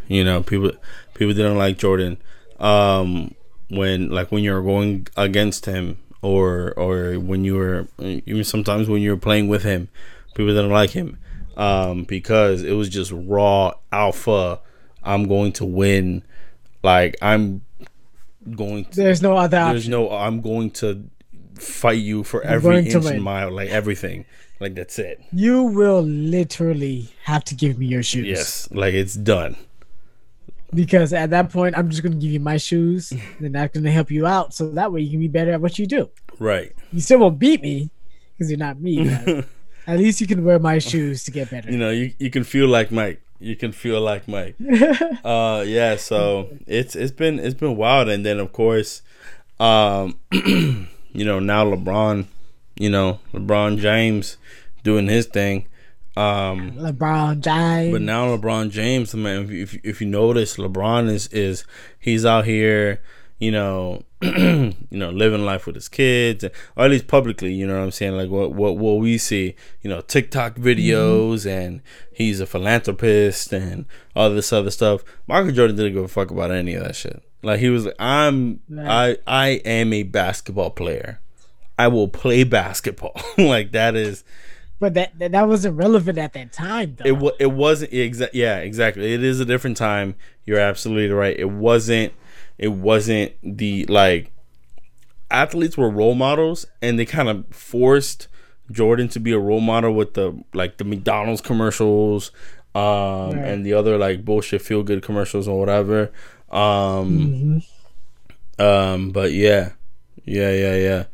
You 0.09 0.25
know, 0.25 0.43
people 0.43 0.73
people 1.15 1.35
didn't 1.35 1.59
like 1.59 1.79
Jordan 1.79 2.19
um, 2.61 3.35
when 3.69 4.11
like 4.11 4.31
when 4.31 4.43
you're 4.43 4.63
going 4.63 5.07
against 5.17 5.67
him 5.67 5.99
or 6.23 6.73
or 6.77 7.15
when 7.15 7.45
you 7.45 7.57
were 7.57 7.89
even 7.99 8.45
sometimes 8.45 8.89
when 8.89 9.03
you're 9.03 9.17
playing 9.17 9.49
with 9.49 9.63
him, 9.63 9.89
people 10.35 10.55
didn't 10.55 10.71
like 10.71 10.91
him 10.91 11.19
um, 11.57 12.05
because 12.05 12.63
it 12.63 12.73
was 12.73 12.89
just 12.89 13.13
raw 13.13 13.73
alpha. 13.93 14.61
I'm 15.03 15.29
going 15.29 15.53
to 15.53 15.65
win. 15.65 16.23
Like 16.83 17.17
I'm 17.21 17.63
going. 18.51 18.85
To, 18.87 18.97
there's 18.97 19.23
no 19.23 19.37
other. 19.37 19.59
There's 19.59 19.83
option. 19.83 19.91
no. 19.91 20.11
I'm 20.11 20.41
going 20.41 20.71
to 20.73 21.05
fight 21.57 22.01
you 22.01 22.25
for 22.25 22.43
every 22.43 22.79
inch 22.79 22.95
and 22.95 23.23
mile. 23.23 23.51
Like 23.51 23.71
everything. 23.71 24.25
Like 24.61 24.75
that's 24.75 24.99
it. 24.99 25.23
You 25.33 25.65
will 25.65 26.03
literally 26.03 27.13
have 27.25 27.45
to 27.45 27.55
give 27.55 27.79
me 27.79 27.87
your 27.87 28.03
shoes. 28.03 28.27
Yes, 28.27 28.69
like 28.71 28.95
it's 28.95 29.15
done 29.15 29.57
because 30.75 31.13
at 31.13 31.31
that 31.31 31.51
point 31.51 31.77
I'm 31.79 31.89
just 31.89 32.03
going 32.03 32.13
to 32.13 32.19
give 32.19 32.31
you 32.31 32.41
my 32.41 32.57
shoes 32.57 33.13
and 33.39 33.55
that's 33.55 33.73
going 33.73 33.85
to 33.85 33.91
help 33.91 34.11
you 34.11 34.27
out 34.27 34.53
so 34.55 34.69
that 34.71 34.93
way 34.93 35.01
you 35.01 35.11
can 35.11 35.21
be 35.21 35.29
better 35.29 35.53
at 35.53 35.61
what 35.61 35.79
you 35.79 35.87
do. 35.87 36.11
Right. 36.39 36.73
You 36.93 37.01
still 37.01 37.21
won't 37.21 37.39
beat 37.39 37.63
me 37.63 37.91
because 38.37 38.51
you're 38.51 38.59
not 38.59 38.81
me. 38.81 39.09
at 39.87 39.99
least 39.99 40.21
you 40.21 40.27
can 40.27 40.45
wear 40.45 40.59
my 40.59 40.79
shoes 40.79 41.25
to 41.25 41.31
get 41.31 41.51
better. 41.51 41.71
You 41.71 41.79
know, 41.79 41.91
you, 41.91 42.13
you 42.19 42.31
can 42.31 42.45
feel 42.45 42.69
like 42.69 42.91
Mike. 42.91 43.21
You 43.45 43.57
can 43.57 43.73
feel 43.73 44.01
like 44.01 44.27
Mike. 44.27 44.57
uh 45.25 45.65
yeah, 45.67 45.97
so 45.97 46.49
it's 46.67 46.97
it's 46.97 47.13
been 47.13 47.39
it's 47.39 47.55
been 47.55 47.77
wild 47.77 48.09
and 48.09 48.25
then 48.25 48.39
of 48.39 48.53
course 48.53 49.03
um 49.61 50.19
you 51.15 51.25
know, 51.25 51.39
now 51.39 51.65
LeBron, 51.65 52.27
you 52.77 52.91
know, 52.91 53.21
LeBron 53.33 53.79
James 53.79 54.37
doing 54.83 55.09
his 55.09 55.27
thing. 55.27 55.67
Um, 56.17 56.73
LeBron 56.73 57.41
James. 57.41 57.93
But 57.93 58.03
now 58.03 58.37
LeBron 58.37 58.71
James, 58.71 59.15
man, 59.15 59.49
if, 59.51 59.75
if 59.85 60.01
you 60.01 60.07
notice, 60.07 60.57
LeBron 60.57 61.09
is 61.09 61.29
is 61.29 61.65
he's 61.99 62.27
out 62.27 62.45
here, 62.45 63.01
you 63.39 63.51
know, 63.51 64.03
you 64.91 64.99
know, 64.99 65.11
living 65.11 65.45
life 65.45 65.67
with 65.67 65.75
his 65.75 65.89
kids, 65.89 66.45
or 66.45 66.85
at 66.85 66.91
least 66.91 67.07
publicly. 67.07 67.53
You 67.53 67.67
know 67.67 67.75
what 67.75 67.85
I'm 67.85 67.91
saying? 67.91 68.17
Like 68.17 68.31
what 68.31 68.53
what 68.53 68.77
what 68.77 68.99
we 68.99 69.19
see, 69.19 69.55
you 69.83 69.91
know, 69.91 70.01
TikTok 70.01 70.57
videos, 70.57 71.47
mm-hmm. 71.47 71.49
and 71.49 71.83
he's 72.13 72.41
a 72.41 72.47
philanthropist 72.47 73.53
and 73.53 73.87
all 74.17 74.31
this 74.31 74.53
other 74.53 74.71
stuff. 74.71 75.05
Michael 75.27 75.53
Jordan 75.53 75.77
didn't 75.77 75.95
give 75.95 76.05
a 76.05 76.09
fuck 76.09 76.31
about 76.31 76.51
any 76.51 76.75
of 76.75 76.85
that 76.85 76.97
shit. 76.97 77.23
Like 77.43 77.61
he 77.61 77.69
was 77.69 77.85
like, 77.87 77.97
I'm 77.99 78.61
I 78.79 79.19
I 79.27 79.49
am 79.65 79.93
a 79.93 80.03
basketball 80.03 80.71
player. 80.71 81.21
I 81.79 81.89
will 81.89 82.09
play 82.09 82.45
basketball. 82.45 83.21
like 83.39 83.73
that 83.73 83.95
is 83.97 84.25
but 84.81 84.95
that, 84.95 85.19
that 85.19 85.33
that 85.33 85.49
wasn't 85.49 85.77
relevant 85.77 86.19
at 86.19 86.33
that 86.33 86.53
time. 86.53 86.97
Though. 86.97 87.05
It 87.09 87.15
w- 87.15 87.37
it 87.39 87.53
wasn't 87.53 87.93
exact. 87.93 88.35
Yeah, 88.35 88.59
exactly. 88.59 89.15
It 89.15 89.23
is 89.23 89.41
a 89.41 89.45
different 89.45 89.77
time. 89.77 90.15
You're 90.45 90.59
absolutely 90.59 91.15
right. 91.15 91.39
It 91.39 91.51
wasn't. 91.51 92.13
It 92.59 92.69
wasn't 92.69 93.33
the 93.43 93.87
like 93.87 94.33
athletes 95.31 95.77
were 95.77 95.91
role 95.91 96.15
models, 96.15 96.67
and 96.81 96.99
they 96.99 97.05
kind 97.05 97.29
of 97.29 97.47
forced 97.51 98.29
Jordan 98.71 99.09
to 99.09 99.21
be 99.21 99.33
a 99.33 99.39
role 99.39 99.61
model 99.61 99.93
with 99.93 100.15
the 100.15 100.43
like 100.53 100.79
the 100.79 100.85
McDonald's 100.85 101.41
commercials, 101.41 102.31
um, 102.75 102.83
right. 102.83 103.37
and 103.37 103.67
the 103.67 103.75
other 103.75 103.99
like 103.99 104.25
bullshit 104.25 104.63
feel 104.63 104.83
good 104.83 105.03
commercials 105.03 105.49
or 105.49 105.59
whatever. 105.59 106.13
Um, 106.51 107.61
mm-hmm. 108.59 108.63
um, 108.63 109.11
but 109.11 109.33
yeah, 109.33 109.73
yeah, 110.25 110.53
yeah, 110.53 110.77
yeah. 110.77 111.05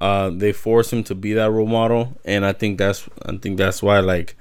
Uh, 0.00 0.30
they 0.30 0.52
force 0.52 0.92
him 0.92 1.04
to 1.04 1.14
be 1.14 1.32
that 1.34 1.50
role 1.50 1.66
model, 1.66 2.18
and 2.24 2.44
I 2.44 2.52
think 2.52 2.78
that's 2.78 3.08
I 3.24 3.36
think 3.36 3.56
that's 3.56 3.82
why 3.82 4.00
like 4.00 4.36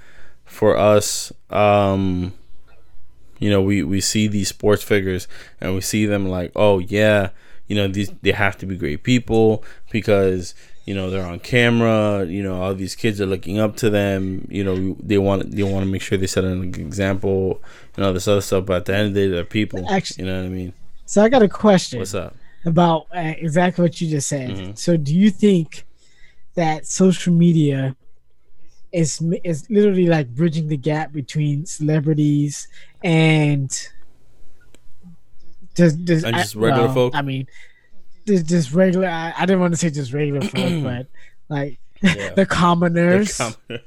for 0.46 0.78
us, 0.78 1.32
um, 1.50 2.34
you 3.40 3.50
know, 3.50 3.62
we 3.62 3.84
we 3.84 4.02
see 4.02 4.28
these 4.28 4.50
sports 4.50 4.84
figures 4.84 5.28
and 5.60 5.76
we 5.76 5.82
see 5.82 6.06
them 6.06 6.28
like, 6.28 6.52
oh 6.56 6.80
yeah, 6.80 7.30
you 7.68 7.76
know, 7.76 7.88
these 7.88 8.12
they 8.22 8.32
have 8.32 8.58
to 8.60 8.66
be 8.66 8.78
great 8.78 9.04
people 9.04 9.64
because 9.92 10.54
you 10.86 10.94
know 10.94 11.10
they're 11.10 11.26
on 11.26 11.40
camera. 11.40 12.26
You 12.26 12.44
know, 12.44 12.62
all 12.62 12.74
these 12.74 12.96
kids 12.96 13.20
are 13.20 13.26
looking 13.26 13.60
up 13.60 13.76
to 13.78 13.90
them. 13.90 14.48
You 14.50 14.64
know, 14.64 14.96
they 15.02 15.18
want 15.18 15.52
they 15.52 15.64
want 15.64 15.86
to 15.86 15.92
make 15.92 16.02
sure 16.02 16.18
they 16.18 16.28
set 16.28 16.44
an 16.44 16.64
example 16.64 17.62
and 17.96 18.06
all 18.06 18.14
this 18.14 18.28
other 18.28 18.42
stuff. 18.42 18.66
But 18.66 18.78
at 18.78 18.86
the 18.86 18.96
end 18.96 19.08
of 19.10 19.14
the 19.14 19.22
day, 19.22 19.28
they're 19.28 19.46
people. 19.46 19.88
Actually, 19.90 20.26
you 20.26 20.32
know 20.32 20.40
what 20.40 20.46
I 20.46 20.50
mean. 20.50 20.74
So 21.06 21.24
I 21.24 21.30
got 21.30 21.44
a 21.44 21.50
question. 21.50 22.00
What's 22.00 22.14
up? 22.14 22.36
about 22.66 23.08
uh, 23.16 23.34
exactly 23.38 23.84
what 23.84 24.02
you 24.02 24.10
just 24.10 24.28
said. 24.28 24.50
Mm-hmm. 24.50 24.72
So, 24.76 24.98
do 24.98 25.16
you 25.16 25.30
think 25.30 25.86
that 26.56 26.86
social 26.88 27.34
media 27.34 27.96
is 28.96 29.22
is 29.44 29.70
literally 29.70 30.08
like 30.08 30.34
bridging 30.34 30.70
the 30.70 30.78
gap 30.78 31.12
between 31.12 31.66
celebrities 31.66 32.68
and 33.04 33.70
just, 35.76 36.04
just, 36.06 36.26
and 36.26 36.36
just 36.36 36.56
regular 36.56 36.86
well, 36.86 36.94
folk? 36.94 37.16
I 37.16 37.22
mean, 37.22 37.48
just, 38.26 38.46
just 38.46 38.72
regular. 38.72 39.10
I, 39.10 39.34
I, 39.38 39.46
didn't 39.46 39.60
want 39.60 39.74
to 39.74 39.78
say 39.78 39.90
just 39.90 40.14
regular 40.14 40.42
folk, 40.42 40.54
but 40.84 41.08
like 41.50 41.80
yeah. 42.02 42.34
the 42.36 42.46
commoners. 42.46 43.38
The 43.38 43.56
com- 43.70 43.80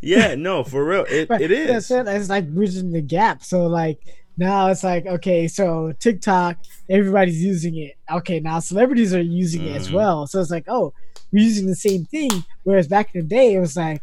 yeah, 0.00 0.36
no, 0.36 0.62
for 0.62 0.84
real, 0.84 1.04
it, 1.08 1.28
it 1.30 1.50
is. 1.50 1.90
It. 1.90 2.06
It's 2.06 2.28
like 2.28 2.48
bridging 2.48 2.92
the 2.92 3.02
gap. 3.02 3.42
So 3.42 3.66
like 3.66 3.98
now 4.36 4.66
it's 4.68 4.82
like 4.82 5.06
okay 5.06 5.46
so 5.46 5.92
tiktok 6.00 6.56
everybody's 6.88 7.40
using 7.40 7.76
it 7.76 7.96
okay 8.10 8.40
now 8.40 8.58
celebrities 8.58 9.14
are 9.14 9.20
using 9.20 9.60
mm-hmm. 9.60 9.74
it 9.74 9.76
as 9.76 9.86
mm-hmm. 9.86 9.96
well 9.96 10.26
so 10.26 10.40
it's 10.40 10.50
like 10.50 10.64
oh 10.66 10.92
we're 11.32 11.44
using 11.44 11.66
the 11.66 11.76
same 11.76 12.04
thing 12.06 12.30
whereas 12.64 12.88
back 12.88 13.14
in 13.14 13.20
the 13.20 13.26
day 13.28 13.54
it 13.54 13.60
was 13.60 13.76
like 13.76 14.02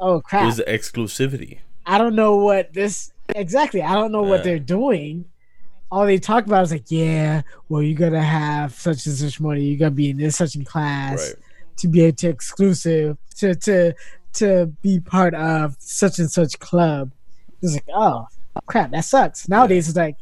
oh 0.00 0.20
crap 0.20 0.42
it 0.42 0.46
was 0.46 0.56
the 0.56 0.64
exclusivity 0.64 1.58
i 1.86 1.98
don't 1.98 2.14
know 2.14 2.36
what 2.36 2.72
this 2.72 3.12
exactly 3.34 3.82
i 3.82 3.94
don't 3.94 4.12
know 4.12 4.22
what 4.22 4.44
they're 4.44 4.58
doing 4.58 5.24
all 5.90 6.04
they 6.04 6.18
talk 6.18 6.46
about 6.46 6.64
is 6.64 6.72
like 6.72 6.84
yeah 6.88 7.42
well 7.68 7.82
you 7.82 7.94
gotta 7.94 8.20
have 8.20 8.74
such 8.74 9.06
and 9.06 9.16
such 9.16 9.40
money 9.40 9.62
you 9.62 9.76
gotta 9.76 9.90
be 9.90 10.10
in 10.10 10.16
this 10.16 10.36
such 10.36 10.54
a 10.56 10.64
class 10.64 11.28
right. 11.28 11.42
to 11.76 11.88
be 11.88 12.02
able 12.02 12.16
to 12.16 12.28
exclusive 12.28 13.16
to 13.34 13.54
to 13.54 13.94
to 14.32 14.66
be 14.82 15.00
part 15.00 15.34
of 15.34 15.76
such 15.78 16.18
and 16.18 16.30
such 16.30 16.58
club 16.58 17.10
it's 17.62 17.74
like 17.74 17.88
oh 17.94 18.26
crap, 18.64 18.90
that 18.92 19.04
sucks. 19.04 19.48
Nowadays, 19.48 19.86
yeah. 19.86 19.90
it's 19.90 19.96
like, 19.96 20.16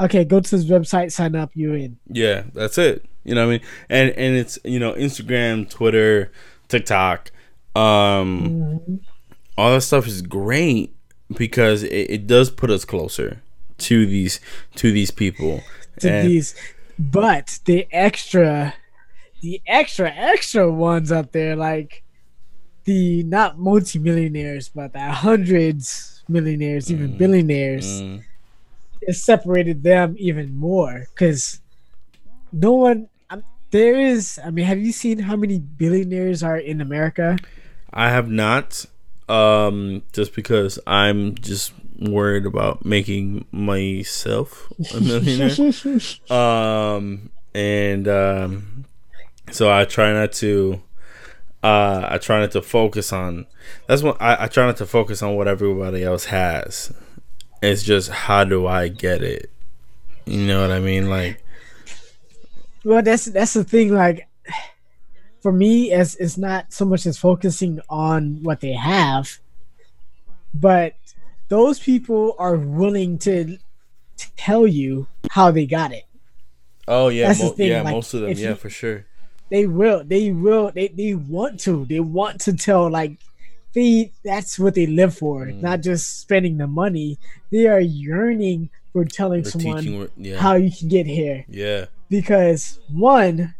okay, 0.00 0.24
go 0.24 0.40
to 0.40 0.56
this 0.56 0.66
website, 0.66 1.12
sign 1.12 1.34
up, 1.34 1.50
you're 1.54 1.76
in. 1.76 1.98
Yeah, 2.08 2.44
that's 2.54 2.78
it. 2.78 3.04
You 3.24 3.34
know 3.34 3.46
what 3.46 3.54
I 3.54 3.58
mean? 3.58 3.66
And 3.88 4.10
and 4.10 4.36
it's 4.36 4.58
you 4.64 4.78
know 4.78 4.92
Instagram, 4.94 5.68
Twitter, 5.68 6.30
TikTok, 6.68 7.30
um, 7.74 8.42
mm-hmm. 8.42 8.94
all 9.56 9.72
that 9.72 9.82
stuff 9.82 10.06
is 10.06 10.22
great 10.22 10.94
because 11.36 11.82
it, 11.82 12.10
it, 12.10 12.26
does 12.26 12.50
put 12.50 12.70
us 12.70 12.84
closer 12.84 13.42
to 13.78 14.06
these 14.06 14.40
to 14.76 14.90
these 14.92 15.10
people. 15.10 15.62
To 16.00 16.10
and, 16.10 16.28
these, 16.28 16.54
but 16.98 17.58
the 17.64 17.86
extra, 17.92 18.74
the 19.40 19.60
extra 19.66 20.10
extra 20.10 20.70
ones 20.70 21.12
up 21.12 21.32
there, 21.32 21.54
like 21.54 22.02
the 22.84 23.22
not 23.24 23.58
multimillionaires, 23.58 24.68
but 24.68 24.92
the 24.92 25.00
hundreds 25.00 26.22
millionaires, 26.28 26.90
even 26.90 27.12
mm. 27.12 27.18
billionaires, 27.18 28.02
mm. 28.02 28.22
it 29.02 29.14
separated 29.14 29.82
them 29.82 30.16
even 30.18 30.56
more 30.56 31.06
because 31.14 31.60
no 32.52 32.72
one. 32.72 33.08
There 33.70 34.00
is. 34.00 34.40
I 34.42 34.50
mean, 34.50 34.64
have 34.64 34.78
you 34.78 34.92
seen 34.92 35.18
how 35.18 35.36
many 35.36 35.58
billionaires 35.58 36.42
are 36.42 36.56
in 36.56 36.80
America? 36.80 37.36
I 37.92 38.10
have 38.10 38.28
not. 38.28 38.84
Um, 39.28 40.02
just 40.14 40.34
because 40.34 40.78
I'm 40.86 41.34
just 41.34 41.74
worried 41.98 42.46
about 42.46 42.84
making 42.84 43.44
myself 43.52 44.72
a 44.94 45.00
millionaire. 45.00 46.00
um, 46.30 47.30
and 47.54 48.08
um, 48.08 48.84
so 49.50 49.70
I 49.70 49.84
try 49.84 50.12
not 50.12 50.32
to 50.34 50.80
uh, 51.62 52.06
I 52.08 52.18
try 52.18 52.40
not 52.40 52.52
to 52.52 52.62
focus 52.62 53.12
on. 53.12 53.46
That's 53.86 54.02
what 54.02 54.20
I, 54.20 54.44
I 54.44 54.46
try 54.46 54.66
not 54.66 54.76
to 54.78 54.86
focus 54.86 55.22
on 55.22 55.34
what 55.34 55.48
everybody 55.48 56.04
else 56.04 56.26
has. 56.26 56.92
It's 57.62 57.82
just 57.82 58.10
how 58.10 58.44
do 58.44 58.66
I 58.66 58.88
get 58.88 59.22
it? 59.22 59.50
You 60.24 60.46
know 60.46 60.60
what 60.60 60.70
I 60.70 60.78
mean? 60.78 61.10
Like, 61.10 61.42
well, 62.84 63.02
that's 63.02 63.26
that's 63.26 63.54
the 63.54 63.64
thing. 63.64 63.92
Like, 63.92 64.28
for 65.40 65.52
me, 65.52 65.92
as 65.92 66.14
it's 66.16 66.36
not 66.36 66.72
so 66.72 66.84
much 66.84 67.06
as 67.06 67.18
focusing 67.18 67.80
on 67.88 68.42
what 68.42 68.60
they 68.60 68.72
have, 68.72 69.38
but 70.54 70.94
those 71.48 71.78
people 71.78 72.34
are 72.38 72.56
willing 72.56 73.18
to 73.18 73.58
tell 74.36 74.66
you 74.66 75.06
how 75.30 75.50
they 75.50 75.66
got 75.66 75.92
it. 75.92 76.04
Oh 76.86 77.08
yeah, 77.08 77.34
mo- 77.38 77.54
yeah, 77.58 77.82
like, 77.82 77.94
most 77.94 78.14
of 78.14 78.22
them, 78.22 78.30
yeah, 78.30 78.50
you, 78.50 78.54
for 78.54 78.70
sure 78.70 79.04
they 79.50 79.66
will 79.66 80.04
they 80.04 80.30
will 80.30 80.70
they, 80.74 80.88
they 80.88 81.14
want 81.14 81.60
to 81.60 81.84
they 81.86 82.00
want 82.00 82.40
to 82.40 82.52
tell 82.52 82.90
like 82.90 83.18
they 83.74 84.12
that's 84.24 84.58
what 84.58 84.74
they 84.74 84.86
live 84.86 85.16
for 85.16 85.46
mm. 85.46 85.60
not 85.60 85.80
just 85.80 86.20
spending 86.20 86.58
the 86.58 86.66
money 86.66 87.18
they 87.50 87.66
are 87.66 87.80
yearning 87.80 88.68
for 88.92 89.04
telling 89.04 89.44
someone 89.44 89.82
teaching, 89.82 90.08
yeah. 90.16 90.38
how 90.38 90.54
you 90.54 90.70
can 90.70 90.88
get 90.88 91.06
here 91.06 91.44
yeah 91.48 91.86
because 92.08 92.78
one 92.90 93.54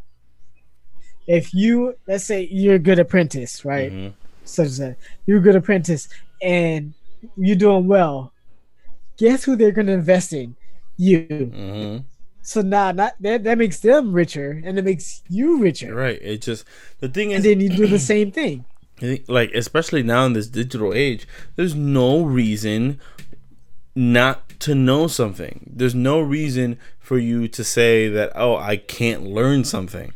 if 1.29 1.55
you 1.55 1.95
let's 2.09 2.24
say 2.24 2.49
you're 2.51 2.74
a 2.74 2.81
good 2.81 2.99
apprentice 2.99 3.64
right 3.64 3.93
mm-hmm. 3.93 4.14
such 4.45 4.66
as 4.66 4.79
that 4.79 4.97
you're 5.26 5.39
a 5.39 5.43
good 5.43 5.57
apprentice 5.57 6.09
and 6.43 6.93
you're 7.37 7.57
doing 7.57 7.87
well 7.87 8.33
guess 9.16 9.45
who 9.45 9.55
they're 9.55 9.70
going 9.70 9.87
to 9.87 9.93
invest 9.93 10.33
in 10.33 10.57
you 10.97 11.26
mm-hmm 11.29 11.99
so 12.49 12.62
now 12.62 12.93
nah, 12.93 13.11
that 13.20 13.45
that 13.45 13.59
makes 13.59 13.81
them 13.81 14.11
richer, 14.11 14.62
and 14.64 14.79
it 14.79 14.85
makes 14.85 15.22
you 15.29 15.59
richer. 15.59 15.95
Right. 15.95 16.18
It 16.22 16.41
just 16.41 16.64
the 16.99 17.09
thing 17.09 17.33
is, 17.33 17.37
and 17.37 17.45
then 17.45 17.61
you 17.61 17.68
do 17.68 17.87
the 17.87 17.99
same 17.99 18.33
thing. 18.33 18.64
Like 19.29 19.53
especially 19.55 20.03
now 20.03 20.26
in 20.26 20.33
this 20.33 20.49
digital 20.49 20.93
age, 20.93 21.29
there's 21.55 21.76
no 21.76 22.24
reason 22.24 22.99
not 23.95 24.49
to 24.59 24.74
know 24.74 25.07
something. 25.07 25.70
There's 25.72 25.95
no 25.95 26.20
reason 26.20 26.81
for 26.99 27.16
you 27.16 27.47
to 27.47 27.62
say 27.62 28.09
that 28.09 28.33
oh 28.35 28.57
I 28.57 28.76
can't 28.76 29.22
learn 29.22 29.62
something. 29.62 30.14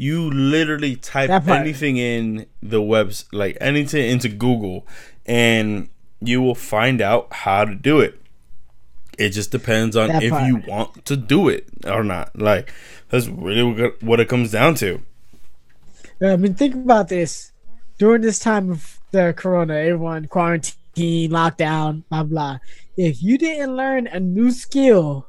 You 0.00 0.30
literally 0.30 0.94
type 0.94 1.28
anything 1.48 1.96
in 1.96 2.46
the 2.62 2.80
webs 2.80 3.24
like 3.32 3.58
anything 3.60 4.08
into 4.08 4.28
Google, 4.28 4.86
and 5.26 5.88
you 6.20 6.40
will 6.40 6.54
find 6.54 7.00
out 7.02 7.32
how 7.32 7.64
to 7.64 7.74
do 7.74 7.98
it. 8.00 8.20
It 9.18 9.30
just 9.30 9.50
depends 9.50 9.96
on 9.96 10.08
that 10.08 10.22
if 10.22 10.30
part. 10.30 10.46
you 10.46 10.62
want 10.68 11.04
to 11.06 11.16
do 11.16 11.48
it 11.48 11.68
or 11.84 12.04
not. 12.04 12.38
Like 12.38 12.72
that's 13.08 13.26
really 13.26 13.90
what 14.00 14.20
it 14.20 14.28
comes 14.28 14.52
down 14.52 14.76
to. 14.76 15.02
I 16.22 16.36
mean, 16.36 16.54
think 16.54 16.74
about 16.74 17.08
this. 17.08 17.52
During 17.98 18.22
this 18.22 18.38
time 18.38 18.70
of 18.70 19.00
the 19.10 19.34
corona, 19.36 19.74
everyone 19.74 20.28
quarantine, 20.28 21.30
lockdown, 21.30 22.04
blah 22.08 22.22
blah. 22.22 22.58
If 22.96 23.20
you 23.20 23.36
didn't 23.36 23.74
learn 23.74 24.06
a 24.06 24.20
new 24.20 24.52
skill, 24.52 25.28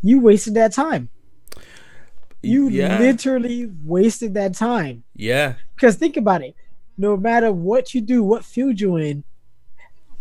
you 0.00 0.20
wasted 0.20 0.54
that 0.54 0.72
time. 0.72 1.08
You 2.42 2.68
yeah. 2.68 2.98
literally 2.98 3.70
wasted 3.84 4.34
that 4.34 4.54
time. 4.54 5.04
Yeah. 5.14 5.54
Because 5.74 5.96
think 5.96 6.16
about 6.16 6.42
it. 6.42 6.56
No 6.98 7.16
matter 7.16 7.52
what 7.52 7.94
you 7.94 8.00
do, 8.00 8.22
what 8.22 8.44
field 8.44 8.80
you're 8.80 8.98
in, 8.98 9.24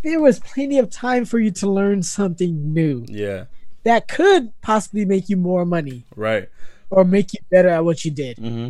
there 0.03 0.19
was 0.19 0.39
plenty 0.39 0.77
of 0.79 0.89
time 0.89 1.25
for 1.25 1.39
you 1.39 1.51
to 1.51 1.69
learn 1.69 2.03
something 2.03 2.73
new. 2.73 3.05
Yeah. 3.07 3.45
That 3.83 4.07
could 4.07 4.53
possibly 4.61 5.05
make 5.05 5.29
you 5.29 5.37
more 5.37 5.65
money. 5.65 6.05
Right. 6.15 6.49
Or 6.89 7.03
make 7.03 7.33
you 7.33 7.39
better 7.49 7.69
at 7.69 7.83
what 7.83 8.05
you 8.05 8.11
did. 8.11 8.37
Mm-hmm. 8.37 8.69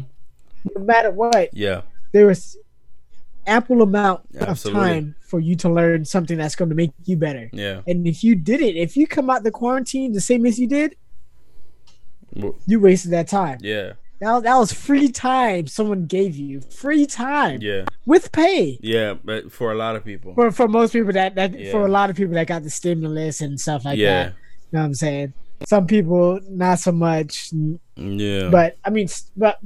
No 0.76 0.84
matter 0.84 1.12
what. 1.12 1.50
Yeah. 1.54 1.82
There 2.14 2.28
was 2.28 2.58
ample 3.48 3.82
amount 3.82 4.22
Absolutely. 4.40 4.82
of 4.82 4.88
time 4.88 5.16
for 5.22 5.40
you 5.40 5.56
to 5.58 5.70
learn 5.70 6.06
something 6.06 6.38
that's 6.38 6.56
going 6.56 6.70
to 6.70 6.76
make 6.76 6.92
you 7.06 7.18
better. 7.18 7.50
Yeah. 7.54 7.82
And 7.88 8.08
if 8.08 8.24
you 8.24 8.36
did 8.36 8.62
it, 8.62 8.76
if 8.76 8.96
you 8.96 9.08
come 9.08 9.30
out 9.30 9.44
the 9.44 9.52
quarantine 9.52 10.14
the 10.14 10.22
same 10.22 10.46
as 10.46 10.60
you 10.60 10.68
did, 10.68 10.96
you 12.66 12.80
wasted 12.80 13.12
that 13.12 13.28
time. 13.28 13.58
Yeah. 13.62 13.94
That 14.20 14.34
was, 14.34 14.44
that 14.44 14.56
was 14.56 14.72
free 14.72 15.10
time 15.10 15.66
someone 15.66 16.06
gave 16.06 16.36
you. 16.36 16.62
Free 16.62 17.08
time. 17.08 17.60
Yeah. 17.60 17.86
With 18.06 18.32
pay. 18.32 18.78
Yeah, 18.80 19.16
but 19.24 19.52
for 19.52 19.72
a 19.72 19.76
lot 19.76 19.96
of 19.96 20.06
people. 20.06 20.36
For 20.36 20.52
for 20.52 20.68
most 20.68 20.94
people 20.94 21.12
that, 21.14 21.34
that 21.36 21.60
Yeah. 21.60 21.72
for 21.72 21.86
a 21.88 21.90
lot 21.90 22.12
of 22.12 22.16
people 22.16 22.36
that 22.36 22.46
got 22.46 22.62
the 22.62 22.70
stimulus 22.70 23.42
and 23.42 23.60
stuff 23.60 23.84
like 23.84 23.98
yeah. 23.98 24.24
that. 24.26 24.28
You 24.28 24.34
know 24.74 24.80
what 24.80 24.86
I'm 24.86 24.94
saying? 24.94 25.34
Some 25.68 25.88
people 25.88 26.40
not 26.50 26.80
so 26.80 26.92
much. 26.92 27.52
Yeah. 27.96 28.50
But 28.50 28.78
I 28.86 28.92
mean 28.92 29.08
but 29.36 29.60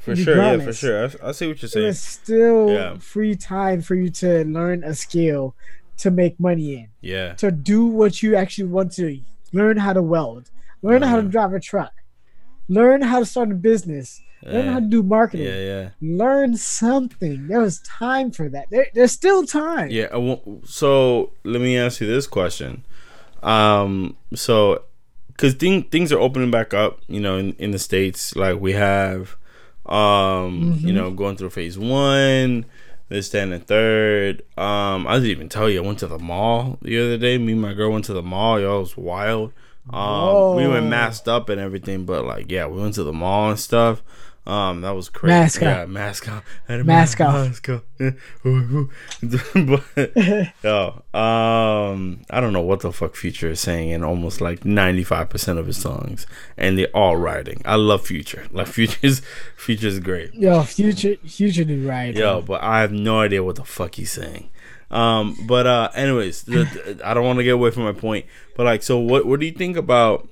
for 0.00 0.16
sure, 0.16 0.36
yeah, 0.36 0.58
for 0.58 0.72
sure. 0.72 1.04
I, 1.22 1.28
I 1.28 1.32
see 1.32 1.46
what 1.46 1.62
you're 1.62 1.68
saying. 1.68 1.86
was 1.86 2.00
still 2.00 2.70
Yeah. 2.70 2.98
free 2.98 3.36
time 3.36 3.82
for 3.82 3.94
you 3.94 4.10
to 4.10 4.44
learn 4.44 4.82
a 4.82 4.94
skill 4.94 5.54
to 5.98 6.10
make 6.10 6.40
money 6.40 6.74
in. 6.74 6.88
Yeah. 7.00 7.34
To 7.34 7.52
do 7.52 7.86
what 7.86 8.20
you 8.20 8.34
actually 8.34 8.68
want 8.68 8.92
to 8.94 9.20
learn 9.52 9.76
how 9.76 9.92
to 9.92 10.02
weld, 10.02 10.50
learn 10.82 11.02
how 11.02 11.20
to 11.20 11.22
drive 11.22 11.52
a 11.52 11.60
truck, 11.60 11.92
learn 12.68 13.02
how 13.02 13.18
to 13.18 13.26
start 13.26 13.50
a 13.50 13.54
business, 13.54 14.20
learn 14.44 14.64
Yeah. 14.66 14.72
how 14.72 14.80
to 14.80 14.86
do 14.86 15.02
marketing. 15.02 15.46
Yeah, 15.46 15.60
yeah. 15.60 15.88
learn 16.00 16.56
something. 16.56 17.48
There 17.48 17.60
was 17.60 17.80
time 17.80 18.30
for 18.30 18.48
that. 18.48 18.66
There, 18.70 18.86
there's 18.94 19.12
still 19.12 19.44
time. 19.46 19.90
Yeah. 19.90 20.08
So 20.64 21.32
let 21.44 21.60
me 21.60 21.76
ask 21.76 22.00
you 22.00 22.06
this 22.06 22.26
question. 22.26 22.84
Um. 23.42 24.16
So, 24.34 24.82
because 25.28 25.54
thing, 25.54 25.82
things 25.84 26.12
are 26.12 26.18
opening 26.20 26.50
back 26.50 26.72
up, 26.74 27.00
you 27.08 27.20
know, 27.20 27.36
in, 27.38 27.54
in 27.54 27.70
the 27.72 27.78
states, 27.78 28.36
like 28.36 28.60
we 28.60 28.72
have, 28.74 29.36
um, 29.86 30.78
you 30.80 30.92
Mhm. 30.92 30.94
know, 30.94 31.10
going 31.10 31.36
through 31.36 31.50
phase 31.50 31.76
one, 31.78 32.64
this, 33.08 33.28
that, 33.30 33.42
and 33.42 33.52
the 33.52 33.58
third. 33.58 34.42
Um, 34.56 35.06
I 35.08 35.14
didn't 35.14 35.30
even 35.30 35.48
tell 35.48 35.68
you. 35.68 35.82
I 35.82 35.86
went 35.86 35.98
to 36.00 36.06
the 36.06 36.18
mall 36.18 36.78
the 36.82 36.98
other 37.00 37.18
day. 37.18 37.36
Me 37.38 37.52
and 37.52 37.60
my 37.60 37.74
girl 37.74 37.90
went 37.90 38.04
to 38.06 38.12
the 38.14 38.22
mall. 38.22 38.60
Y'all 38.60 38.80
was 38.80 38.96
wild. 38.96 39.52
Um, 39.90 40.56
we 40.56 40.66
went 40.66 40.86
masked 40.86 41.28
up 41.28 41.48
and 41.48 41.60
everything, 41.60 42.04
but 42.04 42.24
like, 42.24 42.50
yeah, 42.50 42.66
we 42.66 42.80
went 42.80 42.94
to 42.94 43.04
the 43.04 43.12
mall 43.12 43.50
and 43.50 43.58
stuff. 43.58 44.02
Um, 44.44 44.80
that 44.80 44.90
was 44.90 45.08
crazy. 45.08 45.34
Mask 45.34 45.60
yeah, 45.60 45.86
mask 45.86 46.26
a 46.26 46.42
Mask 46.82 47.20
off. 47.20 47.34
Mask 47.34 47.68
off. 47.68 47.82
but 49.54 50.52
yo, 50.64 51.02
um, 51.14 52.22
I 52.28 52.40
don't 52.40 52.52
know 52.52 52.60
what 52.60 52.80
the 52.80 52.90
fuck 52.90 53.14
Future 53.14 53.50
is 53.50 53.60
saying 53.60 53.90
in 53.90 54.02
almost 54.02 54.40
like 54.40 54.64
ninety 54.64 55.04
five 55.04 55.30
percent 55.30 55.60
of 55.60 55.68
his 55.68 55.76
songs, 55.76 56.26
and 56.56 56.76
they're 56.76 56.88
all 56.88 57.16
writing. 57.16 57.62
I 57.64 57.76
love 57.76 58.04
Future. 58.04 58.46
Like 58.50 58.66
Future's 58.72 59.22
Future's 59.56 60.00
great. 60.00 60.34
Yo, 60.34 60.64
future, 60.64 61.14
future 61.24 61.62
did 61.62 61.84
right. 61.84 62.12
Yo, 62.12 62.42
but 62.42 62.62
I 62.62 62.80
have 62.80 62.90
no 62.90 63.20
idea 63.20 63.44
what 63.44 63.54
the 63.56 63.64
fuck 63.64 63.94
he's 63.94 64.10
saying. 64.10 64.50
Um, 64.92 65.36
but 65.46 65.66
uh, 65.66 65.90
anyways, 65.94 66.42
the, 66.42 67.00
I 67.04 67.14
don't 67.14 67.24
want 67.24 67.38
to 67.38 67.44
get 67.44 67.54
away 67.54 67.70
from 67.70 67.84
my 67.84 67.92
point. 67.92 68.26
But 68.56 68.66
like, 68.66 68.82
so 68.82 68.98
what? 68.98 69.26
What 69.26 69.40
do 69.40 69.46
you 69.46 69.52
think 69.52 69.76
about 69.76 70.28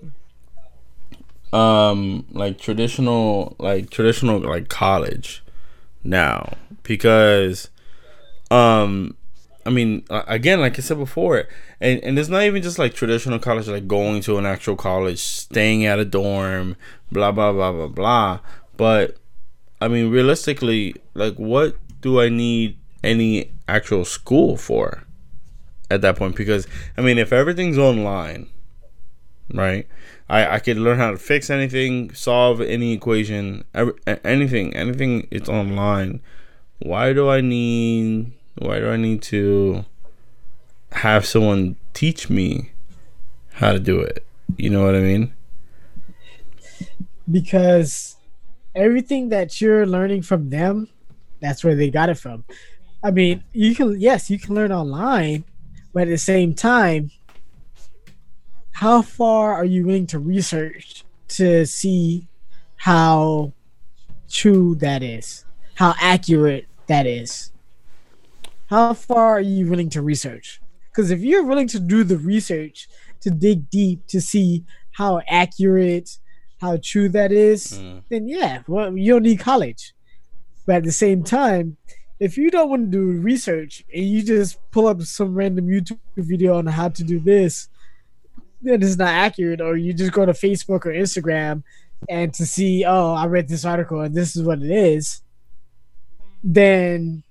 um 1.53 2.25
like 2.31 2.61
traditional 2.61 3.57
like 3.59 3.91
traditional 3.91 4.39
like 4.39 4.69
college 4.69 5.43
now? 6.05 6.57
Because 6.83 7.71
um 8.51 9.17
I 9.67 9.71
mean, 9.71 10.05
again, 10.11 10.61
like 10.61 10.79
I 10.79 10.83
said 10.83 10.99
before, 10.99 11.47
and 11.81 12.03
and 12.03 12.19
it's 12.19 12.31
not 12.31 12.43
even 12.43 12.63
just 12.63 12.79
like 12.79 12.95
traditional 12.95 13.39
college, 13.39 13.69
like 13.69 13.87
going 13.87 14.23
to 14.23 14.39
an 14.39 14.47
actual 14.47 14.75
college, 14.75 15.19
staying 15.19 15.85
at 15.85 15.99
a 15.99 16.05
dorm, 16.05 16.77
blah 17.13 17.31
blah 17.31 17.53
blah 17.53 17.71
blah 17.73 17.89
blah. 17.89 18.41
But 18.77 19.17
I 19.81 19.89
mean, 19.89 20.11
realistically, 20.11 20.97
like, 21.15 21.37
what 21.37 21.77
do 22.01 22.21
I 22.21 22.29
need 22.29 22.79
any 23.03 23.53
actual 23.69 24.05
school 24.05 24.57
for 24.57 25.05
at 25.91 26.01
that 26.03 26.17
point? 26.17 26.37
Because 26.37 26.67
I 26.97 27.01
mean, 27.03 27.19
if 27.19 27.33
everything's 27.33 27.79
online, 27.79 28.49
right? 29.53 29.87
I 30.29 30.57
I 30.57 30.59
could 30.59 30.77
learn 30.77 30.99
how 30.99 31.11
to 31.13 31.17
fix 31.17 31.51
anything, 31.51 32.13
solve 32.15 32.61
any 32.61 32.93
equation, 32.93 33.65
ever, 33.75 33.95
anything, 34.25 34.75
anything. 34.75 35.27
It's 35.31 35.49
online. 35.49 36.21
Why 36.81 37.13
do 37.13 37.29
I 37.29 37.41
need? 37.41 38.33
Why 38.59 38.79
do 38.81 38.91
I 38.91 38.97
need 38.97 39.23
to 39.23 39.85
have 40.93 41.25
someone 41.25 41.77
teach 41.95 42.29
me 42.29 42.73
how 43.55 43.73
to 43.73 43.81
do 43.81 44.01
it? 44.01 44.25
You 44.57 44.71
know 44.71 44.85
what 44.85 44.95
I 44.95 45.01
mean? 45.01 45.33
because 47.31 48.17
everything 48.75 49.29
that 49.31 49.61
you're 49.61 49.87
learning 49.87 50.23
from 50.23 50.51
them, 50.51 50.89
that's 51.41 51.65
where 51.65 51.75
they 51.75 51.91
got 51.91 52.09
it 52.09 52.19
from. 52.19 52.45
I 53.03 53.11
mean, 53.11 53.45
you 53.53 53.75
can 53.75 53.99
yes, 54.01 54.31
you 54.31 54.39
can 54.39 54.55
learn 54.55 54.73
online, 54.73 55.45
but 55.93 56.03
at 56.03 56.09
the 56.09 56.19
same 56.19 56.55
time, 56.55 57.11
how 58.73 59.03
far 59.03 59.55
are 59.55 59.65
you 59.65 59.87
willing 59.87 60.07
to 60.09 60.19
research 60.19 61.05
to 61.29 61.65
see 61.67 62.27
how 62.77 63.53
true 64.29 64.75
that 64.77 65.03
is, 65.03 65.45
how 65.75 65.95
accurate 66.01 66.67
that 66.87 67.07
is? 67.07 67.53
How 68.69 68.95
far 68.95 69.33
are 69.33 69.41
you 69.41 69.69
willing 69.69 69.91
to 69.91 70.03
research? 70.03 70.61
Because 70.91 71.11
if 71.11 71.21
you're 71.21 71.45
willing 71.45 71.69
to 71.69 71.81
do 71.81 72.05
the 72.05 72.19
research 72.19 72.89
to 73.21 73.31
dig 73.31 73.69
deep 73.71 74.07
to 74.09 74.21
see 74.21 74.65
how 74.93 75.21
accurate, 75.29 76.19
how 76.61 76.79
true 76.83 77.09
that 77.11 77.33
is, 77.33 77.73
Mm. 77.73 78.03
then 78.09 78.29
yeah, 78.29 78.63
well, 78.67 78.97
you 78.97 79.13
don't 79.15 79.23
need 79.23 79.41
college. 79.41 79.93
But 80.67 80.77
at 80.77 80.85
the 80.85 80.93
same 80.93 81.23
time, 81.25 81.77
if 82.21 82.37
you 82.37 82.51
don't 82.51 82.69
want 82.69 82.93
to 82.93 82.99
do 82.99 83.21
research 83.21 83.83
and 83.93 84.05
you 84.05 84.23
just 84.23 84.59
pull 84.71 84.87
up 84.87 85.01
some 85.03 85.35
random 85.35 85.67
YouTube 85.67 85.99
video 86.17 86.59
on 86.59 86.67
how 86.67 86.89
to 86.91 87.03
do 87.03 87.19
this, 87.19 87.69
then 88.63 88.83
it's 88.83 88.97
not 88.97 89.09
accurate, 89.09 89.61
or 89.61 89.77
you 89.77 89.95
just 89.95 90.13
go 90.13 90.27
to 90.27 90.33
Facebook 90.33 90.85
or 90.85 90.93
Instagram 90.93 91.63
and 92.09 92.33
to 92.35 92.45
see, 92.47 92.85
oh, 92.85 93.15
I 93.15 93.27
read 93.27 93.49
this 93.49 93.65
article 93.65 94.01
and 94.03 94.15
this 94.15 94.37
is 94.37 94.43
what 94.43 94.63
it 94.63 94.71
is, 94.71 95.23
then 96.45 97.23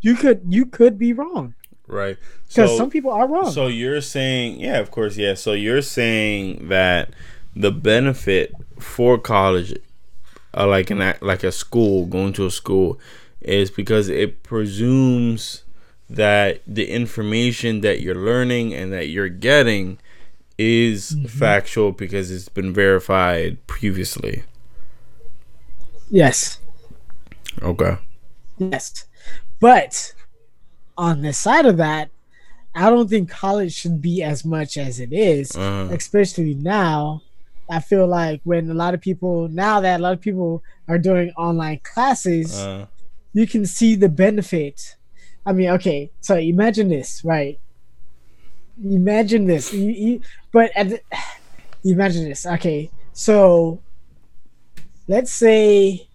you 0.00 0.14
could 0.14 0.42
you 0.48 0.66
could 0.66 0.98
be 0.98 1.12
wrong 1.12 1.54
Right. 1.88 2.16
because 2.48 2.70
So 2.70 2.76
some 2.76 2.90
people 2.90 3.12
are 3.12 3.26
wrong. 3.28 3.50
So 3.50 3.68
you're 3.68 4.00
saying, 4.00 4.60
yeah, 4.60 4.78
of 4.78 4.90
course, 4.90 5.16
yeah. 5.16 5.34
So 5.34 5.52
you're 5.52 5.82
saying 5.82 6.68
that 6.68 7.10
the 7.54 7.70
benefit 7.70 8.52
for 8.78 9.18
college, 9.18 9.74
uh, 10.54 10.66
like 10.66 10.90
an 10.90 11.14
like 11.20 11.44
a 11.44 11.52
school, 11.52 12.06
going 12.06 12.32
to 12.34 12.46
a 12.46 12.50
school, 12.50 12.98
is 13.40 13.70
because 13.70 14.08
it 14.08 14.42
presumes 14.42 15.62
that 16.08 16.60
the 16.66 16.88
information 16.90 17.80
that 17.80 18.00
you're 18.00 18.14
learning 18.14 18.72
and 18.74 18.92
that 18.92 19.08
you're 19.08 19.28
getting 19.28 19.98
is 20.58 21.16
factual 21.28 21.92
because 21.92 22.30
it's 22.30 22.48
been 22.48 22.72
verified 22.72 23.64
previously. 23.66 24.44
yes, 26.10 26.60
Okay. 27.62 27.98
yes, 28.58 29.06
but 29.60 30.14
on 30.96 31.22
the 31.22 31.32
side 31.32 31.66
of 31.66 31.76
that, 31.78 32.10
I 32.74 32.90
don't 32.90 33.08
think 33.08 33.30
college 33.30 33.72
should 33.74 34.00
be 34.02 34.22
as 34.22 34.44
much 34.44 34.76
as 34.76 35.00
it 35.00 35.12
is. 35.12 35.56
Uh, 35.56 35.88
especially 35.92 36.54
now 36.54 37.22
i 37.68 37.80
feel 37.80 38.06
like 38.06 38.40
when 38.44 38.70
a 38.70 38.74
lot 38.74 38.94
of 38.94 39.00
people 39.00 39.48
now 39.48 39.80
that 39.80 39.98
a 39.98 40.02
lot 40.02 40.12
of 40.12 40.20
people 40.20 40.62
are 40.86 40.98
doing 40.98 41.30
online 41.36 41.80
classes 41.82 42.56
uh, 42.60 42.86
you 43.36 43.46
can 43.46 43.66
see 43.66 43.94
the 43.94 44.08
benefit. 44.08 44.96
I 45.44 45.52
mean 45.52 45.68
okay 45.70 46.10
so 46.20 46.36
imagine 46.36 46.88
this 46.88 47.22
right? 47.22 47.60
Imagine 48.82 49.46
this. 49.46 49.72
You, 49.72 49.90
you, 49.90 50.20
but 50.52 50.70
at 50.74 50.88
the, 50.88 51.00
imagine 51.84 52.24
this 52.24 52.46
okay. 52.46 52.90
So 53.12 53.80
let's 55.06 55.32
say 55.32 56.08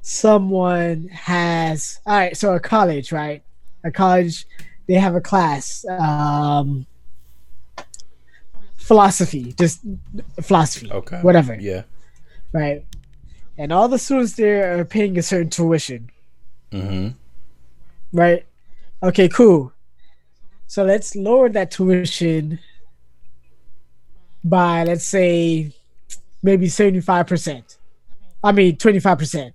someone 0.00 1.06
has 1.08 2.00
all 2.04 2.16
right 2.16 2.36
so 2.36 2.54
a 2.54 2.60
college 2.60 3.12
right? 3.12 3.44
A 3.84 3.92
college 3.92 4.46
they 4.88 4.94
have 4.94 5.14
a 5.14 5.20
class 5.20 5.84
um 6.00 6.84
philosophy 8.76 9.52
just 9.52 9.80
philosophy 10.40 10.90
okay. 10.90 11.20
whatever. 11.22 11.54
Yeah. 11.54 11.84
right 12.52 12.84
and 13.58 13.72
all 13.72 13.88
the 13.88 13.98
students 13.98 14.32
there 14.34 14.78
are 14.78 14.84
paying 14.84 15.18
a 15.18 15.22
certain 15.22 15.50
tuition 15.50 16.10
Mm-hmm. 16.72 17.08
right 18.16 18.46
okay 19.02 19.28
cool 19.28 19.72
so 20.66 20.84
let's 20.84 21.14
lower 21.14 21.48
that 21.50 21.70
tuition 21.70 22.58
by 24.42 24.84
let's 24.84 25.04
say 25.06 25.72
maybe 26.42 26.66
75% 26.66 27.76
i 28.42 28.52
mean 28.52 28.76
25% 28.76 29.52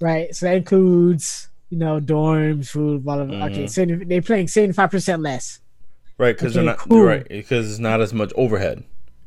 right 0.00 0.34
so 0.34 0.46
that 0.46 0.56
includes 0.56 1.48
you 1.70 1.78
know 1.78 1.98
dorms 2.00 2.68
food 2.68 3.02
blah 3.04 3.16
blah 3.16 3.24
blah 3.24 3.46
okay 3.46 3.64
Mhm. 3.64 3.70
so 3.70 3.84
they're 4.06 4.22
paying 4.22 4.46
75% 4.46 5.22
less 5.22 5.60
Right, 6.16 6.36
because 6.36 6.54
they're 6.54 6.62
not 6.62 6.78
cool. 6.78 7.02
right 7.02 7.26
because 7.28 7.68
it's 7.68 7.80
not 7.80 8.00
as 8.00 8.14
much 8.14 8.32
overhead. 8.36 8.84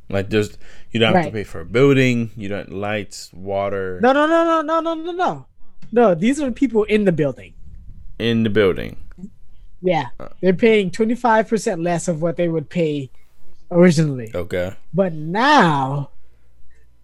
Like 0.09 0.29
just, 0.29 0.57
you 0.91 0.99
don't 0.99 1.07
have 1.07 1.15
right. 1.15 1.25
to 1.25 1.31
pay 1.31 1.43
for 1.43 1.61
a 1.61 1.65
building, 1.65 2.31
you 2.35 2.47
don't 2.49 2.71
lights, 2.71 3.31
water. 3.33 3.99
No, 4.01 4.13
no, 4.13 4.25
no, 4.25 4.43
no, 4.43 4.61
no, 4.61 4.79
no, 4.79 4.93
no, 4.93 5.11
no. 5.11 5.45
No, 5.91 6.15
these 6.15 6.41
are 6.41 6.51
people 6.51 6.83
in 6.85 7.05
the 7.05 7.11
building. 7.11 7.53
In 8.19 8.43
the 8.43 8.49
building. 8.49 8.97
Yeah. 9.81 10.07
They're 10.41 10.53
paying 10.53 10.91
25% 10.91 11.83
less 11.83 12.07
of 12.07 12.21
what 12.21 12.35
they 12.35 12.47
would 12.47 12.69
pay 12.69 13.09
originally. 13.71 14.31
Okay. 14.33 14.75
But 14.93 15.13
now 15.13 16.09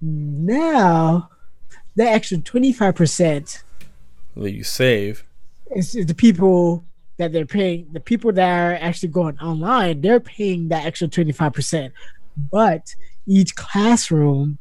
now 0.04 1.30
the 1.95 2.04
extra 2.04 2.38
25% 2.38 3.64
that 4.36 4.51
you 4.51 4.64
save 4.64 5.24
is, 5.76 5.95
is 5.95 6.06
the 6.06 6.16
people 6.16 6.84
that 7.18 7.32
they're 7.32 7.45
paying 7.45 7.88
the 7.93 7.99
people 7.99 8.32
that 8.34 8.60
are 8.60 8.74
actually 8.74 9.10
going 9.10 9.38
online 9.39 10.01
they're 10.01 10.20
paying 10.20 10.68
that 10.70 10.86
extra 10.86 11.08
25% 11.08 11.91
but 12.36 12.96
each 13.26 13.56
classroom 13.56 14.58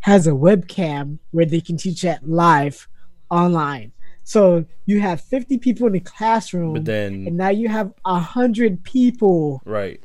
has 0.00 0.26
a 0.26 0.32
webcam 0.32 1.18
where 1.30 1.46
they 1.46 1.60
can 1.60 1.76
teach 1.76 2.02
that 2.02 2.28
live 2.28 2.88
online. 3.30 3.92
So 4.24 4.64
you 4.86 5.00
have 5.00 5.20
50 5.20 5.58
people 5.58 5.86
in 5.88 5.94
the 5.94 6.00
classroom, 6.00 6.74
but 6.74 6.84
then 6.84 7.26
and 7.26 7.36
now 7.36 7.48
you 7.48 7.68
have 7.68 7.92
100 8.02 8.84
people 8.84 9.60
right 9.64 10.00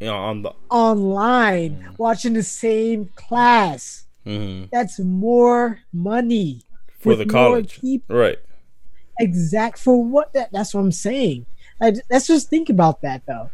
you 0.00 0.06
know, 0.06 0.16
on 0.16 0.42
the 0.42 0.52
online 0.70 1.82
mm. 1.82 1.98
watching 1.98 2.34
the 2.34 2.42
same 2.42 3.06
class. 3.16 4.06
Mm-hmm. 4.24 4.66
That's 4.70 4.98
more 5.00 5.80
money 5.92 6.62
for 7.00 7.16
the 7.16 7.26
college, 7.26 7.80
people. 7.80 8.16
right? 8.16 8.38
Exact 9.18 9.78
for 9.78 10.02
what? 10.02 10.32
That, 10.34 10.52
that's 10.52 10.74
what 10.74 10.82
I'm 10.82 10.92
saying. 10.92 11.46
I, 11.80 11.94
let's 12.10 12.26
just 12.26 12.48
think 12.48 12.68
about 12.68 13.02
that 13.02 13.22
though. 13.26 13.50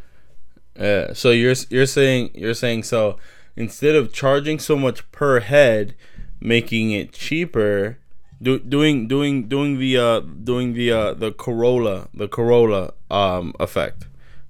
Yeah. 0.79 1.13
So 1.13 1.31
you're 1.31 1.55
you're 1.71 1.87
saying 1.87 2.31
you're 2.35 2.55
saying 2.55 2.85
so 2.85 3.19
instead 3.57 3.95
of 3.95 4.13
charging 4.13 4.59
so 4.59 4.77
much 4.77 5.11
per 5.13 5.41
head, 5.41 5.95
making 6.41 6.91
it 6.91 7.13
cheaper 7.13 7.99
do, 8.43 8.59
doing 8.59 9.09
doing 9.09 9.49
doing 9.49 9.79
the 9.79 9.97
uh 9.97 10.21
doing 10.21 10.75
the 10.75 10.93
uh 10.93 11.15
the 11.15 11.33
Corolla 11.33 12.09
the 12.15 12.29
Corolla 12.29 12.93
um 13.11 13.55
effect, 13.61 14.07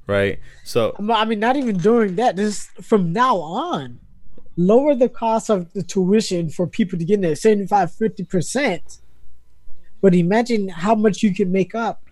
right? 0.06 0.38
So 0.64 0.96
I 0.98 1.24
mean, 1.24 1.40
not 1.40 1.56
even 1.56 1.76
doing 1.76 2.16
that. 2.16 2.36
Just 2.36 2.70
from 2.82 3.12
now 3.12 3.36
on, 3.36 4.00
lower 4.56 4.94
the 4.94 5.08
cost 5.08 5.50
of 5.50 5.72
the 5.72 5.82
tuition 5.82 6.50
for 6.50 6.66
people 6.66 6.98
to 6.98 7.04
get 7.04 7.14
in 7.14 7.20
there 7.20 7.36
75 7.36 7.92
50 7.92 8.24
percent. 8.24 8.98
But 10.00 10.14
imagine 10.14 10.68
how 10.68 10.94
much 10.94 11.22
you 11.22 11.34
can 11.34 11.50
make 11.50 11.74
up 11.74 12.03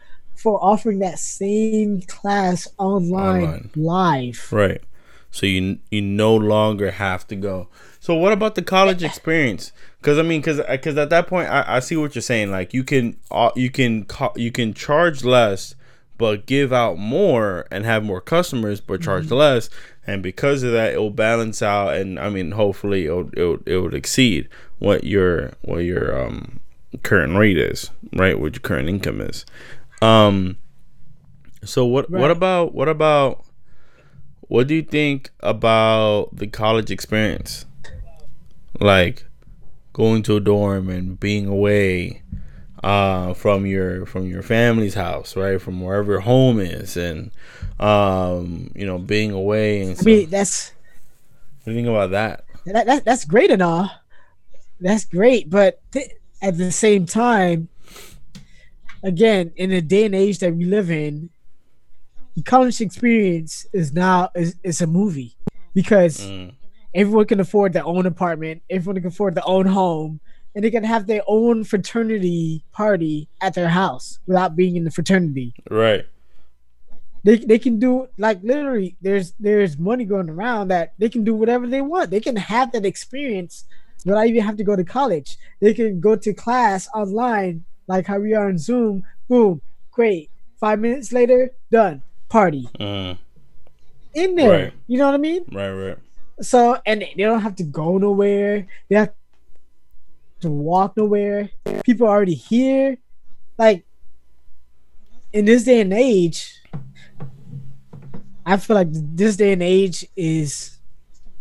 for 0.42 0.62
offering 0.62 0.98
that 0.98 1.20
same 1.20 2.02
class 2.02 2.66
online, 2.76 3.44
online. 3.44 3.70
live. 3.76 4.48
Right. 4.50 4.82
So 5.30 5.46
you 5.46 5.78
you 5.90 6.02
no 6.02 6.34
longer 6.34 6.90
have 6.90 7.26
to 7.28 7.36
go. 7.36 7.68
So 8.00 8.14
what 8.14 8.32
about 8.32 8.56
the 8.56 8.62
college 8.62 9.04
experience? 9.04 9.70
Because 10.00 10.18
I 10.18 10.22
mean, 10.22 10.40
because 10.40 10.60
because 10.68 10.98
at 10.98 11.10
that 11.10 11.28
point, 11.28 11.48
I, 11.48 11.76
I 11.76 11.78
see 11.78 11.96
what 11.96 12.14
you're 12.14 12.22
saying. 12.22 12.50
Like 12.50 12.74
you 12.74 12.82
can 12.82 13.16
uh, 13.30 13.50
you 13.54 13.70
can 13.70 14.06
you 14.34 14.50
can 14.50 14.74
charge 14.74 15.24
less, 15.24 15.74
but 16.18 16.44
give 16.44 16.72
out 16.72 16.98
more 16.98 17.66
and 17.70 17.84
have 17.84 18.02
more 18.02 18.20
customers, 18.20 18.80
but 18.80 19.00
charge 19.00 19.26
mm-hmm. 19.26 19.34
less. 19.34 19.70
And 20.04 20.22
because 20.22 20.64
of 20.64 20.72
that, 20.72 20.92
it 20.92 20.98
will 20.98 21.10
balance 21.10 21.62
out. 21.62 21.94
And 21.94 22.18
I 22.18 22.28
mean, 22.28 22.50
hopefully, 22.50 23.06
it'll, 23.06 23.30
it'll 23.34 23.60
it 23.64 23.76
would 23.76 23.94
exceed 23.94 24.48
what 24.80 25.04
your 25.04 25.52
what 25.62 25.78
your 25.78 26.20
um 26.20 26.58
current 27.02 27.36
rate 27.38 27.58
is, 27.58 27.90
right? 28.12 28.38
What 28.38 28.54
your 28.54 28.60
current 28.60 28.88
income 28.88 29.20
is. 29.20 29.46
Um. 30.02 30.56
So 31.64 31.86
what 31.86 32.10
right. 32.10 32.20
what 32.20 32.30
about 32.30 32.74
what 32.74 32.88
about 32.88 33.44
what 34.40 34.66
do 34.66 34.74
you 34.74 34.82
think 34.82 35.30
about 35.40 36.36
the 36.36 36.46
college 36.46 36.90
experience? 36.90 37.66
Like 38.80 39.24
going 39.92 40.22
to 40.24 40.36
a 40.36 40.40
dorm 40.40 40.88
and 40.88 41.20
being 41.20 41.46
away 41.46 42.22
uh, 42.82 43.32
from 43.34 43.64
your 43.66 44.06
from 44.06 44.26
your 44.26 44.42
family's 44.42 44.94
house, 44.94 45.36
right? 45.36 45.60
From 45.60 45.80
wherever 45.80 46.12
your 46.12 46.20
home 46.20 46.58
is, 46.58 46.96
and 46.96 47.30
um, 47.78 48.72
you 48.74 48.86
know, 48.86 48.98
being 48.98 49.30
away. 49.30 49.82
And 49.82 49.98
I 49.98 50.02
mean, 50.02 50.30
that's. 50.30 50.72
What 51.62 51.66
do 51.66 51.70
you 51.72 51.76
think 51.76 51.88
about 51.88 52.10
that? 52.10 52.44
That, 52.66 52.86
that 52.86 53.04
that's 53.04 53.24
great 53.24 53.50
and 53.50 53.62
all. 53.62 53.90
That's 54.80 55.04
great, 55.04 55.48
but 55.48 55.80
th- 55.92 56.10
at 56.40 56.58
the 56.58 56.72
same 56.72 57.06
time, 57.06 57.68
again, 59.02 59.52
in 59.56 59.70
the 59.70 59.80
day 59.80 60.04
and 60.04 60.14
age 60.14 60.38
that 60.40 60.54
we 60.54 60.64
live 60.64 60.90
in, 60.90 61.30
the 62.34 62.42
college 62.42 62.80
experience 62.80 63.66
is 63.72 63.92
now 63.92 64.30
is, 64.34 64.56
is 64.62 64.80
a 64.80 64.86
movie 64.86 65.36
because 65.74 66.20
mm 66.20 66.52
everyone 66.94 67.26
can 67.26 67.40
afford 67.40 67.72
their 67.72 67.84
own 67.84 68.06
apartment, 68.06 68.62
everyone 68.68 69.00
can 69.00 69.08
afford 69.08 69.34
their 69.34 69.48
own 69.48 69.66
home, 69.66 70.20
and 70.54 70.64
they 70.64 70.70
can 70.70 70.84
have 70.84 71.06
their 71.06 71.22
own 71.26 71.64
fraternity 71.64 72.64
party 72.72 73.28
at 73.40 73.54
their 73.54 73.68
house 73.68 74.18
without 74.26 74.54
being 74.54 74.76
in 74.76 74.84
the 74.84 74.90
fraternity. 74.90 75.54
Right. 75.70 76.06
They, 77.24 77.36
they 77.36 77.58
can 77.58 77.78
do 77.78 78.08
like 78.18 78.40
literally 78.42 78.96
there's 79.00 79.32
there's 79.38 79.78
money 79.78 80.04
going 80.04 80.28
around 80.28 80.68
that 80.68 80.92
they 80.98 81.08
can 81.08 81.22
do 81.22 81.34
whatever 81.34 81.68
they 81.68 81.80
want. 81.80 82.10
They 82.10 82.20
can 82.20 82.34
have 82.34 82.72
that 82.72 82.84
experience 82.84 83.64
without 84.04 84.26
even 84.26 84.42
have 84.42 84.56
to 84.56 84.64
go 84.64 84.74
to 84.74 84.84
college. 84.84 85.38
They 85.60 85.72
can 85.72 86.00
go 86.00 86.16
to 86.16 86.34
class 86.34 86.88
online 86.92 87.64
like 87.86 88.06
how 88.06 88.18
we 88.18 88.34
are 88.34 88.48
on 88.48 88.58
Zoom. 88.58 89.04
Boom, 89.28 89.60
great. 89.90 90.30
Five 90.58 90.78
minutes 90.78 91.12
later, 91.12 91.50
done. 91.70 92.02
Party. 92.28 92.68
Uh, 92.78 93.14
in 94.14 94.34
there. 94.36 94.64
Right. 94.64 94.72
You 94.86 94.98
know 94.98 95.06
what 95.06 95.14
I 95.14 95.18
mean? 95.18 95.44
Right, 95.50 95.70
right. 95.70 95.98
So 96.40 96.78
and 96.86 97.02
they 97.02 97.22
don't 97.22 97.40
have 97.40 97.56
to 97.56 97.64
go 97.64 97.98
nowhere. 97.98 98.66
They 98.88 98.96
have 98.96 99.12
to 100.40 100.50
walk 100.50 100.96
nowhere. 100.96 101.50
People 101.84 102.06
are 102.06 102.16
already 102.16 102.34
here. 102.34 102.98
Like 103.58 103.84
in 105.32 105.44
this 105.44 105.64
day 105.64 105.80
and 105.80 105.92
age, 105.92 106.60
I 108.44 108.56
feel 108.56 108.76
like 108.76 108.88
this 108.90 109.36
day 109.36 109.52
and 109.52 109.62
age 109.62 110.06
is 110.16 110.78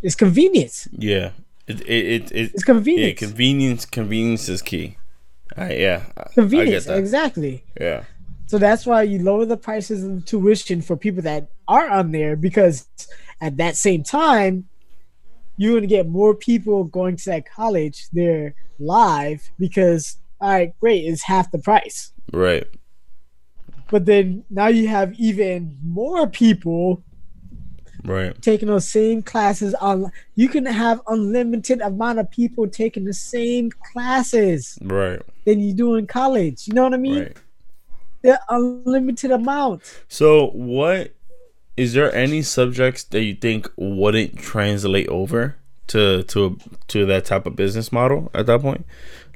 is 0.02 0.16
convenience. 0.16 0.88
Yeah. 0.92 1.32
It, 1.68 1.82
it, 1.82 1.88
it, 1.88 2.32
it 2.32 2.52
it's 2.54 2.64
convenience. 2.64 3.22
Yeah, 3.22 3.28
convenience 3.28 3.86
convenience 3.86 4.50
is 4.50 4.62
key. 4.62 4.98
Uh, 5.58 5.70
yeah. 5.72 6.06
Convenience, 6.34 6.88
exactly. 6.88 7.64
Yeah. 7.80 8.04
So 8.47 8.58
that's 8.58 8.86
why 8.86 9.04
you 9.04 9.20
lower 9.20 9.45
the 9.45 9.58
prices 9.58 10.04
of 10.04 10.26
tuition 10.26 10.82
for 10.82 10.97
people 10.97 11.22
that 11.24 11.49
are 11.68 11.89
on 11.89 12.12
there 12.12 12.36
because 12.36 12.88
at 13.39 13.58
that 13.58 13.76
same 13.76 14.04
time, 14.04 14.68
you're 15.62 15.74
going 15.74 15.82
to 15.84 15.88
get 15.88 16.08
more 16.08 16.34
people 16.34 16.84
going 16.86 17.16
to 17.16 17.26
that 17.30 17.45
college 17.49 18.08
there 18.12 18.56
live 18.80 19.52
because 19.60 20.18
all 20.39 20.49
right 20.49 20.74
great 20.80 21.06
it's 21.06 21.22
half 21.22 21.52
the 21.52 21.60
price 21.60 22.12
right 22.34 22.66
but 23.91 24.06
then 24.06 24.43
now 24.49 24.68
you 24.68 24.88
have 24.88 25.14
even 25.20 25.78
more 25.84 26.26
people 26.26 27.04
right 28.04 28.41
taking 28.41 28.68
those 28.68 28.88
same 28.88 29.22
classes 29.22 29.74
on 29.76 30.12
you 30.36 30.49
can 30.49 30.66
have 30.66 31.02
unlimited 31.08 31.82
amount 31.82 32.18
of 32.20 32.30
people 32.32 32.68
taking 32.68 33.06
the 33.06 33.14
same 33.14 33.72
classes 33.93 34.78
right 34.82 35.22
than 35.45 35.60
you 35.60 35.74
do 35.74 35.95
in 35.95 36.08
college 36.08 36.68
you 36.68 36.74
know 36.74 36.84
what 36.84 36.93
i 36.93 36.97
mean 36.97 37.20
right. 37.20 37.38
the 38.22 38.39
unlimited 38.49 39.32
amount 39.32 39.82
so 40.08 40.47
what 40.52 41.14
is 41.78 41.93
there 41.93 42.14
any 42.14 42.41
subjects 42.41 43.04
that 43.06 43.24
you 43.24 43.34
think 43.34 43.70
wouldn't 43.76 44.38
translate 44.38 45.08
over 45.08 45.56
to 45.88 46.24
to 46.24 46.58
to 46.88 47.06
that 47.06 47.26
type 47.26 47.45
of 47.45 47.56
business 47.56 47.91
model 47.91 48.30
at 48.34 48.45
that 48.45 48.62
point? 48.62 48.86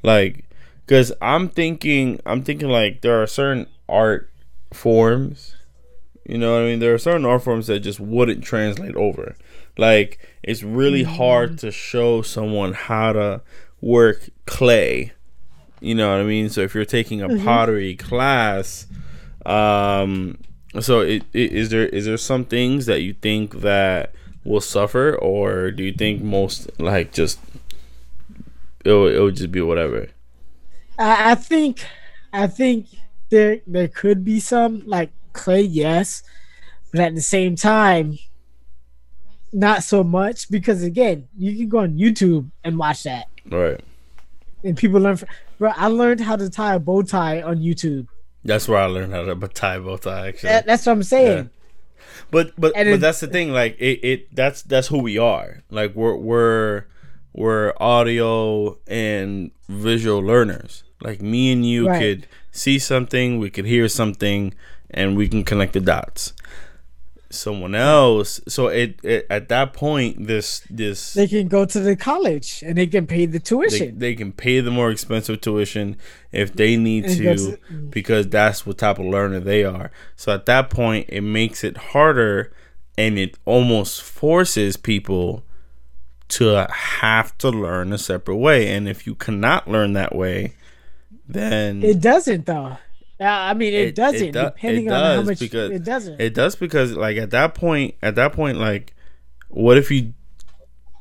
Like, 0.04 0.46
because 0.86 1.12
I'm 1.22 1.50
thinking, 1.50 2.20
I'm 2.26 2.44
thinking 2.44 2.70
like 2.70 3.02
there 3.02 3.22
are 3.22 3.28
certain 3.28 3.68
art 3.88 4.30
forms. 4.74 5.56
You 6.26 6.38
know 6.40 6.54
what 6.54 6.64
I 6.64 6.66
mean? 6.66 6.80
There 6.80 6.94
are 6.94 6.98
certain 6.98 7.26
art 7.26 7.44
forms 7.44 7.68
that 7.68 7.82
just 7.82 8.00
wouldn't 8.00 8.44
translate 8.44 8.96
over. 8.96 9.36
Like, 9.78 10.20
it's 10.42 10.64
really 10.64 11.04
mm-hmm. 11.04 11.16
hard 11.16 11.58
to 11.60 11.72
show 11.72 12.22
someone 12.22 12.74
how 12.74 13.14
to 13.14 13.42
work 13.82 14.30
clay. 14.46 15.12
You 15.82 15.94
know 15.94 16.10
what 16.10 16.22
I 16.22 16.24
mean? 16.24 16.50
So 16.50 16.62
if 16.62 16.74
you're 16.74 16.86
taking 16.86 17.22
a 17.22 17.28
mm-hmm. 17.28 17.46
pottery 17.46 17.96
class, 17.96 18.88
um, 19.46 20.40
so 20.80 21.02
it, 21.02 21.24
it, 21.34 21.52
is 21.52 21.70
there 21.70 21.86
is 21.86 22.06
there 22.06 22.18
some 22.18 22.46
things 22.46 22.86
that 22.88 23.02
you 23.02 23.14
think 23.14 23.62
that 23.62 24.14
will 24.44 24.62
suffer, 24.62 25.16
or 25.16 25.72
do 25.72 25.84
you 25.84 25.94
think 25.94 26.22
most 26.24 26.70
like 26.80 27.14
just 27.14 27.40
it 28.84 28.92
it 28.92 29.20
would 29.20 29.36
just 29.36 29.52
be 29.52 29.62
whatever? 29.62 30.08
I, 30.98 31.32
I 31.32 31.36
think 31.36 31.86
I 32.34 32.48
think 32.48 32.88
there 33.30 33.60
there 33.68 33.88
could 33.88 34.26
be 34.26 34.40
some 34.40 34.84
like 34.86 35.12
clay, 35.36 35.62
yes, 35.62 36.24
but 36.92 37.02
at 37.02 37.14
the 37.14 37.22
same 37.22 37.56
time, 37.56 38.18
not 39.54 39.84
so 39.84 40.04
much 40.04 40.50
because 40.50 40.82
again, 40.82 41.28
you 41.38 41.56
can 41.56 41.70
go 41.70 41.80
on 41.80 41.94
YouTube 41.98 42.50
and 42.64 42.78
watch 42.78 43.04
that. 43.04 43.28
Right. 43.50 43.80
And 44.64 44.76
people 44.76 45.00
learn. 45.00 45.18
From, 45.18 45.30
bro, 45.60 45.72
I 45.76 45.88
learned 45.88 46.22
how 46.22 46.36
to 46.36 46.50
tie 46.50 46.76
a 46.76 46.80
bow 46.80 47.04
tie 47.04 47.42
on 47.42 47.58
YouTube. 47.58 48.08
That's 48.44 48.68
where 48.68 48.80
I 48.80 48.86
learned 48.86 49.14
how 49.14 49.26
to 49.26 49.48
tie 49.48 49.76
a 49.76 49.82
bow 49.82 49.98
tie. 49.98 50.30
Actually, 50.30 50.50
that, 50.50 50.66
that's 50.66 50.86
what 50.86 50.94
I'm 50.94 51.04
saying. 51.04 51.38
Yeah. 51.38 51.50
But 52.32 52.52
but 52.58 52.74
and 52.76 52.90
but 52.90 53.02
that's 53.02 53.20
the 53.20 53.28
thing. 53.28 53.52
Like 53.52 53.78
it, 53.80 54.00
it 54.04 54.36
that's 54.36 54.62
that's 54.64 54.88
who 54.88 55.00
we 55.00 55.18
are. 55.18 55.64
Like 55.70 55.96
we're 55.96 56.16
we're 56.16 56.86
we're 57.34 57.74
audio 57.80 58.78
and 58.88 59.52
visual 59.68 60.20
learners. 60.20 60.84
Like 61.02 61.22
me 61.22 61.52
and 61.52 61.66
you 61.66 61.88
right. 61.88 62.00
could 62.00 62.28
see 62.52 62.80
something, 62.80 63.38
we 63.38 63.50
could 63.50 63.66
hear 63.66 63.88
something, 63.88 64.54
and 64.96 65.16
we 65.16 65.28
can 65.28 65.44
connect 65.44 65.74
the 65.74 65.80
dots. 65.80 66.34
someone 67.36 67.76
else. 67.76 68.40
So 68.48 68.68
it, 68.68 69.00
it, 69.04 69.28
at 69.30 69.50
that 69.50 69.74
point, 69.74 70.28
this 70.28 70.62
this 70.70 71.14
they 71.14 71.28
can 71.28 71.48
go 71.48 71.66
to 71.66 71.80
the 71.80 71.96
college 71.96 72.64
and 72.66 72.78
they 72.78 72.88
can 72.88 73.06
pay 73.06 73.26
the 73.26 73.40
tuition. 73.40 74.00
They, 74.00 74.12
they 74.12 74.16
can 74.16 74.32
pay 74.32 74.60
the 74.62 74.72
more 74.72 74.90
expensive 74.92 75.42
tuition 75.42 75.98
if 76.32 76.54
they 76.54 76.78
need 76.78 77.08
to, 77.10 77.36
to, 77.36 77.58
because 77.90 78.28
that's 78.28 78.66
what 78.66 78.78
type 78.78 79.00
of 79.00 79.06
learner 79.06 79.40
they 79.40 79.64
are. 79.64 79.92
So 80.16 80.34
at 80.34 80.46
that 80.48 80.70
point, 80.70 81.08
it 81.10 81.22
makes 81.22 81.64
it 81.64 81.78
harder, 81.78 82.52
and 82.98 83.20
it 83.20 83.38
almost 83.46 84.02
forces 84.02 84.78
people 84.78 85.44
to 86.28 86.68
have 86.72 87.38
to 87.38 87.50
learn 87.50 87.94
a 87.94 87.98
separate 87.98 88.38
way. 88.38 88.74
And 88.74 88.90
if 88.90 89.06
you 89.06 89.16
cannot 89.16 89.68
learn 89.68 89.94
that 89.94 90.16
way, 90.16 90.56
then 91.28 91.84
it 91.84 92.02
doesn't 92.02 92.46
though. 92.46 92.78
I 93.20 93.54
mean, 93.54 93.74
it, 93.74 93.88
it 93.88 93.96
doesn't. 93.96 94.28
It 94.28 94.32
do, 94.34 94.44
depending 94.44 94.88
it 94.88 94.90
does 94.90 95.18
on 95.18 95.24
how 95.24 95.30
much 95.30 95.40
because, 95.40 95.72
it 95.72 95.84
doesn't. 95.84 96.22
It 96.22 96.34
does 96.34 96.56
because, 96.56 96.94
like, 96.94 97.18
at 97.18 97.32
that 97.32 97.56
point, 97.56 97.96
at 98.02 98.16
that 98.16 98.34
point, 98.34 98.58
like, 98.58 98.94
what 99.48 99.78
if 99.78 99.90
you 99.90 100.14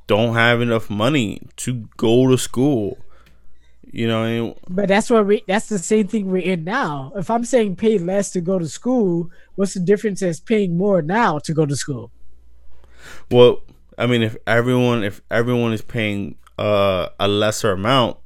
don't 0.07 0.35
have 0.35 0.61
enough 0.61 0.91
money 0.91 1.43
to 1.57 1.89
go 1.97 2.29
to 2.29 2.39
school? 2.39 2.99
You 3.83 4.09
know, 4.09 4.57
but 4.69 4.89
that's 4.89 5.09
what 5.09 5.27
we. 5.27 5.45
That's 5.47 5.69
the 5.69 5.79
same 5.79 6.09
thing 6.09 6.31
we're 6.31 6.43
in 6.43 6.65
now. 6.65 7.13
If 7.15 7.31
I'm 7.31 7.45
saying 7.45 7.77
pay 7.77 7.99
less 7.99 8.31
to 8.31 8.41
go 8.41 8.59
to 8.59 8.69
school, 8.69 9.31
what's 9.55 9.75
the 9.75 9.81
difference 9.81 10.21
as 10.21 10.41
paying 10.41 10.77
more 10.77 11.01
now 11.01 11.39
to 11.41 11.55
go 11.55 11.65
to 11.65 11.77
school? 11.77 12.11
Well, 13.31 13.63
I 13.97 14.07
mean, 14.07 14.23
if 14.23 14.37
everyone 14.47 15.05
if 15.05 15.21
everyone 15.31 15.73
is 15.73 15.83
paying 15.83 16.37
uh, 16.59 17.09
a 17.21 17.29
lesser 17.29 17.71
amount 17.71 18.17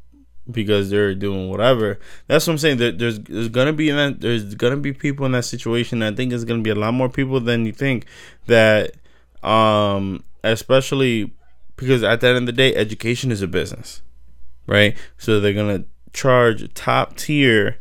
because 0.51 0.91
they're 0.91 1.15
doing 1.15 1.49
whatever, 1.49 1.99
that's 2.27 2.47
what 2.47 2.53
I'm 2.53 2.59
saying. 2.59 2.79
There, 2.79 2.93
there's 2.93 3.19
there's 3.21 3.49
gonna 3.49 3.73
be 3.73 3.91
that 3.91 4.21
there's 4.21 4.55
gonna 4.55 4.77
be 4.77 4.93
people 4.93 5.27
in 5.27 5.33
that 5.33 5.45
situation. 5.45 6.03
I 6.03 6.13
think 6.13 6.33
it's 6.33 6.45
gonna 6.45 6.63
be 6.63 6.71
a 6.71 6.75
lot 6.75 6.95
more 6.95 7.09
people 7.09 7.41
than 7.41 7.65
you 7.65 7.73
think 7.73 8.07
that, 8.47 8.95
um, 9.43 10.25
especially 10.43 11.33
because 11.77 12.03
at 12.03 12.21
the 12.21 12.29
end 12.29 12.39
of 12.39 12.47
the 12.47 12.53
day, 12.53 12.75
education 12.75 13.31
is 13.31 13.43
a 13.43 13.49
business, 13.49 14.03
right? 14.67 14.97
So 15.17 15.41
they're 15.41 15.53
gonna 15.53 15.85
charge 16.13 16.73
top 16.75 17.17
tier, 17.17 17.79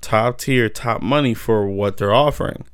top 0.00 0.38
tier, 0.38 0.68
top 0.68 1.02
money 1.02 1.34
for 1.34 1.66
what 1.66 1.96
they're 1.96 2.14
offering. 2.14 2.64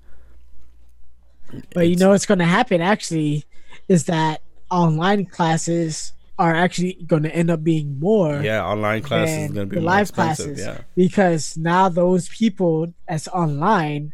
But 1.74 1.84
it's, 1.84 1.90
you 1.90 1.96
know 1.96 2.10
what's 2.10 2.26
to 2.26 2.44
happen 2.44 2.80
actually 2.80 3.44
is 3.88 4.04
that 4.04 4.42
online 4.70 5.26
classes 5.26 6.12
are 6.42 6.54
actually 6.54 6.94
going 7.06 7.22
to 7.22 7.32
end 7.32 7.50
up 7.52 7.62
being 7.62 8.00
more. 8.00 8.42
Yeah, 8.42 8.64
online 8.64 9.02
classes 9.02 9.44
is 9.44 9.50
going 9.52 9.68
to 9.68 9.74
be 9.74 9.76
the 9.76 9.86
live 9.86 10.12
classes. 10.12 10.58
Yeah, 10.58 10.78
because 10.96 11.56
now 11.56 11.88
those 11.88 12.28
people 12.28 12.92
that's 13.08 13.28
online, 13.28 14.12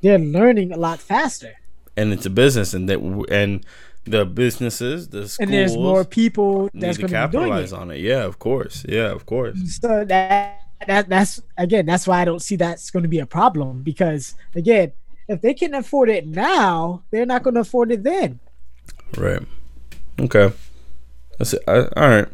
they're 0.00 0.18
learning 0.18 0.72
a 0.72 0.78
lot 0.78 0.98
faster. 0.98 1.52
And 1.94 2.14
it's 2.14 2.24
a 2.24 2.30
business, 2.30 2.72
and 2.72 2.88
that 2.88 3.00
and 3.30 3.66
the 4.04 4.24
businesses, 4.24 5.08
the 5.08 5.28
schools, 5.28 5.38
and 5.40 5.52
there's 5.52 5.76
more 5.76 6.06
people 6.06 6.70
that's 6.72 6.96
going 6.96 7.08
to 7.08 7.14
capitalize 7.14 7.74
on 7.74 7.90
it. 7.90 8.00
Yeah, 8.00 8.24
of 8.24 8.38
course. 8.38 8.86
Yeah, 8.88 9.10
of 9.12 9.26
course. 9.26 9.78
So 9.82 10.06
that 10.06 10.62
that 10.86 11.10
that's 11.10 11.42
again, 11.58 11.84
that's 11.84 12.06
why 12.06 12.22
I 12.22 12.24
don't 12.24 12.40
see 12.40 12.56
that's 12.56 12.90
going 12.90 13.02
to 13.02 13.10
be 13.10 13.18
a 13.18 13.26
problem 13.26 13.82
because 13.82 14.34
again, 14.54 14.92
if 15.28 15.42
they 15.42 15.52
can 15.52 15.74
afford 15.74 16.08
it 16.08 16.26
now, 16.26 17.02
they're 17.10 17.26
not 17.26 17.42
going 17.42 17.54
to 17.54 17.60
afford 17.60 17.92
it 17.92 18.04
then. 18.04 18.40
Right. 19.18 19.42
Okay. 20.18 20.50
I 21.40 21.44
see. 21.44 21.58
I, 21.66 21.78
all 21.96 22.08
right. 22.08 22.28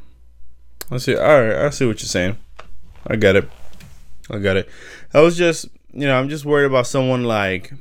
I 0.91 0.97
see. 0.99 1.17
All 1.17 1.43
right. 1.43 1.67
I 1.67 1.71
see 1.71 1.87
what 1.87 2.01
you're 2.01 2.09
saying. 2.09 2.37
I 3.07 3.17
get 3.17 3.37
it. 3.37 3.49
I 4.31 4.39
got 4.39 4.57
it. 4.57 4.69
I 5.13 5.21
was 5.21 5.37
just, 5.37 5.67
you 5.93 6.07
know, 6.07 6.19
I'm 6.19 6.29
just 6.31 6.47
worried 6.47 6.67
about 6.67 6.87
someone 6.87 7.25
like, 7.25 7.73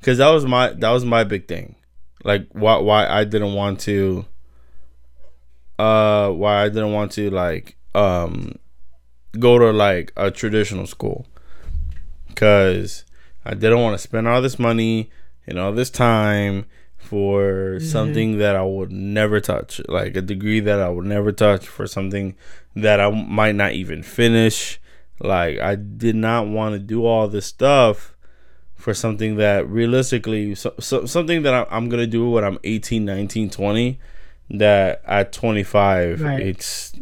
because 0.00 0.18
that 0.18 0.28
was 0.30 0.44
my 0.44 0.70
that 0.72 0.90
was 0.90 1.04
my 1.04 1.22
big 1.22 1.46
thing, 1.46 1.76
like 2.24 2.48
why 2.52 2.78
why 2.78 3.06
I 3.06 3.24
didn't 3.24 3.54
want 3.54 3.78
to, 3.80 4.26
uh, 5.78 6.30
why 6.30 6.64
I 6.64 6.68
didn't 6.68 6.92
want 6.92 7.12
to 7.12 7.30
like 7.30 7.76
um, 7.94 8.56
go 9.38 9.58
to 9.58 9.70
like 9.70 10.12
a 10.16 10.30
traditional 10.30 10.86
school, 10.86 11.26
because 12.26 13.04
I 13.44 13.54
didn't 13.54 13.80
want 13.80 13.94
to 13.94 14.02
spend 14.02 14.26
all 14.26 14.42
this 14.42 14.58
money 14.58 15.10
and 15.46 15.58
all 15.58 15.72
this 15.72 15.90
time 15.90 16.66
for 17.10 17.42
mm-hmm. 17.42 17.84
something 17.84 18.38
that 18.38 18.54
I 18.54 18.62
would 18.62 18.92
never 18.92 19.40
touch, 19.40 19.80
like 19.88 20.14
a 20.14 20.22
degree 20.22 20.60
that 20.60 20.78
I 20.78 20.88
would 20.88 21.06
never 21.06 21.32
touch 21.32 21.66
for 21.66 21.88
something 21.88 22.36
that 22.76 23.00
I 23.00 23.10
might 23.10 23.56
not 23.56 23.72
even 23.72 24.04
finish. 24.04 24.80
Like 25.18 25.58
I 25.58 25.74
did 25.74 26.14
not 26.14 26.46
want 26.46 26.74
to 26.74 26.78
do 26.78 27.04
all 27.04 27.26
this 27.26 27.46
stuff 27.46 28.14
for 28.76 28.94
something 28.94 29.34
that 29.38 29.68
realistically 29.68 30.54
so, 30.54 30.72
so 30.78 31.04
something 31.04 31.42
that 31.42 31.52
I, 31.52 31.76
am 31.76 31.88
going 31.88 32.00
to 32.00 32.06
do 32.06 32.30
when 32.30 32.44
I'm 32.44 32.58
18, 32.62 33.04
19, 33.04 33.50
20 33.50 33.98
that 34.50 35.02
at 35.04 35.32
25 35.32 36.22
right. 36.22 36.40
it's 36.40 36.92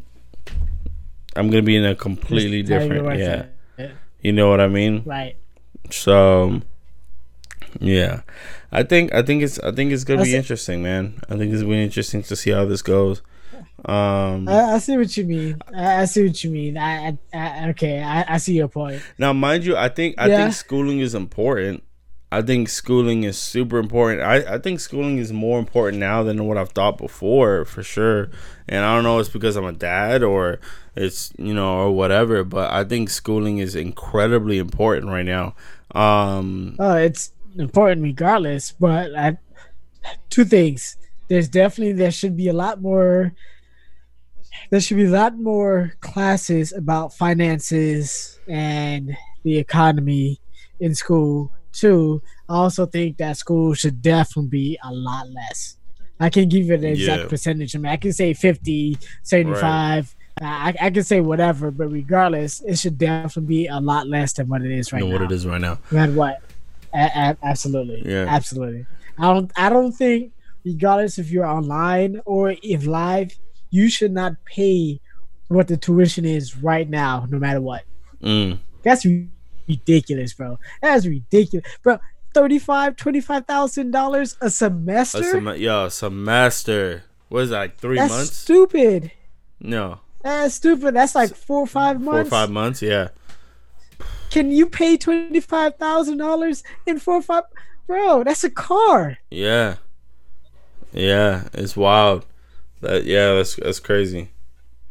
I'm 1.37 1.51
going 1.51 1.63
to 1.63 1.67
be 1.67 1.77
in 1.77 1.85
a 1.85 1.95
completely 1.95 2.63
different 2.63 3.19
yeah. 3.19 3.45
It. 3.77 3.93
You 4.23 4.33
know 4.33 4.49
what 4.49 4.63
I 4.63 4.69
mean? 4.69 5.03
Right. 5.05 5.37
So 5.91 6.63
yeah, 7.81 8.23
I 8.73 8.83
think 8.83 9.13
I 9.15 9.23
think 9.23 9.43
it's 9.43 9.59
I 9.61 9.73
think 9.73 9.93
it's 9.93 10.05
gonna 10.05 10.23
be 10.23 10.35
interesting, 10.35 10.83
man. 10.83 11.21
I 11.29 11.37
think 11.37 11.53
it's 11.53 11.63
gonna 11.63 11.75
be 11.75 11.83
interesting 11.83 12.23
to 12.25 12.37
see 12.37 12.51
how 12.51 12.65
this 12.65 12.83
goes. 12.83 13.23
Um, 13.85 14.49
I, 14.49 14.75
I 14.75 14.79
see 14.79 14.97
what 14.97 15.17
you 15.17 15.25
mean. 15.25 15.59
I, 15.75 16.03
I, 16.03 16.05
see 16.07 16.27
what 16.27 16.43
you 16.43 16.51
mean. 16.51 16.77
I, 16.77 17.17
I 17.33 17.69
okay, 17.71 18.03
I, 18.03 18.35
I 18.35 18.39
see 18.39 18.55
your 18.55 18.67
point. 18.67 19.01
Now, 19.19 19.33
mind 19.33 19.65
you, 19.65 19.77
I 19.77 19.89
think 19.89 20.17
I 20.19 20.27
yeah. 20.27 20.37
think 20.39 20.55
schooling 20.55 20.99
is 20.99 21.15
important. 21.15 21.85
I 22.31 22.43
think 22.43 22.69
schooling 22.69 23.23
is 23.23 23.39
super 23.39 23.79
important. 23.79 24.21
I, 24.21 24.57
I 24.57 24.59
think 24.59 24.81
schooling 24.81 25.17
is 25.17 25.33
more 25.33 25.59
important 25.59 25.99
now 25.99 26.23
than 26.23 26.45
what 26.45 26.59
I've 26.59 26.71
thought 26.71 26.99
before, 26.99 27.65
for 27.65 27.83
sure. 27.83 28.29
And 28.69 28.85
I 28.85 28.95
don't 28.95 29.05
know 29.05 29.19
if 29.19 29.27
it's 29.27 29.33
because 29.33 29.57
I'm 29.57 29.65
a 29.65 29.73
dad 29.73 30.23
or 30.23 30.61
it's 30.95 31.33
you 31.39 31.55
know 31.55 31.79
or 31.79 31.93
whatever, 31.93 32.45
but 32.45 32.71
I 32.73 32.85
think 32.85 33.09
schooling 33.11 33.59
is 33.59 33.75
incredibly 33.75 34.59
important 34.59 35.07
right 35.07 35.25
now. 35.25 35.55
Um, 35.95 36.77
oh, 36.79 36.97
it's 36.97 37.33
important 37.57 38.03
regardless. 38.03 38.73
But 38.73 39.15
I, 39.17 39.39
two 40.31 40.45
things: 40.45 40.97
there's 41.29 41.49
definitely 41.49 41.93
there 41.93 42.11
should 42.11 42.37
be 42.37 42.49
a 42.49 42.53
lot 42.53 42.81
more. 42.81 43.33
There 44.71 44.81
should 44.81 44.97
be 44.97 45.05
a 45.05 45.11
lot 45.11 45.39
more 45.39 45.95
classes 46.01 46.73
about 46.73 47.15
finances 47.15 48.39
and 48.49 49.17
the 49.45 49.57
economy 49.57 50.41
in 50.81 50.95
school 50.95 51.53
too. 51.73 52.23
I 52.49 52.55
also 52.55 52.87
think 52.87 53.19
that 53.19 53.37
school 53.37 53.75
should 53.75 54.03
definitely 54.03 54.49
be 54.49 54.79
a 54.83 54.93
lot 54.93 55.31
less. 55.31 55.77
I 56.21 56.31
can 56.31 56.49
give 56.49 56.67
you 56.67 56.75
an 56.75 56.85
exact 56.85 57.23
yeah. 57.23 57.29
percentage. 57.29 57.77
I 57.77 57.79
mean, 57.79 57.93
I 57.93 57.97
can 57.97 58.13
say 58.13 58.35
50, 58.35 58.99
75. 59.23 59.63
Right. 59.63 60.15
I, 60.41 60.75
I 60.87 60.91
can 60.91 61.03
say 61.03 61.21
whatever, 61.21 61.71
but 61.71 61.89
regardless, 61.89 62.61
it 62.63 62.79
should 62.79 62.99
definitely 62.99 63.47
be 63.47 63.67
a 63.67 63.81
lot 63.81 64.07
less 64.09 64.33
than 64.33 64.49
what 64.49 64.63
it 64.63 64.71
is 64.71 64.93
right 64.93 65.03
now. 65.03 65.13
What 65.13 65.23
it 65.23 65.33
is 65.33 65.47
right 65.47 65.61
now. 65.61 65.79
And 65.91 66.17
what? 66.17 66.41
A- 66.99 67.19
a- 67.31 67.37
absolutely. 67.43 68.03
Yeah. 68.05 68.27
Absolutely. 68.29 68.87
I 69.19 69.33
don't. 69.33 69.53
I 69.57 69.69
don't 69.69 69.93
think, 69.93 70.33
regardless 70.65 71.19
if 71.19 71.31
you're 71.31 71.47
online 71.47 72.21
or 72.25 72.55
if 72.63 72.87
live, 72.87 73.39
you 73.71 73.89
should 73.89 74.13
not 74.13 74.33
pay 74.45 75.01
what 75.49 75.69
the 75.69 75.77
tuition 75.77 76.25
is 76.25 76.57
right 76.57 76.89
now, 76.89 77.27
no 77.31 77.39
matter 77.39 77.61
what. 77.61 77.83
Mm. 78.23 78.59
That's 78.83 79.07
ridiculous, 79.69 80.35
bro. 80.35 80.59
That's 80.83 81.07
ridiculous, 81.07 81.67
bro. 81.83 81.99
Thirty-five, 82.35 82.97
twenty-five 82.97 83.47
thousand 83.47 83.91
dollars 83.91 84.37
a 84.41 84.51
semester. 84.51 85.21
A 85.21 85.25
sem- 85.25 85.57
yo, 85.57 85.89
semester. 85.89 87.05
What 87.29 87.45
is 87.45 87.51
that? 87.51 87.59
Like 87.59 87.77
three 87.77 87.97
That's 87.97 88.13
months? 88.13 88.37
Stupid. 88.37 89.13
No. 89.61 90.01
That's 90.23 90.55
stupid. 90.55 90.95
That's 90.95 91.15
like 91.15 91.35
four 91.35 91.61
or 91.61 91.67
five 91.67 92.01
months. 92.01 92.29
Four 92.29 92.39
or 92.39 92.43
five 92.43 92.51
months. 92.51 92.83
Yeah. 92.83 93.09
Can 94.31 94.51
you 94.51 94.67
pay 94.67 94.97
twenty 94.97 95.41
five 95.41 95.77
thousand 95.77 96.19
dollars 96.19 96.63
in 96.87 96.99
four 96.99 97.17
or 97.17 97.23
five? 97.23 97.45
Bro, 97.87 98.25
that's 98.25 98.45
a 98.45 98.51
car. 98.51 99.19
Yeah, 99.31 99.77
yeah, 100.93 101.49
it's 101.55 101.77
wild. 101.77 102.27
That 102.81 103.05
yeah, 103.05 103.35
that's 103.35 103.57
that's 103.57 103.81
crazy. 103.81 104.31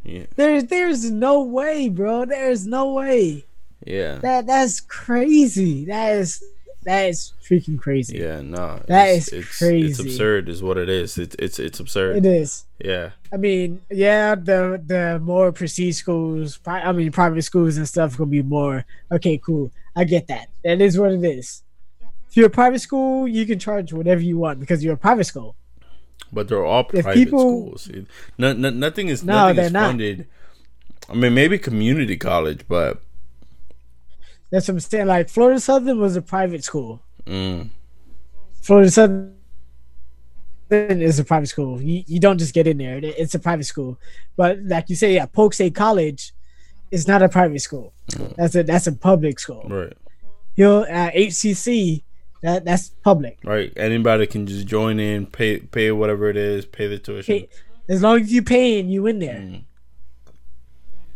Yeah. 0.03 0.25
There's 0.35 0.65
there's 0.65 1.11
no 1.11 1.43
way, 1.43 1.89
bro. 1.89 2.25
There's 2.25 2.65
no 2.65 2.93
way. 2.93 3.45
Yeah. 3.85 4.15
That 4.17 4.47
that's 4.47 4.79
crazy. 4.79 5.85
That 5.85 6.13
is 6.13 6.43
that 6.83 7.09
is 7.09 7.33
freaking 7.43 7.79
crazy. 7.79 8.17
Yeah, 8.19 8.41
no. 8.41 8.81
That 8.87 9.09
is 9.09 9.27
it's, 9.29 9.57
crazy. 9.57 9.89
It's 9.89 9.99
absurd 9.99 10.47
is 10.47 10.63
what 10.63 10.77
it 10.77 10.89
is. 10.89 11.17
It's 11.17 11.35
it's 11.37 11.59
it's 11.59 11.79
absurd. 11.79 12.17
It 12.17 12.25
is. 12.25 12.65
Yeah. 12.83 13.11
I 13.31 13.37
mean, 13.37 13.81
yeah, 13.89 14.35
the 14.35 14.81
the 14.85 15.19
more 15.21 15.51
prestige 15.51 15.97
schools, 15.97 16.59
I 16.65 16.91
mean 16.91 17.11
private 17.11 17.41
schools 17.41 17.77
and 17.77 17.87
stuff 17.87 18.17
gonna 18.17 18.29
be 18.29 18.41
more 18.41 18.85
okay, 19.11 19.37
cool. 19.37 19.71
I 19.95 20.03
get 20.03 20.27
that. 20.27 20.49
That 20.63 20.81
is 20.81 20.97
what 20.97 21.11
it 21.11 21.23
is. 21.23 21.63
If 22.29 22.37
you're 22.37 22.47
a 22.47 22.49
private 22.51 22.79
school, 22.79 23.27
you 23.27 23.45
can 23.45 23.59
charge 23.59 23.91
whatever 23.91 24.21
you 24.21 24.37
want 24.37 24.59
because 24.59 24.83
you're 24.83 24.93
a 24.93 24.97
private 24.97 25.25
school. 25.25 25.55
But 26.31 26.47
they're 26.47 26.65
all 26.65 26.83
private 26.83 27.13
people, 27.13 27.77
schools. 27.77 27.89
No, 28.37 28.53
no, 28.53 28.69
nothing 28.69 29.07
is 29.07 29.23
no, 29.23 29.47
nothing 29.47 29.65
is 29.65 29.71
funded. 29.71 30.17
Not. 30.19 30.27
I 31.09 31.13
mean, 31.15 31.33
maybe 31.33 31.57
community 31.57 32.17
college, 32.17 32.61
but 32.67 33.01
that's 34.49 34.67
what 34.67 34.75
I'm 34.75 34.79
saying. 34.79 35.07
Like 35.07 35.29
Florida 35.29 35.59
Southern 35.59 35.99
was 35.99 36.15
a 36.15 36.21
private 36.21 36.63
school. 36.63 37.01
Mm. 37.25 37.69
Florida 38.61 38.89
Southern 38.89 39.33
is 40.69 41.19
a 41.19 41.23
private 41.23 41.47
school. 41.47 41.81
You, 41.81 42.03
you 42.07 42.19
don't 42.19 42.37
just 42.37 42.53
get 42.53 42.67
in 42.67 42.77
there. 42.77 42.99
It's 43.01 43.35
a 43.35 43.39
private 43.39 43.65
school. 43.65 43.99
But 44.35 44.59
like 44.63 44.89
you 44.89 44.95
say, 44.95 45.15
yeah, 45.15 45.25
Polk 45.25 45.53
State 45.53 45.75
College 45.75 46.33
is 46.91 47.07
not 47.07 47.21
a 47.21 47.29
private 47.29 47.59
school. 47.59 47.93
That's 48.37 48.55
a 48.55 48.63
that's 48.63 48.87
a 48.87 48.93
public 48.93 49.39
school. 49.39 49.65
Right. 49.69 49.93
You 50.55 50.63
know, 50.63 50.83
uh, 50.83 51.11
HCC 51.11 52.03
that 52.41 52.65
that's 52.65 52.89
public. 53.03 53.39
Right. 53.43 53.73
Anybody 53.75 54.27
can 54.27 54.45
just 54.45 54.67
join 54.67 54.99
in, 54.99 55.25
pay 55.25 55.59
pay 55.59 55.91
whatever 55.91 56.29
it 56.29 56.37
is, 56.37 56.65
pay 56.65 56.87
the 56.87 56.97
tuition. 56.97 57.39
Pay, 57.39 57.49
as 57.89 58.01
long 58.01 58.21
as 58.21 58.31
you 58.31 58.41
paying, 58.41 58.89
you 58.89 59.07
in 59.07 59.19
there. 59.19 59.35
Mm. 59.35 59.63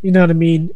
You 0.02 0.12
know 0.12 0.22
what 0.22 0.30
I 0.30 0.34
mean? 0.34 0.72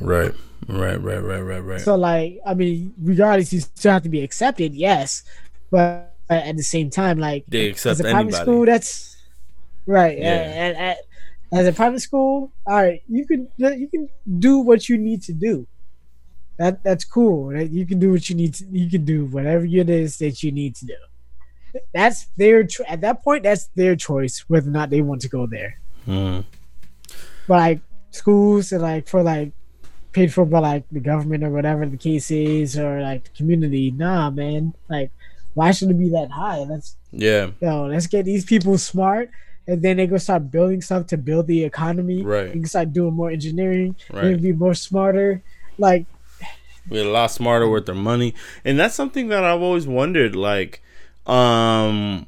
Right. 0.00 0.32
Right, 0.68 1.00
right, 1.00 1.18
right, 1.18 1.40
right, 1.40 1.60
right. 1.60 1.80
So 1.80 1.96
like, 1.96 2.40
I 2.46 2.54
mean, 2.54 2.94
regardless, 3.00 3.52
you 3.52 3.60
still 3.60 3.92
have 3.92 4.02
to 4.04 4.08
be 4.08 4.22
accepted, 4.22 4.74
yes, 4.74 5.24
but 5.70 6.14
at 6.30 6.56
the 6.56 6.62
same 6.62 6.90
time, 6.90 7.18
like, 7.18 7.44
they 7.48 7.70
accept 7.70 7.92
as 7.92 8.00
a 8.00 8.04
private 8.04 8.18
anybody. 8.18 8.42
school, 8.44 8.66
that's 8.66 9.16
right. 9.86 10.18
Yeah. 10.18 10.32
And, 10.32 10.52
and, 10.52 10.76
and, 10.76 10.98
as 11.52 11.66
a 11.66 11.72
private 11.72 12.00
school, 12.00 12.50
all 12.66 12.76
right, 12.76 13.02
you 13.08 13.26
can 13.26 13.46
you 13.58 13.86
can 13.88 14.08
do 14.38 14.58
what 14.60 14.88
you 14.88 14.96
need 14.96 15.22
to 15.24 15.32
do. 15.34 15.66
That 16.56 16.82
that's 16.82 17.04
cool. 17.04 17.52
Right? 17.52 17.68
You 17.68 17.84
can 17.84 17.98
do 17.98 18.10
what 18.10 18.28
you 18.30 18.36
need 18.36 18.54
to. 18.54 18.64
You 18.64 18.88
can 18.88 19.04
do 19.04 19.26
whatever 19.26 19.64
it 19.66 19.90
is 19.90 20.16
that 20.18 20.42
you 20.42 20.50
need 20.50 20.76
to 20.76 20.86
do. 20.86 20.96
That's 21.92 22.26
their 22.36 22.64
cho- 22.64 22.84
at 22.88 23.02
that 23.02 23.22
point. 23.22 23.42
That's 23.42 23.66
their 23.74 23.96
choice 23.96 24.44
whether 24.48 24.68
or 24.68 24.72
not 24.72 24.88
they 24.88 25.02
want 25.02 25.20
to 25.22 25.28
go 25.28 25.46
there. 25.46 25.78
Mm. 26.08 26.44
But 27.46 27.56
like 27.56 27.80
schools 28.10 28.72
and 28.72 28.82
like 28.82 29.08
for 29.08 29.22
like 29.22 29.52
paid 30.12 30.32
for 30.32 30.44
by 30.44 30.58
like 30.58 30.84
the 30.90 31.00
government 31.00 31.44
or 31.44 31.50
whatever 31.50 31.86
the 31.86 31.96
case 31.96 32.30
is 32.30 32.78
or 32.78 33.00
like 33.00 33.24
the 33.24 33.30
community. 33.30 33.90
Nah, 33.90 34.30
man. 34.30 34.74
Like, 34.88 35.10
why 35.54 35.72
should 35.72 35.90
it 35.90 35.98
be 35.98 36.10
that 36.10 36.30
high? 36.30 36.60
Let's 36.60 36.96
yeah. 37.10 37.50
Yo, 37.60 37.86
let's 37.86 38.06
get 38.06 38.24
these 38.24 38.44
people 38.44 38.78
smart, 38.78 39.30
and 39.66 39.82
then 39.82 39.96
they 39.96 40.06
go 40.06 40.16
start 40.18 40.50
building 40.50 40.80
stuff 40.80 41.06
to 41.08 41.16
build 41.16 41.46
the 41.46 41.64
economy. 41.64 42.22
Right. 42.22 42.46
You 42.46 42.52
can 42.52 42.66
start 42.66 42.92
doing 42.92 43.14
more 43.14 43.30
engineering. 43.30 43.96
Right. 44.10 44.24
Maybe 44.24 44.52
be 44.52 44.52
more 44.52 44.74
smarter. 44.74 45.42
Like, 45.78 46.06
we're 46.88 47.06
a 47.06 47.10
lot 47.10 47.30
smarter 47.30 47.68
with 47.68 47.86
their 47.86 47.94
money, 47.94 48.34
and 48.64 48.78
that's 48.78 48.94
something 48.94 49.28
that 49.28 49.44
I've 49.44 49.62
always 49.62 49.86
wondered. 49.86 50.34
Like, 50.34 50.82
um, 51.26 52.26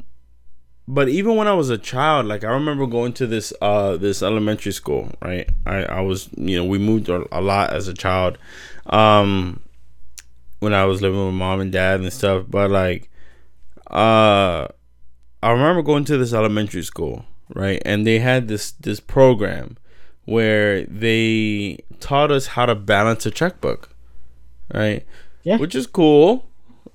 but 0.87 1.09
even 1.09 1.37
when 1.37 1.49
I 1.49 1.55
was 1.55 1.71
a 1.71 1.79
child, 1.79 2.27
like 2.27 2.45
I 2.45 2.51
remember 2.51 2.87
going 2.87 3.13
to 3.15 3.27
this 3.27 3.53
uh 3.63 3.97
this 3.97 4.23
elementary 4.23 4.73
school, 4.73 5.13
right? 5.23 5.49
I 5.65 5.85
I 5.85 6.01
was 6.01 6.29
you 6.37 6.57
know 6.57 6.65
we 6.65 6.79
moved 6.79 7.09
a 7.09 7.41
lot 7.41 7.73
as 7.73 7.89
a 7.89 7.95
child, 7.95 8.37
um, 8.87 9.61
when 10.61 10.75
I 10.75 10.85
was 10.85 11.01
living 11.01 11.25
with 11.25 11.35
mom 11.35 11.61
and 11.61 11.73
dad 11.73 12.01
and 12.01 12.13
stuff. 12.13 12.45
But 12.49 12.71
like, 12.71 13.11
uh, 13.91 14.69
I 15.43 15.51
remember 15.51 15.83
going 15.83 16.05
to 16.07 16.19
this 16.19 16.35
elementary 16.35 16.83
school, 16.83 17.25
right? 17.55 17.81
And 17.85 18.07
they 18.07 18.19
had 18.19 18.49
this 18.49 18.73
this 18.73 19.01
program 19.01 19.79
where 20.27 20.85
they 20.85 21.79
taught 22.01 22.31
us 22.31 22.49
how 22.49 22.67
to 22.67 22.75
balance 22.75 23.25
a 23.25 23.31
checkbook, 23.31 23.91
right? 24.73 25.07
Yeah, 25.45 25.57
which 25.57 25.75
is 25.75 25.87
cool 25.87 26.47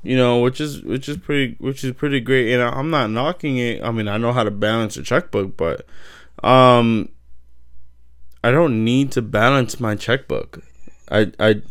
you 0.03 0.15
know, 0.15 0.39
which 0.39 0.61
is 0.61 0.81
which 0.81 1.09
is 1.09 1.17
pretty 1.17 1.55
which 1.59 1.83
is 1.83 1.93
pretty 1.93 2.19
great. 2.19 2.53
And 2.53 2.63
I'm 2.63 2.89
not 2.89 3.09
knocking 3.09 3.57
it. 3.57 3.83
I 3.83 3.91
mean, 3.91 4.07
I 4.07 4.17
know 4.17 4.31
how 4.31 4.43
to 4.43 4.51
balance 4.51 4.97
a 4.97 5.03
checkbook, 5.03 5.57
but 5.57 5.85
um, 6.43 7.09
I 8.43 8.51
don't 8.51 8.83
need 8.83 9.11
to 9.13 9.21
balance 9.21 9.79
my 9.79 9.95
checkbook. 9.95 10.63
I 11.11 11.31
I 11.39 11.61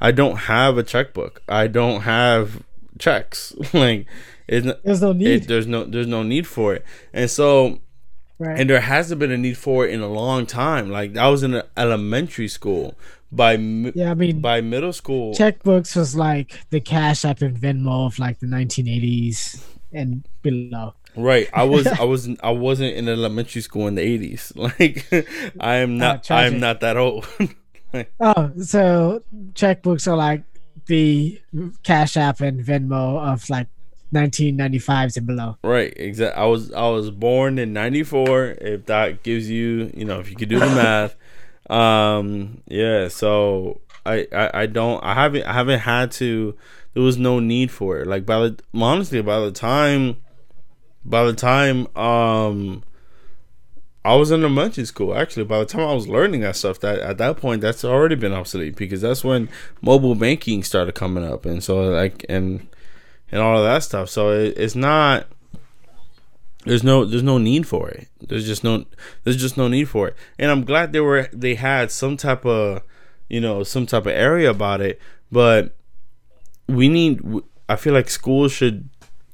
I 0.00 0.10
don't 0.10 0.36
have 0.36 0.78
a 0.78 0.82
checkbook. 0.82 1.42
I 1.48 1.68
don't 1.68 2.02
have 2.02 2.62
checks. 2.98 3.54
like 3.72 4.06
it's 4.48 4.66
there's 4.84 5.02
no 5.02 5.12
need. 5.12 5.28
It, 5.28 5.48
there's 5.48 5.66
no 5.66 5.84
there's 5.84 6.06
no 6.06 6.22
need 6.22 6.46
for 6.46 6.74
it. 6.74 6.84
And 7.12 7.30
so 7.30 7.80
Right. 8.38 8.60
And 8.60 8.68
there 8.68 8.80
hasn't 8.80 9.18
been 9.18 9.30
a 9.30 9.38
need 9.38 9.56
for 9.56 9.86
it 9.86 9.94
in 9.94 10.02
a 10.02 10.08
long 10.08 10.44
time. 10.44 10.90
Like 10.90 11.16
I 11.16 11.28
was 11.28 11.42
in 11.42 11.62
elementary 11.76 12.48
school. 12.48 12.94
By 13.32 13.54
yeah, 13.54 14.12
I 14.12 14.14
mean 14.14 14.40
by 14.40 14.60
middle 14.60 14.92
school, 14.92 15.34
checkbooks 15.34 15.96
was 15.96 16.14
like 16.14 16.52
the 16.70 16.80
Cash 16.80 17.24
App 17.24 17.42
and 17.42 17.56
Venmo 17.58 18.06
of 18.06 18.18
like 18.18 18.38
the 18.38 18.46
1980s 18.46 19.62
and 19.92 20.26
below. 20.42 20.94
Right. 21.16 21.48
I 21.52 21.64
was 21.64 21.86
I 22.00 22.04
was 22.04 22.28
I 22.42 22.50
wasn't 22.50 22.94
in 22.94 23.08
elementary 23.08 23.62
school 23.62 23.88
in 23.88 23.94
the 23.94 24.02
80s. 24.02 24.52
Like 24.66 25.06
I 25.60 25.76
am 25.76 25.94
oh, 25.94 25.96
not 25.96 26.30
I 26.30 26.46
am 26.46 26.60
not 26.60 26.80
that 26.80 26.96
old. 26.96 27.26
oh, 28.20 28.52
so 28.62 29.22
checkbooks 29.54 30.06
are 30.06 30.16
like 30.16 30.42
the 30.86 31.40
Cash 31.82 32.16
App 32.16 32.40
and 32.40 32.64
Venmo 32.64 33.18
of 33.32 33.48
like 33.50 33.68
1995s 34.12 35.16
and 35.16 35.26
below. 35.26 35.56
Right, 35.62 35.92
exactly. 35.96 36.40
I 36.40 36.46
was 36.46 36.72
I 36.72 36.88
was 36.88 37.10
born 37.10 37.58
in 37.58 37.72
94 37.72 38.58
if 38.60 38.86
that 38.86 39.22
gives 39.22 39.50
you, 39.50 39.90
you 39.94 40.04
know, 40.04 40.20
if 40.20 40.30
you 40.30 40.36
could 40.36 40.48
do 40.48 40.58
the 40.58 40.66
math. 40.66 41.16
Um 41.68 42.62
yeah, 42.66 43.08
so 43.08 43.80
I, 44.04 44.26
I 44.32 44.50
I 44.62 44.66
don't 44.66 45.02
I 45.02 45.14
haven't 45.14 45.44
I 45.44 45.52
haven't 45.52 45.80
had 45.80 46.10
to 46.12 46.56
there 46.94 47.02
was 47.02 47.18
no 47.18 47.40
need 47.40 47.70
for 47.70 47.98
it. 47.98 48.06
Like 48.06 48.24
by 48.24 48.38
the 48.38 48.58
honestly 48.74 49.20
by 49.22 49.40
the 49.40 49.52
time 49.52 50.16
by 51.04 51.24
the 51.24 51.34
time 51.34 51.86
um 51.96 52.82
I 54.04 54.14
was 54.14 54.30
in 54.30 54.40
the 54.40 54.46
elementary 54.46 54.84
school 54.84 55.16
actually 55.16 55.44
by 55.44 55.58
the 55.58 55.66
time 55.66 55.88
I 55.88 55.94
was 55.94 56.06
learning 56.06 56.40
that 56.42 56.56
stuff 56.56 56.78
that 56.80 57.00
at 57.00 57.18
that 57.18 57.38
point 57.38 57.60
that's 57.60 57.84
already 57.84 58.14
been 58.14 58.32
obsolete 58.32 58.76
because 58.76 59.00
that's 59.00 59.24
when 59.24 59.48
mobile 59.82 60.14
banking 60.14 60.62
started 60.62 60.94
coming 60.94 61.24
up 61.24 61.44
and 61.44 61.62
so 61.62 61.82
like 61.82 62.24
and 62.28 62.68
and 63.30 63.40
all 63.40 63.58
of 63.58 63.64
that 63.64 63.82
stuff. 63.82 64.08
So 64.08 64.30
it, 64.30 64.54
it's 64.56 64.74
not. 64.74 65.26
There's 66.66 66.82
no 66.82 67.04
there's 67.04 67.22
no 67.22 67.38
need 67.38 67.66
for 67.66 67.88
it. 67.88 68.08
There's 68.20 68.46
just 68.46 68.64
no 68.64 68.84
there's 69.22 69.36
just 69.36 69.56
no 69.56 69.68
need 69.68 69.88
for 69.88 70.08
it. 70.08 70.16
And 70.38 70.50
I'm 70.50 70.64
glad 70.64 70.92
they 70.92 71.00
were 71.00 71.28
they 71.32 71.54
had 71.54 71.90
some 71.90 72.16
type 72.16 72.44
of 72.44 72.82
you 73.28 73.40
know 73.40 73.62
some 73.62 73.86
type 73.86 74.06
of 74.06 74.12
area 74.12 74.50
about 74.50 74.80
it. 74.80 75.00
But 75.30 75.76
we 76.68 76.88
need. 76.88 77.22
I 77.68 77.76
feel 77.76 77.94
like 77.94 78.10
schools 78.10 78.52
should, 78.52 78.88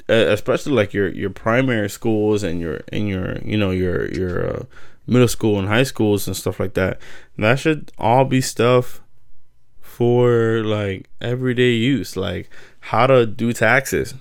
especially 0.08 0.72
like 0.72 0.92
your 0.92 1.08
your 1.08 1.30
primary 1.30 1.88
schools 1.88 2.42
and 2.42 2.60
your 2.60 2.82
and 2.92 3.08
your 3.08 3.38
you 3.38 3.56
know 3.56 3.70
your 3.70 4.10
your 4.12 4.56
uh, 4.56 4.64
middle 5.06 5.28
school 5.28 5.58
and 5.58 5.68
high 5.68 5.82
schools 5.82 6.26
and 6.26 6.36
stuff 6.36 6.60
like 6.60 6.74
that. 6.74 7.00
That 7.38 7.58
should 7.58 7.92
all 7.98 8.24
be 8.24 8.40
stuff 8.42 9.00
for 9.80 10.62
like 10.64 11.08
everyday 11.20 11.72
use, 11.72 12.16
like 12.16 12.50
how 12.80 13.06
to 13.06 13.24
do 13.26 13.52
taxes. 13.52 14.14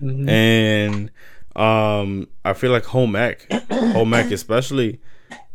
Mm-hmm. 0.00 0.28
And 0.28 1.10
um 1.56 2.28
I 2.44 2.52
feel 2.52 2.72
like 2.72 2.84
home 2.86 3.16
ec, 3.16 3.50
home 3.70 4.14
ec 4.14 4.30
especially 4.30 5.00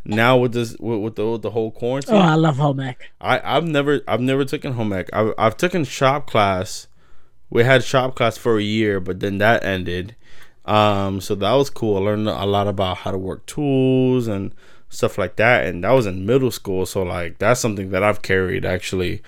now 0.05 0.37
with 0.37 0.53
this 0.53 0.75
with, 0.79 0.99
with 0.99 1.15
the 1.15 1.27
with 1.27 1.41
the 1.41 1.51
whole 1.51 1.71
quarantine. 1.71 2.15
Oh, 2.15 2.19
I 2.19 2.35
love 2.35 2.57
home 2.57 2.79
ec. 2.79 3.11
I 3.19 3.39
I've 3.43 3.65
never 3.65 4.01
I've 4.07 4.21
never 4.21 4.45
taken 4.45 4.73
home 4.73 4.93
ec. 4.93 5.09
I've 5.13 5.33
I've 5.37 5.57
taken 5.57 5.83
shop 5.83 6.27
class. 6.27 6.87
We 7.49 7.63
had 7.63 7.83
shop 7.83 8.15
class 8.15 8.37
for 8.37 8.59
a 8.59 8.63
year, 8.63 8.99
but 8.99 9.19
then 9.19 9.39
that 9.39 9.63
ended. 9.63 10.15
Um, 10.65 11.19
so 11.19 11.33
that 11.33 11.53
was 11.53 11.71
cool. 11.71 11.97
I 11.97 12.01
learned 12.01 12.29
a 12.29 12.45
lot 12.45 12.67
about 12.67 12.97
how 12.97 13.09
to 13.11 13.17
work 13.17 13.47
tools 13.47 14.27
and 14.27 14.53
stuff 14.89 15.17
like 15.19 15.35
that 15.35 15.67
and 15.67 15.83
that 15.83 15.91
was 15.91 16.07
in 16.07 16.25
middle 16.25 16.49
school 16.49 16.85
so 16.85 17.03
like 17.03 17.37
that's 17.37 17.59
something 17.59 17.91
that 17.91 18.01
i've 18.01 18.23
carried 18.23 18.65
actually 18.65 19.21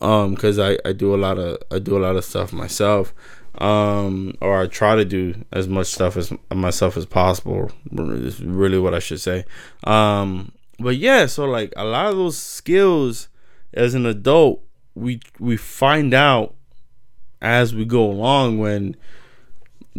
um 0.00 0.34
because 0.34 0.58
i 0.60 0.78
i 0.84 0.92
do 0.92 1.12
a 1.12 1.16
lot 1.16 1.38
of 1.38 1.58
i 1.72 1.78
do 1.78 1.96
a 1.96 1.98
lot 1.98 2.14
of 2.14 2.24
stuff 2.24 2.52
myself 2.52 3.12
um 3.58 4.34
or 4.40 4.62
i 4.62 4.66
try 4.66 4.94
to 4.94 5.04
do 5.04 5.34
as 5.52 5.66
much 5.66 5.88
stuff 5.88 6.16
as 6.16 6.32
myself 6.54 6.96
as 6.96 7.04
possible 7.04 7.70
is 7.92 8.42
really 8.42 8.78
what 8.78 8.94
i 8.94 8.98
should 8.98 9.20
say 9.20 9.44
um 9.84 10.52
but 10.78 10.96
yeah 10.96 11.26
so 11.26 11.44
like 11.44 11.72
a 11.76 11.84
lot 11.84 12.06
of 12.06 12.16
those 12.16 12.38
skills 12.38 13.28
as 13.74 13.94
an 13.94 14.06
adult 14.06 14.62
we 14.94 15.20
we 15.38 15.56
find 15.56 16.14
out 16.14 16.54
as 17.40 17.74
we 17.74 17.84
go 17.84 18.04
along 18.04 18.58
when 18.58 18.96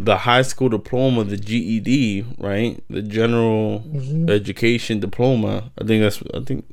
the 0.04 0.18
high 0.18 0.42
school 0.42 0.68
diploma, 0.68 1.24
the 1.24 1.36
GED, 1.36 2.24
right? 2.38 2.82
The 2.88 3.02
general 3.02 3.80
mm-hmm. 3.80 4.30
education 4.30 5.00
diploma. 5.00 5.70
I 5.78 5.84
think 5.84 6.02
that's. 6.02 6.22
I 6.34 6.40
think. 6.44 6.64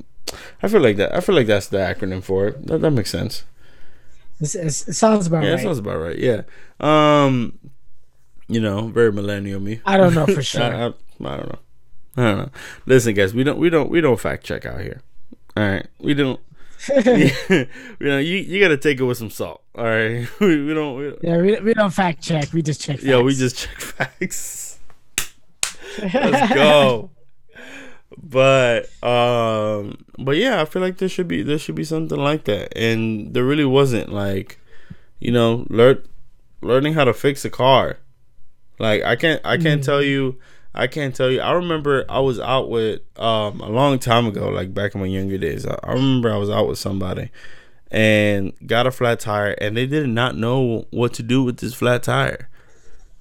I 0.62 0.68
feel 0.68 0.82
like 0.82 0.98
that. 0.98 1.16
I 1.16 1.20
feel 1.20 1.36
like 1.36 1.48
that's 1.48 1.68
the 1.68 1.78
acronym 1.78 2.24
for 2.24 2.48
it. 2.48 2.68
That, 2.68 2.82
that 2.82 2.92
makes 2.92 3.10
sense. 3.10 3.44
It's, 4.40 4.56
it's, 4.56 4.88
it 4.88 4.94
sounds 4.94 5.28
about 5.28 5.38
right. 5.38 5.46
yeah, 5.46 5.52
right. 5.52 5.60
it 5.60 5.64
sounds 5.64 5.80
about 5.80 5.98
right. 5.98 6.18
Yeah. 6.18 6.42
Um, 6.80 7.58
you 8.48 8.62
know, 8.62 8.88
very 8.88 9.12
millennial 9.12 9.60
me. 9.60 9.82
I 9.86 9.98
don't 9.98 10.14
know 10.14 10.26
for 10.34 10.42
sure. 10.42 10.64
I, 10.64 10.68
I, 10.68 10.86
I 10.88 10.90
don't 11.38 11.50
know. 11.50 11.60
I 12.18 12.22
don't 12.22 12.38
know. 12.38 12.50
Listen, 12.86 13.14
guys, 13.14 13.34
we 13.34 13.44
don't 13.44 13.60
we 13.60 13.70
don't 13.70 13.90
we 13.90 14.02
don't 14.02 14.20
fact 14.20 14.44
check 14.46 14.66
out 14.66 14.82
here. 14.82 15.02
All 15.56 15.64
right, 15.64 15.88
we 16.00 16.14
don't. 16.14 16.40
you 17.06 17.68
know, 18.00 18.20
you, 18.20 18.38
you 18.38 18.60
got 18.60 18.68
to 18.70 18.78
take 18.78 19.00
it 19.00 19.04
with 19.04 19.18
some 19.18 19.32
salt. 19.32 19.64
All 19.76 19.86
right, 19.86 20.28
we, 20.40 20.66
we 20.66 20.74
don't. 20.74 20.98
We, 20.98 21.18
yeah, 21.22 21.38
we, 21.38 21.60
we 21.60 21.74
don't 21.74 21.92
fact 21.92 22.22
check. 22.22 22.54
We 22.54 22.62
just 22.62 22.82
check. 22.82 22.98
Facts. 22.98 23.08
Yeah, 23.08 23.22
we 23.22 23.34
just 23.34 23.58
check 23.58 23.80
facts. 23.80 24.80
Let's 26.00 26.54
go. 26.54 27.10
But 28.22 28.90
um, 29.04 30.06
but 30.18 30.38
yeah, 30.38 30.62
I 30.62 30.66
feel 30.66 30.82
like 30.82 30.98
there 30.98 31.10
should 31.10 31.28
be 31.28 31.44
there 31.44 31.60
should 31.60 31.76
be 31.76 31.84
something 31.84 32.18
like 32.18 32.46
that, 32.46 32.76
and 32.78 33.34
there 33.34 33.44
really 33.44 33.66
wasn't. 33.66 34.12
Like, 34.12 34.60
you 35.20 35.32
know, 35.32 35.66
learn 35.70 36.02
learning 36.62 36.94
how 36.94 37.04
to 37.04 37.14
fix 37.14 37.46
a 37.46 37.50
car. 37.50 38.00
Like 38.80 39.04
I 39.04 39.16
can't 39.16 39.42
I 39.46 39.58
can't 39.58 39.82
mm. 39.82 39.86
tell 39.86 40.02
you 40.02 40.38
I 40.74 40.88
can't 40.88 41.16
tell 41.16 41.32
you. 41.32 41.42
I 41.42 41.52
remember 41.54 42.06
I 42.08 42.20
was 42.20 42.40
out 42.40 42.70
with 42.70 43.02
um 43.18 43.60
a 43.62 43.70
long 43.70 43.98
time 44.00 44.28
ago, 44.28 44.50
like 44.50 44.74
back 44.74 44.94
in 44.96 45.02
my 45.02 45.08
younger 45.08 45.38
days. 45.38 45.66
I, 45.66 45.78
I 45.84 45.94
remember 45.94 46.32
I 46.32 46.38
was 46.38 46.50
out 46.50 46.68
with 46.68 46.78
somebody 46.78 47.32
and 47.90 48.54
got 48.66 48.86
a 48.86 48.92
flat 48.92 49.20
tire 49.20 49.52
and 49.62 49.76
they 49.76 49.86
did 49.86 50.08
not 50.10 50.36
know 50.36 50.86
what 50.92 51.14
to 51.14 51.24
do 51.24 51.44
with 51.44 51.58
this 51.58 51.74
flat 51.74 52.04
tire. 52.04 52.50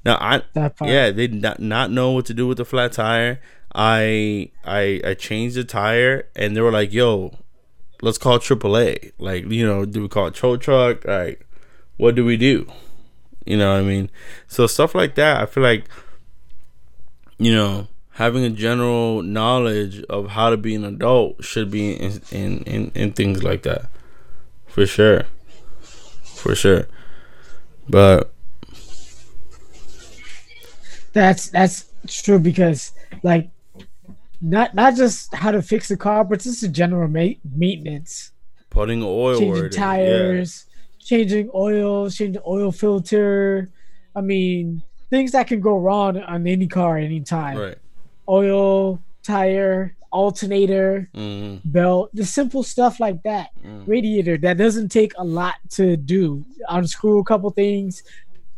Now 0.05 0.16
I 0.20 0.42
yeah, 0.82 1.11
they 1.11 1.28
did 1.28 1.42
not, 1.42 1.61
not 1.61 1.90
know 1.90 2.12
what 2.12 2.26
to 2.26 2.34
do 2.34 2.47
with 2.47 2.59
the 2.59 2.64
flat 2.64 2.92
tire. 2.92 3.40
I 3.76 4.50
I 4.64 5.02
I 5.04 5.14
changed 5.14 5.54
the 5.56 5.64
tire 5.64 6.28
and 6.34 6.56
they 6.56 6.62
were 6.62 6.72
like, 6.72 6.94
"Yo, 6.94 7.38
let's 8.00 8.16
call 8.16 8.38
AAA." 8.38 9.12
Like, 9.18 9.44
you 9.50 9.66
know, 9.66 9.84
do 9.84 10.00
we 10.00 10.08
call 10.08 10.28
it 10.28 10.34
tow 10.34 10.56
truck? 10.56 11.04
Like, 11.04 11.46
what 11.98 12.14
do 12.14 12.24
we 12.24 12.38
do? 12.38 12.66
You 13.44 13.58
know 13.58 13.72
what 13.72 13.80
I 13.80 13.82
mean? 13.82 14.10
So 14.48 14.66
stuff 14.66 14.94
like 14.94 15.14
that, 15.16 15.42
I 15.42 15.46
feel 15.46 15.62
like 15.62 15.84
you 17.38 17.54
know, 17.54 17.88
having 18.12 18.44
a 18.44 18.50
general 18.50 19.22
knowledge 19.22 20.02
of 20.04 20.30
how 20.30 20.48
to 20.48 20.56
be 20.56 20.74
an 20.74 20.84
adult 20.84 21.44
should 21.44 21.70
be 21.70 21.92
in 21.92 22.22
in, 22.30 22.58
in, 22.62 22.92
in 22.94 23.12
things 23.12 23.42
like 23.42 23.62
that. 23.64 23.90
For 24.66 24.86
sure. 24.86 25.24
For 26.24 26.54
sure. 26.54 26.88
But 27.90 28.32
that's 31.12 31.48
that's 31.50 31.84
true 32.06 32.38
because 32.38 32.92
like 33.22 33.50
not 34.41 34.74
not 34.74 34.97
just 34.97 35.34
how 35.34 35.51
to 35.51 35.62
fix 35.62 35.89
the 35.89 35.97
car, 35.97 36.24
but 36.24 36.41
just 36.41 36.62
a 36.62 36.68
general 36.68 37.09
ma- 37.09 37.34
maintenance. 37.55 38.32
Putting 38.70 39.03
oil, 39.03 39.39
changing 39.39 39.70
tires, 39.70 40.66
yeah. 40.68 41.07
changing 41.07 41.51
oil, 41.55 42.11
changing 42.11 42.43
oil 42.47 42.72
filter. 42.72 43.70
I 44.14 44.20
mean, 44.20 44.82
things 45.11 45.32
that 45.32 45.47
can 45.47 45.61
go 45.61 45.78
wrong 45.78 46.18
on 46.18 46.47
any 46.47 46.66
car 46.66 46.99
anytime. 46.99 47.57
Right. 47.57 47.78
Oil, 48.28 49.03
tire, 49.22 49.97
alternator, 50.11 51.09
mm. 51.14 51.61
belt, 51.64 52.11
the 52.14 52.24
simple 52.24 52.62
stuff 52.62 53.01
like 53.01 53.22
that. 53.22 53.51
Mm. 53.64 53.87
Radiator 53.87 54.39
that 54.39 54.57
doesn't 54.57 54.89
take 54.89 55.12
a 55.18 55.24
lot 55.24 55.55
to 55.70 55.97
do. 55.97 56.45
Unscrew 56.68 57.18
a 57.18 57.24
couple 57.24 57.51
things, 57.51 58.03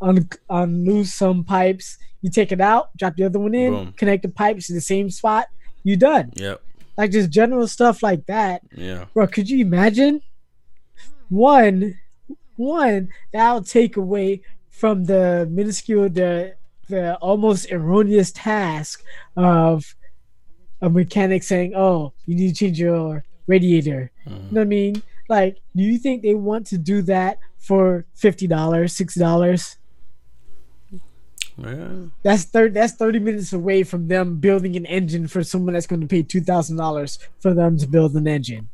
un- 0.00 0.28
unloose 0.48 1.14
some 1.14 1.44
pipes. 1.44 1.98
You 2.22 2.30
take 2.30 2.52
it 2.52 2.60
out, 2.60 2.96
drop 2.96 3.16
the 3.16 3.24
other 3.24 3.38
one 3.38 3.54
in, 3.54 3.72
Boom. 3.72 3.92
connect 3.92 4.22
the 4.22 4.28
pipes 4.28 4.66
to 4.66 4.72
the 4.72 4.80
same 4.80 5.10
spot. 5.10 5.46
You 5.88 5.96
done. 5.96 6.32
Yep. 6.34 6.60
Like 6.98 7.12
just 7.12 7.30
general 7.30 7.66
stuff 7.66 8.02
like 8.02 8.26
that. 8.26 8.60
Yeah. 8.76 9.06
Bro, 9.14 9.28
could 9.28 9.48
you 9.48 9.64
imagine? 9.64 10.20
One, 11.30 11.98
one 12.56 13.08
that'll 13.32 13.64
take 13.64 13.96
away 13.96 14.42
from 14.68 15.04
the 15.04 15.48
minuscule, 15.50 16.10
the 16.10 16.56
the 16.90 17.14
almost 17.22 17.72
erroneous 17.72 18.32
task 18.32 19.02
of 19.34 19.96
a 20.82 20.90
mechanic 20.90 21.42
saying, 21.42 21.72
"Oh, 21.74 22.12
you 22.26 22.34
need 22.34 22.48
to 22.50 22.54
change 22.54 22.78
your 22.78 23.24
radiator." 23.46 24.10
Mm-hmm. 24.26 24.34
You 24.34 24.52
know 24.52 24.60
what 24.60 24.60
I 24.60 24.64
mean? 24.64 25.02
Like, 25.30 25.62
do 25.74 25.82
you 25.84 25.96
think 25.96 26.20
they 26.20 26.34
want 26.34 26.66
to 26.66 26.76
do 26.76 27.00
that 27.02 27.38
for 27.56 28.04
fifty 28.14 28.46
dollars, 28.46 28.94
sixty 28.94 29.20
dollars? 29.20 29.77
Yeah. 31.58 31.88
That's 32.22 32.44
thirty. 32.44 32.74
That's 32.74 32.92
thirty 32.92 33.18
minutes 33.18 33.52
away 33.52 33.82
from 33.82 34.08
them 34.08 34.38
building 34.38 34.76
an 34.76 34.86
engine 34.86 35.26
for 35.26 35.42
someone 35.42 35.74
that's 35.74 35.86
going 35.86 36.00
to 36.00 36.06
pay 36.06 36.22
two 36.22 36.40
thousand 36.40 36.76
dollars 36.76 37.18
for 37.40 37.52
them 37.54 37.78
to 37.78 37.86
build 37.86 38.14
an 38.14 38.28
engine. 38.28 38.68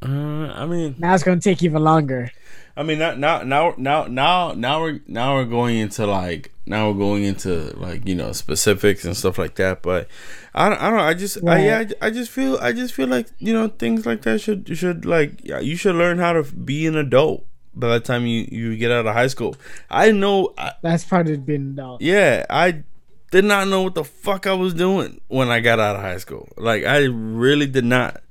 Uh, 0.00 0.52
I 0.54 0.66
mean, 0.66 0.94
now 0.98 1.14
it's 1.14 1.24
going 1.24 1.40
to 1.40 1.42
take 1.42 1.62
even 1.62 1.82
longer. 1.82 2.30
I 2.76 2.84
mean, 2.84 3.00
now, 3.00 3.14
now, 3.14 3.42
now, 3.42 3.74
now, 3.76 4.04
now, 4.04 4.52
now 4.52 4.80
we're 4.80 5.00
now 5.08 5.34
we're 5.34 5.44
going 5.44 5.78
into 5.78 6.06
like 6.06 6.52
now 6.64 6.88
we're 6.88 6.98
going 6.98 7.24
into 7.24 7.76
like 7.76 8.06
you 8.06 8.14
know 8.14 8.30
specifics 8.30 9.04
and 9.04 9.16
stuff 9.16 9.36
like 9.36 9.56
that. 9.56 9.82
But 9.82 10.06
I 10.54 10.68
don't, 10.68 10.80
I 10.80 10.90
don't. 10.90 11.00
I 11.00 11.14
just, 11.14 11.38
right. 11.42 11.58
I, 11.58 11.64
yeah, 11.64 11.84
I, 12.00 12.06
I 12.06 12.10
just 12.10 12.30
feel, 12.30 12.56
I 12.58 12.72
just 12.72 12.94
feel 12.94 13.08
like 13.08 13.26
you 13.40 13.52
know 13.52 13.66
things 13.66 14.06
like 14.06 14.22
that 14.22 14.40
should 14.40 14.78
should 14.78 15.04
like 15.04 15.44
you 15.44 15.74
should 15.74 15.96
learn 15.96 16.18
how 16.18 16.34
to 16.34 16.44
be 16.44 16.86
an 16.86 16.96
adult 16.96 17.44
by 17.78 17.88
the 17.88 18.00
time 18.00 18.26
you 18.26 18.46
you 18.50 18.76
get 18.76 18.90
out 18.90 19.06
of 19.06 19.14
high 19.14 19.26
school. 19.28 19.56
I 19.90 20.10
know 20.10 20.52
I, 20.58 20.72
that's 20.82 21.04
probably 21.04 21.36
been. 21.36 21.78
Yeah, 22.00 22.44
I 22.50 22.82
did 23.30 23.44
not 23.44 23.68
know 23.68 23.82
what 23.82 23.94
the 23.94 24.04
fuck 24.04 24.46
I 24.46 24.54
was 24.54 24.74
doing 24.74 25.20
when 25.28 25.50
I 25.50 25.60
got 25.60 25.78
out 25.78 25.96
of 25.96 26.02
high 26.02 26.18
school. 26.18 26.48
Like 26.56 26.84
I 26.84 27.04
really 27.04 27.66
did 27.66 27.84
not. 27.84 28.22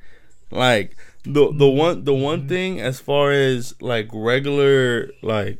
Like 0.52 0.96
the 1.24 1.52
the 1.52 1.66
mm-hmm. 1.66 1.78
one 1.78 2.04
the 2.04 2.14
one 2.14 2.40
mm-hmm. 2.40 2.50
thing 2.50 2.82
as 2.82 3.00
far 3.00 3.32
as 3.32 3.76
like 3.82 4.10
regular 4.14 5.12
like 5.22 5.60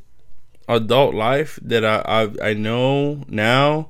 adult 0.68 1.14
life 1.14 1.60
that 1.62 1.86
I 1.86 2.02
I, 2.06 2.50
I 2.50 2.54
know 2.54 3.24
now 3.28 3.90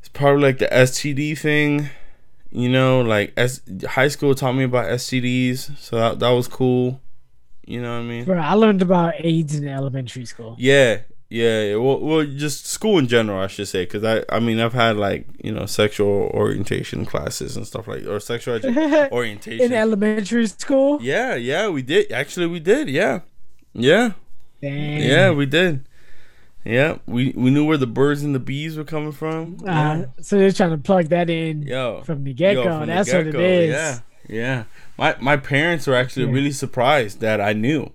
it's 0.00 0.08
probably 0.08 0.42
like 0.42 0.58
the 0.58 0.66
STD 0.66 1.38
thing. 1.38 1.90
You 2.52 2.68
know, 2.68 3.00
like 3.00 3.32
S 3.36 3.60
high 3.90 4.08
school 4.08 4.34
taught 4.34 4.54
me 4.54 4.64
about 4.64 4.86
STDs, 4.86 5.78
so 5.78 5.96
that 5.96 6.18
that 6.18 6.30
was 6.30 6.48
cool. 6.48 7.00
You 7.64 7.80
know 7.80 7.92
what 7.92 8.04
I 8.04 8.08
mean? 8.08 8.24
Bro, 8.24 8.38
I 8.38 8.54
learned 8.54 8.82
about 8.82 9.14
AIDS 9.18 9.54
in 9.54 9.68
elementary 9.68 10.24
school. 10.24 10.56
Yeah, 10.58 11.00
yeah, 11.30 11.76
well, 11.76 12.00
well, 12.00 12.26
just 12.26 12.66
school 12.66 12.98
in 12.98 13.06
general, 13.06 13.40
I 13.40 13.46
should 13.46 13.68
say, 13.68 13.84
because 13.84 14.02
I, 14.02 14.24
I 14.28 14.40
mean, 14.40 14.58
I've 14.58 14.72
had 14.72 14.96
like 14.96 15.28
you 15.42 15.52
know 15.52 15.64
sexual 15.64 16.28
orientation 16.34 17.06
classes 17.06 17.56
and 17.56 17.64
stuff 17.64 17.86
like, 17.86 18.04
or 18.04 18.18
sexual 18.18 18.58
orientation 19.12 19.66
in 19.66 19.72
elementary 19.72 20.48
school. 20.48 20.98
Yeah, 21.00 21.36
yeah, 21.36 21.68
we 21.68 21.82
did. 21.82 22.10
Actually, 22.10 22.48
we 22.48 22.58
did. 22.58 22.88
Yeah, 22.88 23.20
yeah, 23.72 24.12
Damn. 24.60 25.02
yeah, 25.02 25.30
we 25.30 25.46
did. 25.46 25.86
Yeah, 26.64 26.98
we 27.06 27.32
we 27.36 27.50
knew 27.50 27.64
where 27.64 27.78
the 27.78 27.86
birds 27.86 28.24
and 28.24 28.34
the 28.34 28.40
bees 28.40 28.76
were 28.76 28.82
coming 28.82 29.12
from. 29.12 29.58
Uh, 29.60 29.66
yeah. 29.66 30.04
So 30.20 30.36
they're 30.36 30.50
trying 30.50 30.70
to 30.70 30.78
plug 30.78 31.06
that 31.10 31.30
in 31.30 31.62
yo, 31.62 32.02
from 32.02 32.24
the 32.24 32.34
get 32.34 32.54
go. 32.54 32.84
That's 32.84 33.12
what 33.12 33.28
it 33.28 33.36
is. 33.36 33.70
Yeah, 33.70 34.00
yeah. 34.30 34.64
My 34.96 35.16
my 35.20 35.36
parents 35.36 35.86
were 35.86 35.94
actually 35.94 36.26
yeah. 36.26 36.32
really 36.32 36.52
surprised 36.52 37.20
that 37.20 37.40
I 37.40 37.52
knew 37.52 37.92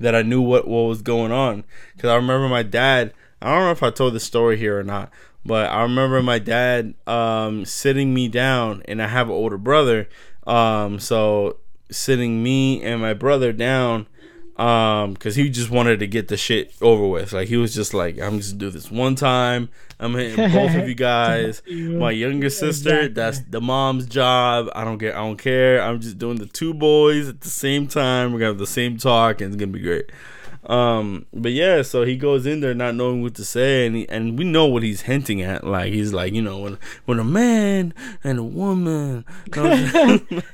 that 0.00 0.14
I 0.14 0.22
knew 0.22 0.40
what, 0.40 0.66
what 0.66 0.82
was 0.82 1.02
going 1.02 1.32
on. 1.32 1.64
Because 1.94 2.10
I 2.10 2.16
remember 2.16 2.48
my 2.48 2.62
dad, 2.62 3.12
I 3.42 3.54
don't 3.54 3.64
know 3.64 3.70
if 3.70 3.82
I 3.82 3.90
told 3.90 4.14
the 4.14 4.20
story 4.20 4.56
here 4.56 4.78
or 4.78 4.84
not, 4.84 5.10
but 5.44 5.70
I 5.70 5.82
remember 5.82 6.22
my 6.22 6.38
dad 6.38 6.94
um, 7.06 7.64
sitting 7.64 8.14
me 8.14 8.28
down, 8.28 8.82
and 8.86 9.02
I 9.02 9.08
have 9.08 9.28
an 9.28 9.34
older 9.34 9.58
brother. 9.58 10.08
Um, 10.46 10.98
so 10.98 11.58
sitting 11.90 12.42
me 12.42 12.82
and 12.82 13.00
my 13.00 13.14
brother 13.14 13.52
down 13.52 14.06
um 14.58 15.12
because 15.12 15.36
he 15.36 15.48
just 15.48 15.70
wanted 15.70 16.00
to 16.00 16.06
get 16.06 16.28
the 16.28 16.36
shit 16.36 16.74
over 16.80 17.06
with. 17.06 17.32
Like 17.32 17.48
he 17.48 17.56
was 17.56 17.74
just 17.74 17.94
like 17.94 18.20
i'm 18.20 18.38
just 18.38 18.58
do 18.58 18.70
this 18.70 18.90
one 18.90 19.14
time. 19.14 19.68
I'm 20.00 20.14
hitting 20.14 20.36
both 20.52 20.74
of 20.74 20.88
you 20.88 20.94
guys. 20.94 21.62
My 21.70 22.10
younger 22.10 22.50
sister 22.50 22.90
exactly. 22.90 23.14
that's 23.14 23.40
the 23.50 23.60
mom's 23.60 24.06
job. 24.06 24.68
I 24.74 24.84
don't 24.84 24.98
get 24.98 25.14
i 25.14 25.18
don't 25.18 25.38
care. 25.38 25.80
I'm 25.80 26.00
just 26.00 26.18
doing 26.18 26.38
the 26.38 26.46
two 26.46 26.74
boys 26.74 27.28
at 27.28 27.40
the 27.40 27.50
same 27.50 27.86
time. 27.86 28.32
We're 28.32 28.40
gonna 28.40 28.50
have 28.50 28.58
the 28.58 28.66
same 28.66 28.98
talk 28.98 29.40
and 29.40 29.52
it's 29.52 29.60
gonna 29.60 29.72
be 29.72 29.80
great 29.80 30.10
um, 30.68 31.24
but 31.32 31.52
yeah, 31.52 31.80
so 31.80 32.04
he 32.04 32.16
goes 32.16 32.44
in 32.44 32.60
there 32.60 32.74
not 32.74 32.94
knowing 32.94 33.22
what 33.22 33.34
to 33.36 33.44
say, 33.44 33.86
and 33.86 33.96
he, 33.96 34.08
and 34.10 34.38
we 34.38 34.44
know 34.44 34.66
what 34.66 34.82
he's 34.82 35.02
hinting 35.02 35.40
at. 35.40 35.64
Like 35.64 35.94
he's 35.94 36.12
like, 36.12 36.34
you 36.34 36.42
know, 36.42 36.58
when 36.58 36.78
when 37.06 37.18
a 37.18 37.24
man 37.24 37.94
and 38.22 38.38
a 38.38 38.42
woman. 38.42 39.24
okay, 39.48 39.70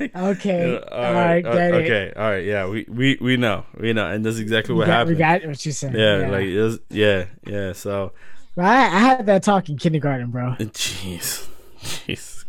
you 0.06 0.14
know, 0.14 0.84
all, 0.92 1.04
all 1.04 1.12
right, 1.12 1.44
right 1.44 1.74
uh, 1.74 1.76
okay, 1.78 2.12
all 2.14 2.30
right, 2.30 2.44
yeah, 2.44 2.68
we, 2.68 2.86
we 2.88 3.18
we 3.20 3.36
know, 3.36 3.66
we 3.76 3.92
know, 3.92 4.08
and 4.08 4.24
that's 4.24 4.38
exactly 4.38 4.72
what 4.72 4.86
got, 4.86 4.92
happened. 4.92 5.16
We 5.16 5.18
got 5.18 5.44
what 5.46 5.66
you 5.66 5.72
said. 5.72 5.94
Yeah, 5.94 6.20
yeah. 6.20 6.28
like 6.28 6.46
was, 6.46 6.78
yeah, 6.90 7.24
yeah. 7.44 7.72
So, 7.72 8.12
I, 8.56 8.84
I 8.84 8.98
had 9.00 9.26
that 9.26 9.42
talk 9.42 9.68
in 9.68 9.76
kindergarten, 9.78 10.30
bro. 10.30 10.54
Jeez, 10.60 11.48
jeez. 11.80 12.44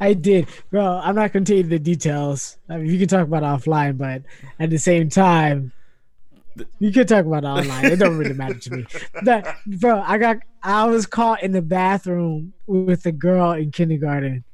I 0.00 0.14
did, 0.14 0.48
bro. 0.70 0.98
I'm 1.02 1.14
not 1.14 1.34
gonna 1.34 1.44
tell 1.44 1.58
you 1.58 1.62
the 1.62 1.78
details. 1.78 2.56
I 2.70 2.78
mean, 2.78 2.86
you 2.86 2.98
can 2.98 3.06
talk 3.06 3.26
about 3.26 3.42
offline, 3.42 3.98
but 3.98 4.22
at 4.58 4.70
the 4.70 4.78
same 4.78 5.10
time, 5.10 5.72
you 6.78 6.92
can 6.92 7.06
talk 7.06 7.26
about 7.26 7.44
online. 7.44 7.84
It 7.86 7.98
don't 7.98 8.16
really 8.16 8.34
matter 8.34 8.54
to 8.54 8.70
me. 8.70 8.86
But 9.22 9.56
bro, 9.66 10.02
I 10.04 10.18
got 10.18 10.38
I 10.62 10.86
was 10.86 11.06
caught 11.06 11.42
in 11.42 11.52
the 11.52 11.62
bathroom 11.62 12.52
with 12.66 13.06
a 13.06 13.12
girl 13.12 13.52
in 13.52 13.70
kindergarten. 13.70 14.44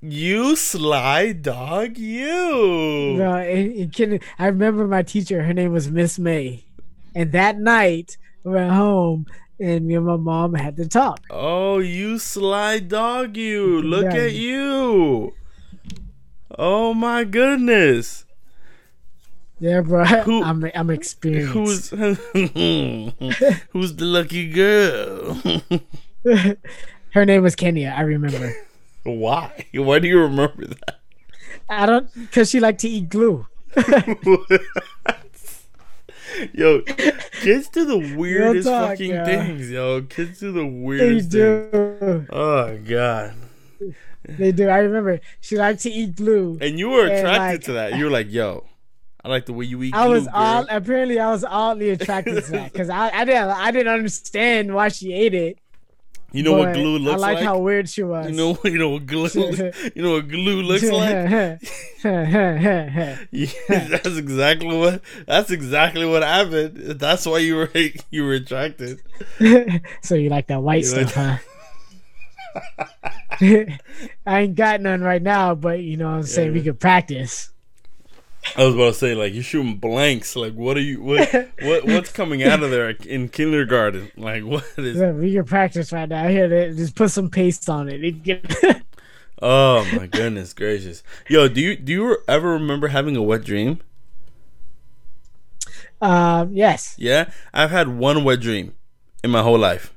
You 0.00 0.56
sly 0.56 1.32
dog, 1.32 1.98
you. 1.98 3.14
Bro, 3.16 3.38
in, 3.40 3.72
in 3.72 3.90
kinder, 3.90 4.20
I 4.38 4.46
remember 4.46 4.86
my 4.86 5.02
teacher. 5.02 5.42
Her 5.42 5.54
name 5.54 5.72
was 5.72 5.90
Miss 5.90 6.18
May, 6.18 6.64
and 7.14 7.32
that 7.32 7.58
night 7.58 8.16
we 8.44 8.52
went 8.52 8.72
home 8.72 9.26
and 9.58 9.86
me 9.86 9.94
and 9.94 10.06
my 10.06 10.16
mom 10.16 10.54
had 10.54 10.76
to 10.76 10.86
talk. 10.86 11.20
Oh, 11.30 11.78
you 11.78 12.18
sly 12.18 12.78
dog, 12.78 13.36
you! 13.36 13.80
Look 13.80 14.04
yeah. 14.04 14.24
at 14.24 14.32
you! 14.34 15.34
Oh 16.58 16.92
my 16.92 17.24
goodness! 17.24 18.25
Yeah, 19.58 19.80
bro. 19.80 20.04
Who, 20.24 20.42
I'm 20.42 20.70
I'm 20.74 20.90
experienced. 20.90 21.50
Who's 21.52 21.90
who's 23.70 23.96
the 23.96 24.04
lucky 24.04 24.50
girl? 24.50 25.40
Her 27.12 27.24
name 27.24 27.42
was 27.42 27.56
Kenya. 27.56 27.94
I 27.96 28.02
remember. 28.02 28.54
Why? 29.04 29.66
Why 29.72 29.98
do 29.98 30.08
you 30.08 30.20
remember 30.20 30.66
that? 30.66 31.00
I 31.68 31.86
don't, 31.86 32.12
because 32.14 32.50
she 32.50 32.60
liked 32.60 32.80
to 32.80 32.88
eat 32.88 33.08
glue. 33.08 33.46
yo, 36.52 36.82
kids 36.82 37.68
do 37.70 37.86
the 37.86 38.14
weirdest 38.16 38.68
talk, 38.68 38.90
fucking 38.90 39.10
yo. 39.10 39.24
things, 39.24 39.70
yo. 39.70 40.02
Kids 40.02 40.40
do 40.40 40.52
the 40.52 40.66
weirdest 40.66 41.30
they 41.30 41.38
do. 41.38 41.96
Things. 41.98 42.28
Oh 42.30 42.78
god. 42.84 43.34
They 44.28 44.52
do. 44.52 44.68
I 44.68 44.78
remember 44.78 45.20
she 45.40 45.56
liked 45.56 45.80
to 45.82 45.90
eat 45.90 46.16
glue. 46.16 46.58
And 46.60 46.78
you 46.78 46.90
were 46.90 47.06
attracted 47.06 47.30
like, 47.30 47.60
to 47.62 47.72
that. 47.72 47.94
You 47.94 48.04
were 48.06 48.10
like, 48.10 48.30
yo, 48.30 48.66
I 49.26 49.28
like 49.28 49.46
the 49.46 49.52
way 49.52 49.64
you 49.64 49.82
eat. 49.82 49.92
I 49.92 50.06
glue, 50.06 50.14
was 50.14 50.28
all 50.32 50.66
apparently 50.70 51.18
I 51.18 51.32
was 51.32 51.42
oddly 51.42 51.90
attracted 51.90 52.44
to 52.44 52.50
that 52.52 52.72
because 52.72 52.88
I, 52.88 53.10
I 53.10 53.24
didn't 53.24 53.48
I 53.50 53.72
didn't 53.72 53.92
understand 53.92 54.72
why 54.72 54.86
she 54.86 55.12
ate 55.12 55.34
it. 55.34 55.58
You 56.30 56.44
know 56.44 56.52
what 56.52 56.74
glue 56.74 56.98
looks 56.98 57.20
like? 57.20 57.30
I 57.30 57.40
like, 57.40 57.44
how 57.44 57.58
weird 57.58 57.88
she 57.88 58.04
was. 58.04 58.30
You 58.30 58.36
know, 58.36 58.56
you 58.62 58.78
know 58.78 58.90
what 58.90 59.06
glue. 59.06 59.26
you 59.96 60.02
know 60.02 60.12
what 60.12 60.28
glue 60.28 60.62
looks 60.62 60.84
like. 60.84 61.60
yeah, 63.32 63.88
that's 63.88 64.16
exactly 64.16 64.76
what. 64.76 65.02
That's 65.26 65.50
exactly 65.50 66.06
what 66.06 66.22
happened. 66.22 66.76
That's 67.00 67.26
why 67.26 67.38
you 67.38 67.56
were 67.56 67.70
you 68.12 68.22
were 68.22 68.34
attracted. 68.34 69.02
so 70.02 70.14
you 70.14 70.28
like 70.28 70.46
that 70.46 70.62
white 70.62 70.84
you 70.84 71.04
stuff, 71.04 71.16
like 71.16 71.40
huh? 73.40 73.76
I 74.24 74.40
ain't 74.40 74.54
got 74.54 74.80
none 74.80 75.00
right 75.00 75.22
now, 75.22 75.56
but 75.56 75.80
you 75.80 75.96
know 75.96 76.10
what 76.10 76.18
I'm 76.18 76.22
saying 76.22 76.52
yeah. 76.52 76.58
we 76.58 76.62
could 76.62 76.78
practice. 76.78 77.50
I 78.54 78.64
was 78.64 78.74
about 78.74 78.86
to 78.86 78.94
say, 78.94 79.14
like, 79.14 79.34
you're 79.34 79.42
shooting 79.42 79.76
blanks. 79.76 80.36
Like, 80.36 80.54
what 80.54 80.76
are 80.76 80.80
you? 80.80 81.02
What? 81.02 81.32
what? 81.62 81.84
What's 81.84 82.12
coming 82.12 82.42
out 82.42 82.62
of 82.62 82.70
there 82.70 82.90
in 82.90 83.28
kindergarten? 83.28 84.10
Like, 84.16 84.44
what 84.44 84.64
is? 84.76 84.98
Yeah, 84.98 85.12
we 85.12 85.32
can 85.32 85.44
practice 85.44 85.92
right 85.92 86.08
now. 86.08 86.28
Here, 86.28 86.72
just 86.72 86.94
put 86.94 87.10
some 87.10 87.30
paste 87.30 87.68
on 87.68 87.88
it. 87.90 88.82
oh 89.42 89.84
my 89.96 90.06
goodness 90.06 90.52
gracious, 90.52 91.02
yo! 91.28 91.48
Do 91.48 91.60
you 91.60 91.76
do 91.76 91.92
you 91.92 92.18
ever 92.28 92.52
remember 92.52 92.88
having 92.88 93.16
a 93.16 93.22
wet 93.22 93.44
dream? 93.44 93.80
Um. 96.00 96.52
Yes. 96.52 96.94
Yeah, 96.98 97.30
I've 97.52 97.70
had 97.70 97.88
one 97.88 98.22
wet 98.24 98.40
dream 98.40 98.74
in 99.24 99.30
my 99.30 99.42
whole 99.42 99.58
life. 99.58 99.92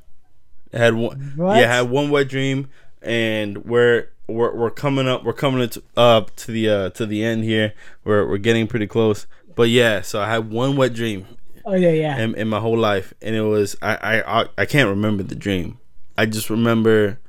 I 0.73 0.77
had 0.77 0.93
one. 0.95 1.33
What? 1.35 1.57
Yeah, 1.57 1.71
I 1.71 1.75
had 1.75 1.89
one 1.89 2.09
wet 2.09 2.27
dream, 2.27 2.69
and 3.01 3.65
where 3.65 4.11
we're, 4.29 4.55
we're 4.55 4.71
coming 4.71 5.07
up 5.07 5.23
we're 5.23 5.33
coming 5.33 5.69
up 5.97 6.35
to 6.35 6.51
the 6.51 6.69
uh 6.69 6.89
to 6.91 7.05
the 7.05 7.23
end 7.23 7.43
here. 7.43 7.73
We're 8.03 8.27
we're 8.27 8.37
getting 8.37 8.67
pretty 8.67 8.87
close. 8.87 9.27
But 9.55 9.69
yeah 9.69 10.01
so 10.01 10.21
i 10.21 10.29
had 10.29 10.49
one 10.49 10.77
wet 10.77 10.93
dream 10.93 11.25
oh 11.65 11.75
yeah 11.75 11.91
yeah. 11.91 12.17
in, 12.17 12.35
in 12.35 12.47
my 12.47 12.59
whole 12.59 12.77
life. 12.77 13.13
And 13.21 13.35
it 13.35 13.41
was 13.41 13.75
I, 13.81 14.21
I 14.21 14.47
i 14.57 14.65
can't 14.65 14.89
remember 14.89 15.23
the 15.23 15.35
dream. 15.35 15.79
I 16.17 16.25
just 16.25 16.49
remember 16.49 17.19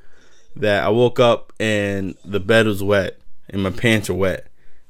that 0.56 0.85
i 0.85 0.89
woke 0.89 1.20
up 1.20 1.52
and 1.60 2.16
the 2.24 2.40
bed 2.40 2.66
was 2.66 2.82
wet 2.82 3.18
and 3.48 3.62
my 3.62 3.70
pants 3.70 4.09
were 4.09 4.16
wet. 4.16 4.47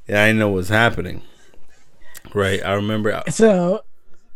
And 0.08 0.18
i 0.18 0.26
didn't 0.26 0.40
know 0.40 0.48
what 0.48 0.56
was 0.56 0.68
happening. 0.68 1.22
Right? 2.34 2.64
I 2.64 2.74
remember 2.74 3.14
I, 3.14 3.30
so 3.30 3.84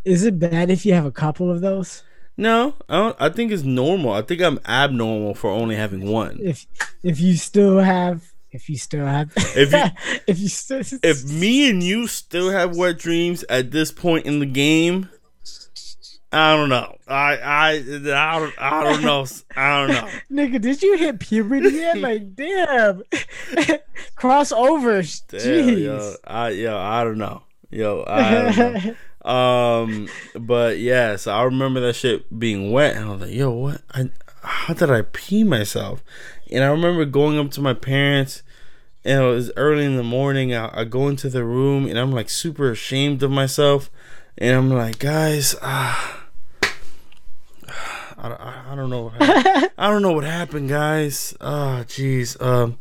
is 0.04 0.24
it 0.24 0.38
bad 0.38 0.70
if 0.70 0.84
you 0.84 0.94
have 0.94 1.06
a 1.06 1.12
couple 1.12 1.50
of 1.50 1.60
those 1.60 2.02
no, 2.36 2.74
I 2.88 2.96
don't. 2.96 3.16
I 3.20 3.28
think 3.28 3.52
it's 3.52 3.62
normal. 3.62 4.12
I 4.12 4.22
think 4.22 4.42
I'm 4.42 4.58
abnormal 4.66 5.34
for 5.34 5.50
only 5.50 5.76
having 5.76 6.06
one. 6.06 6.38
If 6.42 6.66
if 7.02 7.20
you 7.20 7.36
still 7.36 7.78
have, 7.78 8.32
if 8.50 8.68
you 8.68 8.76
still 8.76 9.06
have, 9.06 9.32
if 9.36 9.72
you, 9.72 10.20
if 10.26 10.38
you 10.40 10.48
still, 10.48 10.82
if 11.02 11.24
me 11.24 11.70
and 11.70 11.82
you 11.82 12.06
still 12.08 12.50
have 12.50 12.76
wet 12.76 12.98
dreams 12.98 13.44
at 13.48 13.70
this 13.70 13.92
point 13.92 14.26
in 14.26 14.40
the 14.40 14.46
game, 14.46 15.08
I 16.32 16.56
don't 16.56 16.68
know. 16.68 16.96
I 17.06 17.36
I 17.36 17.70
I 17.70 18.38
don't, 18.40 18.54
I 18.58 18.82
don't 18.82 19.02
know. 19.02 19.26
I 19.56 19.86
don't 19.86 19.94
know. 19.94 20.10
Nigga, 20.42 20.60
did 20.60 20.82
you 20.82 20.98
hit 20.98 21.20
puberty 21.20 21.68
yet? 21.68 21.98
like, 21.98 22.34
damn. 22.34 23.04
Crossovers. 24.16 25.22
Damn, 25.28 25.40
Jeez. 25.40 25.84
Yo, 25.84 26.14
I 26.26 26.48
yo, 26.48 26.76
I 26.76 27.04
don't 27.04 27.18
know. 27.18 27.42
Yo, 27.70 28.04
I 28.08 28.32
don't 28.32 28.56
know. 28.84 28.94
Um, 29.24 30.08
but 30.38 30.78
yeah, 30.78 31.16
so 31.16 31.32
I 31.32 31.44
remember 31.44 31.80
that 31.80 31.94
shit 31.94 32.38
being 32.38 32.70
wet, 32.70 32.96
and 32.96 33.06
I 33.06 33.12
was 33.12 33.20
like, 33.22 33.32
"Yo, 33.32 33.50
what? 33.50 33.80
I 33.92 34.10
how 34.42 34.74
did 34.74 34.90
I 34.90 35.02
pee 35.02 35.44
myself?" 35.44 36.04
And 36.52 36.62
I 36.62 36.66
remember 36.68 37.04
going 37.06 37.38
up 37.38 37.50
to 37.52 37.62
my 37.62 37.72
parents, 37.72 38.42
and 39.04 39.22
it 39.22 39.26
was 39.26 39.50
early 39.56 39.84
in 39.84 39.96
the 39.96 40.02
morning. 40.02 40.54
I, 40.54 40.80
I 40.80 40.84
go 40.84 41.08
into 41.08 41.30
the 41.30 41.44
room, 41.44 41.86
and 41.86 41.98
I'm 41.98 42.12
like 42.12 42.28
super 42.28 42.70
ashamed 42.70 43.22
of 43.22 43.30
myself, 43.30 43.90
and 44.36 44.54
I'm 44.54 44.70
like, 44.70 44.98
"Guys, 44.98 45.56
ah." 45.62 46.26
I, 48.18 48.28
I, 48.28 48.72
I 48.72 48.74
don't 48.74 48.90
know 48.90 49.04
what 49.04 49.22
happened. 49.22 49.70
I 49.78 49.90
don't 49.90 50.02
know 50.02 50.12
what 50.12 50.24
happened, 50.24 50.68
guys. 50.68 51.34
Oh, 51.40 51.84
jeez. 51.86 52.40
Um, 52.42 52.78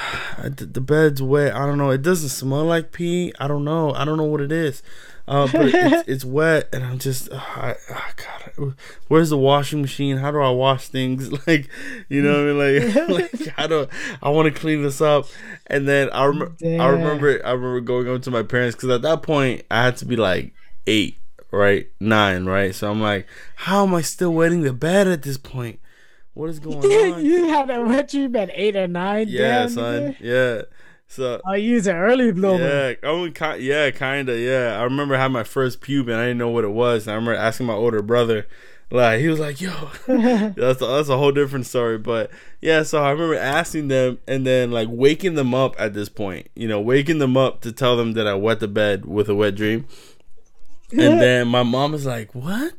the 0.44 0.80
bed's 0.80 1.22
wet. 1.22 1.54
I 1.54 1.66
don't 1.66 1.78
know. 1.78 1.90
It 1.90 2.02
doesn't 2.02 2.30
smell 2.30 2.64
like 2.64 2.92
pee. 2.92 3.32
I 3.38 3.48
don't 3.48 3.64
know. 3.64 3.92
I 3.94 4.04
don't 4.04 4.16
know 4.18 4.24
what 4.24 4.40
it 4.40 4.52
is. 4.52 4.82
Uh, 5.28 5.48
but 5.52 5.72
it's, 5.72 6.08
it's, 6.08 6.24
wet, 6.24 6.68
and 6.72 6.84
I'm 6.84 6.98
just, 6.98 7.28
oh, 7.30 7.36
I, 7.36 7.76
oh, 7.90 8.10
God, 8.16 8.74
where's 9.06 9.30
the 9.30 9.38
washing 9.38 9.80
machine? 9.80 10.16
How 10.16 10.32
do 10.32 10.40
I 10.40 10.50
wash 10.50 10.88
things? 10.88 11.30
Like, 11.46 11.68
you 12.08 12.22
know 12.22 12.54
what 12.54 12.64
I 12.64 12.78
mean? 12.80 13.08
Like, 13.08 13.32
like 13.32 13.46
how 13.56 13.66
do 13.66 13.88
I 14.22 14.28
want 14.30 14.52
to 14.52 14.60
clean 14.60 14.82
this 14.82 15.00
up? 15.00 15.26
And 15.68 15.88
then 15.88 16.10
I 16.10 16.24
remember, 16.24 16.54
I 16.62 16.86
remember, 16.86 17.46
I 17.46 17.52
remember 17.52 17.80
going 17.80 18.08
up 18.08 18.22
to 18.22 18.30
my 18.30 18.42
parents 18.42 18.76
because 18.76 18.90
at 18.90 19.02
that 19.02 19.22
point 19.22 19.64
I 19.70 19.84
had 19.84 19.96
to 19.98 20.06
be 20.06 20.16
like 20.16 20.52
eight, 20.86 21.18
right, 21.50 21.88
nine, 22.00 22.44
right. 22.44 22.74
So 22.74 22.90
I'm 22.90 23.00
like, 23.00 23.26
how 23.56 23.84
am 23.84 23.94
I 23.94 24.02
still 24.02 24.32
wetting 24.32 24.62
the 24.62 24.72
bed 24.72 25.06
at 25.08 25.22
this 25.22 25.38
point? 25.38 25.80
What 26.34 26.50
is 26.50 26.58
going 26.58 26.78
on? 26.78 27.24
you 27.24 27.48
had 27.48 27.70
a 27.70 27.82
wet 27.82 28.10
dream 28.10 28.34
at 28.36 28.50
eight 28.54 28.74
or 28.76 28.88
nine? 28.88 29.26
Yeah, 29.28 29.66
son. 29.66 30.16
Yeah. 30.20 30.62
So 31.12 31.42
I 31.46 31.56
use 31.56 31.86
an 31.86 31.96
early 31.96 32.32
bloomer. 32.32 32.96
Yeah, 33.02 33.28
ki- 33.34 33.62
yeah, 33.62 33.90
kinda. 33.90 34.38
Yeah, 34.38 34.78
I 34.80 34.84
remember 34.84 35.14
having 35.14 35.34
my 35.34 35.44
first 35.44 35.82
pube 35.82 36.04
and 36.04 36.14
I 36.14 36.22
didn't 36.22 36.38
know 36.38 36.48
what 36.48 36.64
it 36.64 36.70
was. 36.70 37.06
And 37.06 37.12
I 37.12 37.16
remember 37.16 37.34
asking 37.38 37.66
my 37.66 37.74
older 37.74 38.00
brother, 38.00 38.46
like 38.90 39.20
he 39.20 39.28
was 39.28 39.38
like, 39.38 39.60
"Yo, 39.60 39.72
that's 40.06 40.80
a, 40.80 40.86
that's 40.86 41.10
a 41.10 41.18
whole 41.18 41.30
different 41.32 41.66
story." 41.66 41.98
But 41.98 42.30
yeah, 42.62 42.82
so 42.82 43.02
I 43.04 43.10
remember 43.10 43.34
asking 43.34 43.88
them 43.88 44.20
and 44.26 44.46
then 44.46 44.70
like 44.70 44.88
waking 44.90 45.34
them 45.34 45.54
up 45.54 45.76
at 45.78 45.92
this 45.92 46.08
point. 46.08 46.48
You 46.54 46.66
know, 46.66 46.80
waking 46.80 47.18
them 47.18 47.36
up 47.36 47.60
to 47.60 47.72
tell 47.72 47.98
them 47.98 48.14
that 48.14 48.26
I 48.26 48.32
wet 48.32 48.60
the 48.60 48.68
bed 48.68 49.04
with 49.04 49.28
a 49.28 49.34
wet 49.34 49.54
dream. 49.54 49.86
And 50.92 51.20
then 51.20 51.48
my 51.48 51.62
mom 51.62 51.92
was 51.92 52.06
like, 52.06 52.34
"What?" 52.34 52.72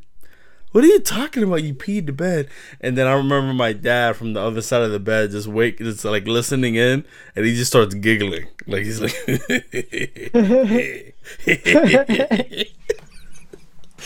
What 0.74 0.82
are 0.82 0.88
you 0.88 0.98
talking 0.98 1.44
about? 1.44 1.62
You 1.62 1.72
peed 1.72 2.06
the 2.06 2.12
bed. 2.12 2.48
And 2.80 2.98
then 2.98 3.06
I 3.06 3.12
remember 3.12 3.54
my 3.54 3.72
dad 3.72 4.16
from 4.16 4.32
the 4.32 4.40
other 4.40 4.60
side 4.60 4.82
of 4.82 4.90
the 4.90 4.98
bed 4.98 5.30
just 5.30 5.46
wake, 5.46 5.78
just 5.78 6.04
like 6.04 6.26
listening 6.26 6.74
in, 6.74 7.04
and 7.36 7.46
he 7.46 7.54
just 7.54 7.70
starts 7.70 7.94
giggling. 7.94 8.48
Like 8.66 8.82
he's 8.82 9.00
like, 9.00 9.14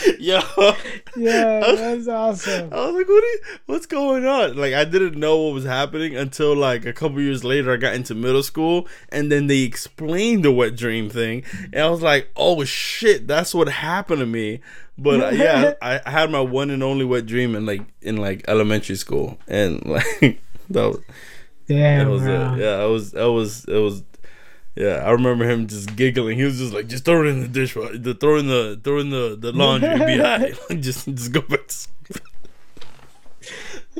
Yo, 0.19 0.41
yeah, 1.17 1.61
that's 1.75 2.09
awesome. 2.09 2.73
I 2.73 2.87
was 2.87 2.95
like, 2.95 3.09
"What? 3.09 3.23
You, 3.23 3.41
what's 3.67 3.87
going 3.87 4.27
on?" 4.27 4.57
Like, 4.57 4.75
I 4.75 4.85
didn't 4.85 5.19
know 5.19 5.39
what 5.39 5.55
was 5.55 5.65
happening 5.65 6.17
until 6.17 6.55
like 6.55 6.85
a 6.85 6.93
couple 6.93 7.21
years 7.21 7.45
later. 7.45 7.73
I 7.73 7.77
got 7.77 7.95
into 7.95 8.15
middle 8.15 8.43
school, 8.43 8.87
and 9.09 9.33
then 9.33 9.47
they 9.47 9.61
explained 9.61 10.45
the 10.45 10.53
wet 10.53 10.77
dream 10.77 11.09
thing, 11.11 11.45
and 11.73 11.77
I 11.77 11.89
was 11.89 12.03
like, 12.03 12.31
"Oh 12.37 12.63
shit, 12.65 13.27
that's 13.27 13.55
what 13.55 13.69
happened 13.69 14.21
to 14.21 14.27
me." 14.27 14.61
But 14.97 15.21
uh, 15.21 15.31
yeah, 15.31 15.75
I, 15.83 16.01
I, 16.05 16.11
had 16.11 16.31
my 16.31 16.41
one 16.41 16.71
and 16.71 16.83
only 16.83 17.05
wet 17.05 17.27
dream 17.27 17.55
in 17.55 17.67
like 17.67 17.83
in 18.03 18.17
like 18.17 18.45
elementary 18.49 18.97
school, 18.97 19.39
and 19.47 19.85
like 19.87 20.41
that 20.71 20.89
was, 20.89 21.01
Damn, 21.67 22.07
that 22.07 22.11
was 22.11 22.23
bro. 22.23 22.55
it. 22.55 22.59
Yeah, 22.61 22.85
it 22.85 22.89
was 22.89 23.15
it 23.15 23.27
was 23.27 23.65
it 23.65 23.79
was 23.79 24.03
yeah, 24.79 25.03
I 25.05 25.11
remember 25.11 25.45
him 25.45 25.67
just 25.67 25.97
giggling. 25.97 26.39
He 26.39 26.45
was 26.45 26.59
just 26.59 26.73
like, 26.73 26.87
just 26.87 27.05
throw 27.05 27.25
it 27.25 27.27
in 27.27 27.41
the 27.41 27.49
dishwasher, 27.49 27.99
the 27.99 28.15
throw 28.15 28.39
in 28.39 28.47
the 28.47 28.81
throw 28.83 29.01
in 29.01 29.11
the, 29.11 29.37
the 29.37 29.51
laundry, 29.51 29.89
and 29.89 30.07
be 30.07 30.19
high. 30.23 30.53
just 30.77 31.07
just 31.07 31.33
go 31.33 31.41
back 31.41 31.67
to 31.67 31.75
sleep. 31.75 31.91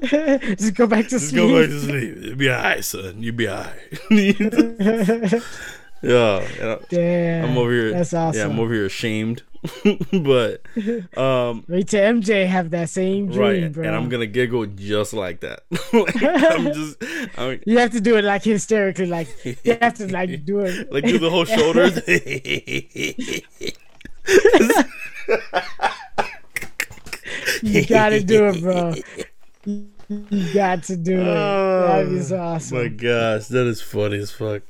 just 0.57 0.75
go 0.75 0.87
back 0.87 1.07
to 1.07 1.11
just 1.11 1.31
sleep. 1.31 1.49
go 1.49 1.61
back 1.61 1.69
to 1.69 1.81
sleep. 1.81 2.17
You'll 2.21 2.37
be 2.37 2.47
high, 2.47 2.81
son. 2.81 3.21
You'll 3.21 3.35
be 3.35 3.47
high. 3.47 3.77
yeah, 6.01 6.77
Damn, 6.89 7.51
I'm 7.51 7.59
over 7.59 7.73
here. 7.73 7.91
That's 7.91 8.15
awesome. 8.15 8.39
Yeah, 8.39 8.47
I'm 8.47 8.61
over 8.61 8.73
here 8.73 8.87
ashamed. 8.87 9.43
but 10.13 10.63
um 11.19 11.65
wait 11.69 11.89
to 11.89 11.97
MJ 11.97 12.47
have 12.47 12.71
that 12.71 12.89
same 12.91 13.27
dream, 13.31 13.63
right, 13.63 13.73
bro. 13.73 13.87
And 13.87 13.97
I'm 13.97 14.09
gonna 14.09 14.27
giggle 14.27 14.67
just 14.67 15.13
like 15.13 15.41
that. 15.41 15.65
like, 15.93 16.23
I'm 16.23 16.73
just 16.73 16.97
I'm, 17.37 17.61
You 17.67 17.79
have 17.79 17.91
to 17.93 18.01
do 18.01 18.17
it 18.17 18.25
like 18.25 18.45
hysterically, 18.45 19.07
like 19.07 19.29
you 19.45 19.77
have 19.81 19.95
to 19.95 20.07
like 20.13 20.45
do 20.45 20.61
it 20.61 20.93
like 20.93 21.05
do 21.05 21.19
the 21.19 21.31
whole 21.31 21.45
shoulders. 21.45 21.97
you 27.63 27.87
gotta 27.87 28.23
do 28.23 28.47
it, 28.47 28.61
bro. 28.61 28.95
You 30.09 30.55
got 30.55 30.85
to 30.85 30.97
do 30.97 31.21
it. 31.21 31.27
Oh, 31.27 31.87
that 31.87 32.07
is 32.07 32.33
awesome. 32.33 32.79
My 32.79 32.89
gosh, 32.89 33.49
that 33.49 33.67
is 33.67 33.83
funny 33.83 34.19
as 34.19 34.31
fuck. 34.31 34.63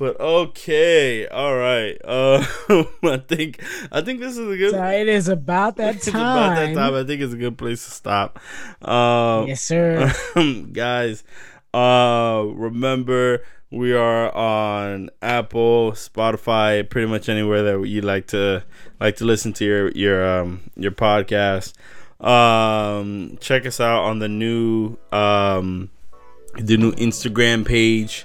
But 0.00 0.18
okay, 0.18 1.26
all 1.26 1.54
right. 1.54 1.94
Uh, 2.02 2.42
I 3.02 3.18
think 3.18 3.62
I 3.92 4.00
think 4.00 4.20
this 4.20 4.38
is 4.38 4.48
a 4.48 4.56
good. 4.56 4.70
So 4.70 4.82
it 4.82 5.06
is 5.08 5.28
about 5.28 5.76
that 5.76 6.00
time. 6.02 6.14
about 6.14 6.56
that 6.56 6.74
time. 6.74 6.94
I 6.94 7.04
think 7.04 7.20
it's 7.20 7.34
a 7.34 7.36
good 7.36 7.58
place 7.58 7.84
to 7.84 7.90
stop. 7.90 8.40
Um, 8.80 9.46
yes, 9.46 9.60
sir. 9.60 10.10
guys, 10.72 11.22
Uh, 11.74 12.44
remember 12.46 13.42
we 13.70 13.92
are 13.92 14.34
on 14.34 15.10
Apple, 15.20 15.92
Spotify, 15.92 16.88
pretty 16.88 17.06
much 17.06 17.28
anywhere 17.28 17.62
that 17.62 17.86
you 17.86 18.00
like 18.00 18.26
to 18.28 18.64
like 19.00 19.16
to 19.16 19.26
listen 19.26 19.52
to 19.52 19.66
your 19.66 19.90
your 19.90 20.26
um 20.26 20.62
your 20.76 20.92
podcast. 20.92 21.74
Um, 22.24 23.36
check 23.38 23.66
us 23.66 23.80
out 23.80 24.04
on 24.04 24.18
the 24.18 24.28
new 24.28 24.96
um 25.12 25.90
the 26.56 26.78
new 26.78 26.92
Instagram 26.92 27.66
page. 27.66 28.24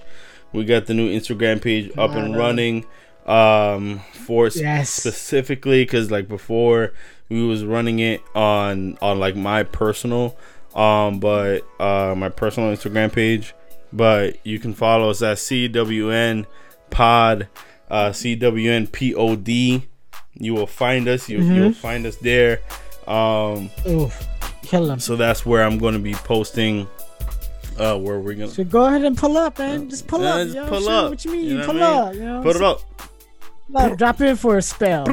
We 0.55 0.65
got 0.65 0.85
the 0.85 0.93
new 0.93 1.09
Instagram 1.09 1.61
page 1.61 1.91
up 1.97 2.11
and 2.11 2.35
running 2.35 2.85
um 3.25 3.99
for 4.13 4.47
yes. 4.49 4.89
specifically 4.89 5.83
because 5.83 6.11
like 6.11 6.27
before 6.27 6.93
we 7.29 7.45
was 7.45 7.63
running 7.63 7.99
it 7.99 8.21
on 8.35 8.97
on 9.01 9.19
like 9.19 9.35
my 9.35 9.63
personal 9.63 10.37
um 10.75 11.19
but 11.19 11.61
uh 11.79 12.13
my 12.15 12.29
personal 12.29 12.71
instagram 12.71 13.11
page 13.11 13.55
but 13.91 14.37
you 14.45 14.59
can 14.59 14.75
follow 14.75 15.09
us 15.09 15.23
at 15.23 15.37
cwn 15.37 16.45
pod 16.91 17.47
uh 17.89 18.09
cwn 18.09 18.91
pod 18.91 19.87
you 20.37 20.53
will 20.53 20.67
find 20.67 21.07
us 21.07 21.27
you, 21.27 21.39
mm-hmm. 21.39 21.55
you'll 21.55 21.73
find 21.73 22.05
us 22.05 22.17
there 22.17 22.59
um 23.07 23.69
Oof. 23.87 24.27
Kill 24.61 24.87
them. 24.87 24.99
so 24.99 25.15
that's 25.15 25.45
where 25.45 25.63
i'm 25.63 25.79
going 25.79 25.93
to 25.93 25.99
be 25.99 26.13
posting 26.13 26.87
uh 27.77 27.97
where 27.97 28.19
we're 28.19 28.33
gonna 28.33 28.47
so 28.47 28.63
go 28.63 28.85
ahead 28.85 29.03
and 29.03 29.17
pull 29.17 29.37
up 29.37 29.59
man 29.59 29.89
just 29.89 30.07
pull 30.07 30.21
yeah, 30.21 30.35
up 30.35 30.47
just 30.47 30.69
pull 30.69 30.87
up 30.89 31.09
what 31.09 31.25
you 31.25 31.31
mean 31.31 31.45
you 31.45 31.57
know 31.57 31.65
pull 31.65 31.83
up 31.83 32.13
you 32.13 32.21
know? 32.21 32.41
put 32.41 32.55
it 32.55 32.61
up 32.61 32.81
drop 33.95 34.21
in 34.21 34.35
for 34.35 34.57
a 34.57 34.61
spell. 34.61 35.07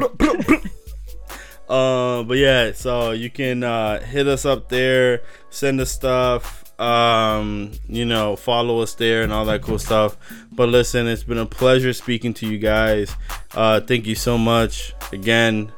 uh, 1.69 2.23
but 2.23 2.37
yeah, 2.37 2.71
so 2.73 3.11
you 3.11 3.29
can 3.29 3.63
uh, 3.63 3.99
hit 4.01 4.27
us 4.27 4.45
up 4.45 4.69
there, 4.69 5.21
send 5.49 5.79
us 5.79 5.91
stuff, 5.91 6.79
um, 6.79 7.71
you 7.87 8.05
know, 8.05 8.35
follow 8.35 8.79
us 8.79 8.95
there 8.95 9.23
and 9.23 9.31
all 9.31 9.45
that 9.45 9.61
cool 9.61 9.79
stuff. 9.79 10.17
But 10.51 10.69
listen, 10.69 11.07
it's 11.07 11.23
been 11.23 11.37
a 11.37 11.45
pleasure 11.45 11.93
speaking 11.93 12.33
to 12.35 12.47
you 12.47 12.57
guys. 12.57 13.15
Uh, 13.53 13.79
thank 13.81 14.05
you 14.05 14.15
so 14.15 14.37
much 14.37 14.93
again, 15.11 15.71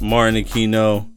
Martin 0.00 0.42
Aquino, 0.42 1.08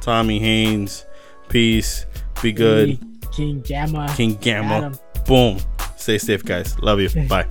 Tommy 0.00 0.38
Haynes. 0.38 1.04
Peace. 1.48 2.06
Be 2.42 2.52
good. 2.52 3.13
King 3.34 3.60
Gamma. 3.60 4.12
King 4.16 4.34
Gamma. 4.40 4.74
Adam. 4.76 4.98
Boom. 5.26 5.58
Stay 5.96 6.18
safe, 6.18 6.44
guys. 6.44 6.78
Love 6.80 7.00
you. 7.00 7.08
Bye. 7.28 7.46